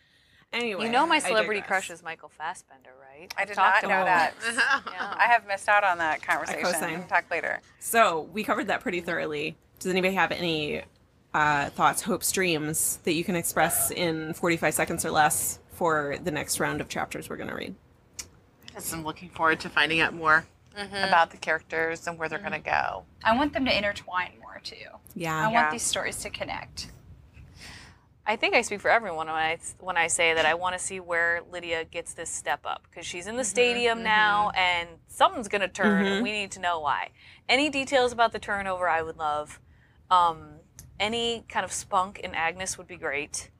Off. 0.53 0.61
Anyway, 0.61 0.85
You 0.85 0.91
know 0.91 1.07
my 1.07 1.19
celebrity 1.19 1.61
crush 1.61 1.91
is 1.91 2.03
Michael 2.03 2.29
Fassbender, 2.29 2.91
right? 3.01 3.33
I 3.37 3.43
I've 3.43 3.49
did 3.49 3.55
talked 3.55 3.83
not 3.83 3.89
know 3.89 4.03
about 4.03 4.33
that. 4.41 4.83
Yeah. 4.93 5.15
I 5.19 5.25
have 5.27 5.47
missed 5.47 5.69
out 5.69 5.85
on 5.85 5.99
that 5.99 6.23
conversation. 6.23 6.63
co-sign. 6.63 6.91
We 6.91 6.97
can 7.01 7.09
talk 7.09 7.31
later. 7.31 7.61
So 7.79 8.29
we 8.33 8.45
covered 8.45 8.67
that 8.69 8.81
pretty 8.81 9.01
thoroughly. 9.01 9.57
Does 9.79 9.91
anybody 9.91 10.15
have 10.15 10.33
any 10.33 10.83
uh, 11.33 11.71
thoughts, 11.71 12.03
hopes, 12.03 12.31
dreams 12.33 12.99
that 13.05 13.13
you 13.15 13.25
can 13.25 13.37
express 13.37 13.91
in 13.91 14.35
45 14.35 14.75
seconds 14.75 15.05
or 15.05 15.11
less 15.11 15.59
for 15.73 16.17
the 16.23 16.31
next 16.31 16.61
round 16.61 16.81
of 16.81 16.89
chapters 16.89 17.29
we're 17.31 17.37
going 17.37 17.49
to 17.49 17.55
read? 17.55 17.75
Just 18.75 18.93
I'm 18.93 19.05
looking 19.05 19.31
forward 19.31 19.61
to 19.61 19.69
finding 19.69 20.01
out 20.01 20.15
more 20.15 20.45
about 20.77 21.31
the 21.31 21.37
characters 21.37 22.07
and 22.07 22.19
where 22.19 22.29
they're 22.29 22.39
going 22.39 22.53
to 22.53 22.59
go. 22.59 23.05
I 23.25 23.37
want 23.37 23.53
them 23.53 23.65
to 23.67 23.77
intertwine 23.77 24.33
more 24.41 24.61
too. 24.63 24.77
Yeah. 25.15 25.35
I 25.37 25.51
Yeah. 25.51 25.61
want 25.63 25.73
these 25.73 25.83
stories 25.83 26.17
to 26.23 26.31
connect. 26.31 26.89
I 28.27 28.37
think 28.37 28.55
I 28.55 28.63
speak 28.63 28.81
for 28.81 28.91
everyone 28.91 29.27
when 29.27 29.35
I 29.35 29.59
when 29.79 29.97
I 29.97 30.07
say 30.07 30.35
that 30.35 30.47
I 30.47 30.55
want 30.55 30.77
to 30.77 30.79
see 30.79 31.01
where 31.01 31.41
Lydia 31.51 31.85
gets 31.85 32.13
this 32.15 32.31
step 32.31 32.61
up 32.65 32.83
because 32.89 33.07
she's 33.07 33.27
in 33.27 33.37
the 33.37 33.43
mm-hmm, 33.43 33.49
stadium 33.49 33.99
mm-hmm. 33.99 34.05
now 34.05 34.51
and 34.51 34.89
something's 35.09 35.49
gonna 35.49 35.69
turn. 35.69 36.07
and 36.07 36.15
mm-hmm. 36.15 36.23
We 36.23 36.33
need 36.33 36.51
to 36.53 36.61
know 36.61 36.81
why. 36.81 37.11
Any 37.49 37.71
details 37.71 38.13
about 38.13 38.33
the 38.33 38.39
turnover, 38.39 38.89
I 38.89 39.03
would 39.03 39.17
love. 39.17 39.61
Um, 40.11 40.61
any 40.99 41.45
kind 41.49 41.65
of 41.65 41.73
spunk 41.73 42.19
in 42.21 42.35
Agnes 42.35 42.77
would 42.77 42.87
be 42.87 42.97
great. 42.97 43.51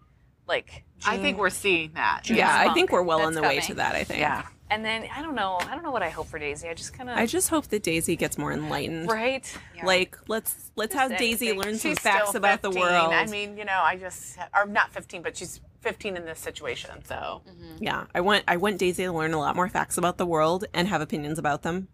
Like, 0.47 0.85
I 1.07 1.17
think 1.17 1.39
we're 1.39 1.49
seeing 1.51 1.93
that. 1.95 2.29
Yeah, 2.29 2.53
I 2.53 2.75
think 2.75 2.91
we're 2.91 3.03
well 3.03 3.23
on 3.23 3.35
That's 3.35 3.43
the 3.43 3.49
way 3.49 3.61
to 3.61 3.75
that. 3.75 3.95
I 3.95 4.05
think. 4.05 4.21
Yeah. 4.21 4.43
And 4.71 4.85
then 4.85 5.07
I 5.15 5.21
don't 5.21 5.35
know. 5.35 5.59
I 5.61 5.75
don't 5.75 5.83
know 5.83 5.91
what 5.91 6.03
I 6.03 6.11
hope 6.11 6.29
for 6.29 6.39
Daisy. 6.39 6.69
I 6.69 6.75
just 6.75 6.95
kind 6.95 7.11
of 7.11 7.17
I 7.17 7.27
just 7.27 7.49
hope 7.49 7.67
that 7.69 7.83
Daisy 7.83 8.17
gets 8.17 8.39
more 8.39 8.53
enlightened. 8.53 9.11
right. 9.11 9.45
Like 9.83 10.17
let's 10.29 10.71
let's 10.77 10.95
have 10.95 11.17
Daisy 11.17 11.49
anything. 11.49 11.63
learn 11.63 11.79
some 11.79 11.91
She's 11.91 11.99
facts 11.99 12.29
still 12.29 12.39
about 12.39 12.63
the 12.63 12.71
15. 12.71 12.83
world. 12.83 13.13
I 13.13 13.27
mean, 13.27 13.57
you 13.57 13.65
know, 13.65 13.81
I 13.83 13.97
just, 13.97 14.39
or 14.55 14.67
not 14.67 14.93
15, 14.93 15.23
but 15.23 15.37
she's 15.37 15.61
15 15.81 16.17
in 16.17 16.25
this 16.25 16.39
situation. 16.39 17.03
So 17.05 17.43
mm-hmm. 17.49 17.83
yeah, 17.83 18.05
I 18.15 18.21
want 18.21 18.45
I 18.47 18.57
want 18.57 18.79
Daisy 18.79 19.05
to 19.05 19.13
learn 19.13 19.33
a 19.33 19.39
lot 19.39 19.57
more 19.57 19.69
facts 19.69 19.99
about 19.99 20.19
the 20.19 20.27
world 20.27 20.65
and 20.73 20.87
have 20.89 21.01
opinions 21.01 21.39
about 21.39 21.63
them, 21.63 21.89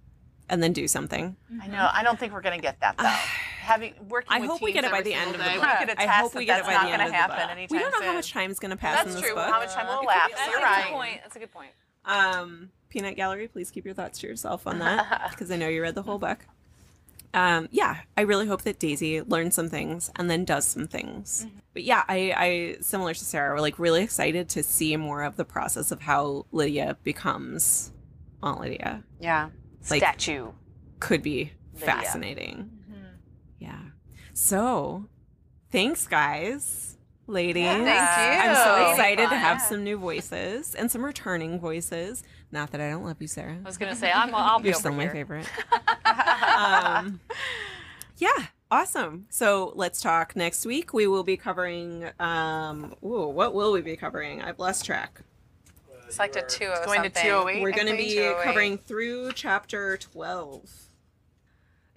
and 0.48 0.62
then 0.62 0.72
do 0.72 0.86
something. 0.88 1.36
I 1.48 1.52
mm-hmm. 1.52 1.72
know, 1.72 1.88
I 1.92 2.02
don't 2.02 2.18
think 2.18 2.32
we're 2.32 2.42
going 2.42 2.58
to 2.58 2.62
get 2.62 2.80
that 2.80 2.96
though. 2.98 3.04
Having 3.66 3.94
working, 4.08 4.28
I 4.30 4.38
with 4.38 4.50
hope 4.50 4.62
we 4.62 4.72
get 4.72 4.84
it 4.84 4.92
by 4.92 5.02
the 5.02 5.12
end 5.12 5.32
of 5.32 5.38
the 5.38 5.42
day, 5.42 5.56
book. 5.56 5.98
We 5.98 6.04
I 6.04 6.06
hope 6.06 6.36
we 6.36 6.44
get 6.44 6.60
it 6.60 6.66
by 6.66 6.84
the 6.84 6.92
end 6.92 7.02
of 7.02 7.08
the 7.08 7.14
book. 7.14 7.70
We 7.70 7.78
don't 7.80 7.90
know 7.90 7.98
soon. 7.98 8.06
how 8.06 8.12
much 8.12 8.32
time 8.32 8.52
is 8.52 8.60
gonna 8.60 8.76
pass 8.76 8.96
That's 8.96 9.08
in 9.08 9.14
this 9.14 9.22
true. 9.22 9.34
book. 9.34 9.50
How 9.50 9.58
much 9.58 9.74
time 9.74 9.88
will 9.88 9.94
It 9.94 9.98
could 9.98 10.04
elapse? 10.04 10.28
be- 10.28 10.34
That's 10.36 10.50
You're 10.52 10.60
a 10.60 10.62
right. 10.62 10.84
good 10.84 10.92
point. 10.92 11.20
That's 11.24 11.36
a 11.36 11.38
good 11.40 11.52
point. 11.52 11.70
Um, 12.06 12.70
Peanut 12.88 13.16
Gallery, 13.16 13.48
please 13.48 13.70
keep 13.70 13.84
your 13.84 13.94
thoughts 13.94 14.20
to 14.20 14.26
yourself 14.26 14.66
on 14.66 14.78
that 14.78 15.28
because 15.30 15.50
I 15.50 15.56
know 15.56 15.68
you 15.68 15.82
read 15.82 15.94
the 15.94 16.02
whole 16.02 16.18
book. 16.18 16.46
Um, 17.34 17.68
yeah, 17.70 17.98
I 18.16 18.22
really 18.22 18.46
hope 18.46 18.62
that 18.62 18.78
Daisy 18.78 19.20
learns 19.20 19.54
some 19.54 19.68
things 19.68 20.10
and 20.16 20.30
then 20.30 20.44
does 20.46 20.64
some 20.66 20.86
things. 20.86 21.46
But 21.74 21.82
yeah, 21.82 22.02
I, 22.08 22.32
I 22.34 22.76
similar 22.80 23.12
to 23.12 23.24
Sarah, 23.24 23.54
we're 23.54 23.60
like 23.60 23.78
really 23.78 24.02
excited 24.02 24.48
to 24.50 24.62
see 24.62 24.96
more 24.96 25.22
of 25.22 25.36
the 25.36 25.44
process 25.44 25.90
of 25.90 26.00
how 26.00 26.46
Lydia 26.52 26.96
becomes 27.02 27.92
Aunt 28.42 28.60
Lydia. 28.60 29.02
Yeah. 29.20 29.50
Like- 29.90 30.00
Statue. 30.00 30.52
Could 31.00 31.22
be 31.22 31.52
Lydia. 31.74 31.86
fascinating. 31.86 32.70
Yeah. 33.58 33.80
So, 34.32 35.06
thanks, 35.70 36.06
guys, 36.06 36.85
ladies. 37.26 37.64
thank 37.66 38.44
you. 38.44 38.50
I'm 38.50 38.56
so 38.56 38.76
Really 38.76 38.90
excited 38.90 39.28
to 39.30 39.36
have 39.36 39.60
some 39.60 39.82
new 39.84 39.96
voices 39.98 40.74
and 40.74 40.90
some 40.90 41.04
returning 41.04 41.58
voices. 41.58 42.22
Not 42.52 42.70
that 42.72 42.80
I 42.80 42.90
don't 42.90 43.04
love 43.04 43.16
you, 43.20 43.26
Sarah. 43.28 43.56
I 43.62 43.66
was 43.66 43.78
gonna 43.78 43.96
say 43.96 44.10
I'm. 44.12 44.34
I'll 44.34 44.58
be 44.58 44.68
You're 44.68 44.74
over 44.76 44.80
still 44.80 44.92
my 44.92 45.04
here. 45.04 45.12
favorite. 45.12 45.48
um, 46.56 47.20
yeah, 48.18 48.46
awesome. 48.70 49.26
So 49.30 49.72
let's 49.74 50.00
talk 50.00 50.36
next 50.36 50.64
week. 50.64 50.92
We 50.92 51.06
will 51.06 51.24
be 51.24 51.36
covering. 51.36 52.08
Um, 52.18 52.94
ooh, 53.04 53.28
what 53.28 53.54
will 53.54 53.72
we 53.72 53.82
be 53.82 53.96
covering? 53.96 54.42
I've 54.42 54.58
lost 54.58 54.84
track. 54.84 55.22
It's 56.06 56.20
like 56.20 56.32
to 56.32 56.42
20 56.42 56.66
Going 56.86 57.02
to 57.02 57.18
something. 57.18 57.22
208. 57.24 57.62
We're 57.62 57.72
going 57.72 57.88
to 57.88 57.96
be 57.96 58.32
covering 58.44 58.78
through 58.78 59.32
chapter 59.32 59.96
12. 59.96 60.70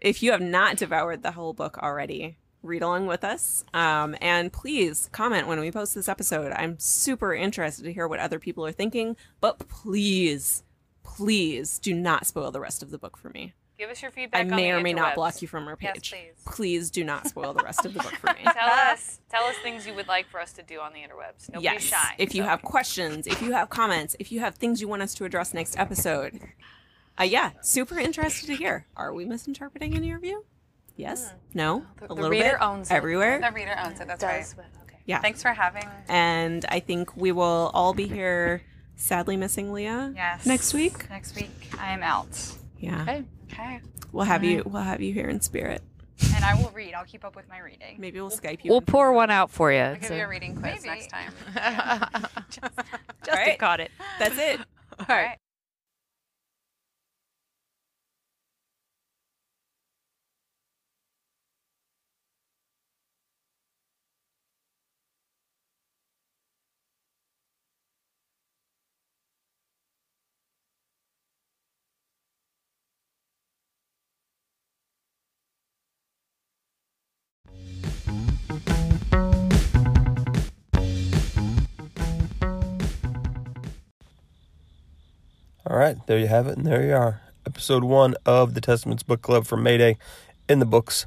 If 0.02 0.24
you 0.24 0.32
have 0.32 0.42
not 0.42 0.78
devoured 0.78 1.22
the 1.22 1.34
whole 1.34 1.54
book 1.54 1.78
already, 1.78 2.39
read 2.64 2.82
along 2.82 3.07
with 3.07 3.24
us. 3.24 3.64
Um, 3.74 4.16
and 4.22 4.51
please 4.51 5.10
comment 5.12 5.47
when 5.47 5.60
we 5.60 5.72
post 5.72 5.95
this 5.95 6.10
episode. 6.10 6.51
I'm 6.51 6.78
super 6.80 7.34
interested 7.34 7.84
to 7.84 7.93
hear 7.93 8.07
what 8.07 8.20
other 8.20 8.39
people 8.39 8.66
are 8.66 8.72
thinking, 8.72 9.16
but 9.41 9.60
please, 9.68 10.64
please 11.03 11.80
do 11.80 11.93
not 11.93 12.26
spoil 12.26 12.51
the 12.51 12.60
rest 12.60 12.84
of 12.84 12.91
the 12.91 12.97
book 12.97 13.18
for 13.18 13.30
me. 13.30 13.53
Give 13.80 13.89
us 13.89 14.01
your 14.01 14.12
feedback. 14.12 14.41
I 14.41 14.43
may 14.43 14.72
or 14.72 14.82
may 14.82 14.91
not 14.91 15.16
block 15.16 15.41
you 15.41 15.47
from 15.47 15.66
our 15.70 15.78
page. 15.78 16.12
Yes, 16.12 16.34
please. 16.43 16.53
please 16.53 16.91
do 16.91 17.05
not 17.05 17.28
spoil 17.28 17.53
the 17.53 17.64
rest 17.64 17.86
of 17.86 17.93
the 17.93 17.99
book 17.99 18.14
for 18.18 18.28
me. 18.34 18.43
Tell 18.43 18.68
us. 18.68 19.22
Tell 19.32 19.45
us 19.45 19.55
things 19.64 19.88
you 19.88 19.93
would 19.93 20.10
like 20.10 20.28
for 20.28 20.41
us 20.41 20.51
to 20.53 20.64
do 20.64 20.82
on 20.82 20.91
the 20.91 20.99
interwebs. 20.99 21.47
Nobody's 21.47 21.64
yes. 21.64 21.84
shy. 21.84 22.16
If 22.18 22.36
you 22.36 22.43
so. 22.43 22.49
have 22.49 22.62
questions, 22.62 23.26
if 23.26 23.41
you 23.41 23.53
have 23.53 23.70
comments, 23.70 24.18
if 24.20 24.34
you 24.34 24.41
have 24.41 24.55
things 24.55 24.82
you 24.82 24.89
want 24.89 25.01
us 25.01 25.14
to 25.14 25.24
address 25.24 25.53
next 25.53 25.80
episode, 25.80 26.41
uh, 27.18 27.24
yeah, 27.24 27.51
super 27.62 27.97
interested 27.97 28.47
to 28.47 28.55
hear. 28.55 28.86
Are 28.97 29.14
we 29.14 29.24
misinterpreting 29.24 29.95
any 29.95 30.12
of 30.12 30.26
you? 30.26 30.43
Yes? 31.00 31.30
Hmm. 31.32 31.38
No? 31.54 31.86
a 32.02 32.08
the 32.08 32.14
little 32.14 32.30
reader 32.30 32.52
bit? 32.52 32.62
owns 32.62 32.91
it. 32.91 32.93
everywhere. 32.93 33.39
The 33.39 33.52
reader 33.52 33.76
owns 33.84 34.02
it. 34.02 34.08
That's 34.08 34.24
right. 34.24 34.39
Does, 34.41 34.54
but 34.54 34.66
okay. 34.84 34.97
Yeah. 35.06 35.22
Thanks 35.22 35.41
for 35.41 35.54
having 35.54 35.86
me. 35.88 35.95
And 36.10 36.66
I 36.68 36.82
think 36.82 37.16
we 37.16 37.32
will 37.32 37.72
all 37.74 37.93
be 37.93 38.06
here. 38.08 38.62
Sadly 38.97 39.38
missing 39.38 39.72
Leah. 39.72 40.12
Yes. 40.14 40.45
Next 40.45 40.74
week. 40.74 41.10
Next 41.10 41.34
week, 41.38 41.70
I 41.80 41.93
am 41.93 42.04
out. 42.04 42.28
Yeah. 42.80 43.02
Okay. 43.04 43.24
Okay. 43.52 43.80
We'll 44.12 44.26
have 44.26 44.43
you. 44.43 44.62
We'll 44.66 44.84
have 44.84 45.02
you 45.02 45.14
here 45.14 45.30
in 45.30 45.39
spirit. 45.39 45.82
And 46.36 46.43
I 46.43 46.56
will 46.56 46.72
read. 46.72 46.93
I'll 46.93 47.06
keep 47.06 47.24
up 47.24 47.34
with 47.34 47.47
my 47.47 47.60
reading. 47.60 47.95
Maybe 47.97 48.20
we'll 48.20 48.30
Skype 48.30 48.66
you. 48.66 48.72
We'll 48.72 48.80
in. 48.80 48.86
pour 48.86 49.14
one 49.14 49.32
out 49.32 49.52
for 49.52 49.72
you. 49.72 49.80
I'll 49.80 49.95
give 49.95 50.12
you 50.12 50.18
a 50.24 50.28
reading 50.28 50.54
quiz 50.54 50.84
Maybe. 50.84 51.00
next 51.00 51.08
time. 51.08 51.32
Justin 52.50 53.34
right. 53.34 53.58
caught 53.58 53.80
it. 53.80 53.91
That's 54.20 54.38
it. 54.38 54.60
All 55.00 55.06
right. 55.16 55.38
All 85.68 85.78
right, 85.78 85.97
there 86.07 86.18
you 86.18 86.28
have 86.28 86.47
it, 86.47 86.57
and 86.57 86.66
there 86.66 86.86
you 86.86 86.93
are. 86.93 87.22
Episode 87.45 87.84
one 87.84 88.16
of 88.26 88.53
the 88.53 88.62
Testaments 88.62 89.03
Book 89.03 89.22
Club 89.22 89.45
for 89.45 89.57
Mayday 89.57 89.97
in 90.47 90.60
the 90.60 90.66
books. 90.66 91.05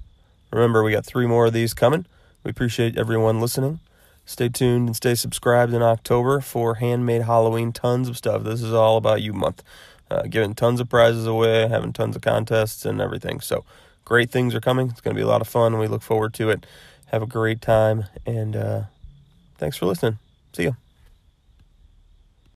Remember, 0.53 0.82
we 0.82 0.92
got 0.92 1.07
three 1.07 1.26
more 1.26 1.46
of 1.46 1.55
these 1.55 1.72
coming. 1.72 2.05
We 2.44 2.50
appreciate 2.50 2.98
everyone 2.98 3.40
listening. 3.40 3.80
Stay 4.26 4.50
tuned 4.50 4.88
and 4.88 4.94
stay 4.94 5.14
subscribed 5.14 5.72
in 5.72 5.82
October 5.82 6.40
for 6.40 6.74
Handmaid 6.74 7.22
Halloween. 7.22 7.72
Tons 7.72 8.11
of 8.11 8.16
stuff. 8.18 8.44
This 8.44 8.62
is 8.62 8.74
all 8.74 8.98
about 8.98 9.22
you 9.22 9.32
month. 9.32 9.62
Uh, 10.11 10.22
giving 10.24 10.55
tons 10.55 10.80
of 10.80 10.88
prizes 10.88 11.26
away, 11.26 11.66
having 11.66 11.94
tons 11.94 12.14
of 12.14 12.20
contests 12.20 12.84
and 12.84 13.00
everything. 13.00 13.40
So, 13.40 13.64
great 14.05 14.30
things 14.30 14.55
are 14.55 14.61
coming. 14.61 14.90
It's 14.90 15.00
going 15.00 15.16
to 15.16 15.18
be 15.18 15.24
a 15.24 15.28
lot 15.28 15.40
of 15.40 15.48
fun. 15.48 15.78
We 15.78 15.86
look 15.88 16.03
forward 16.03 16.34
to 16.34 16.50
it. 16.50 16.66
Have 17.07 17.22
a 17.22 17.26
great 17.26 17.62
time, 17.62 18.05
and 18.26 18.55
uh, 18.55 18.82
thanks 19.57 19.78
for 19.78 19.86
listening. 19.86 20.18
See 20.53 20.64
you. 20.64 20.82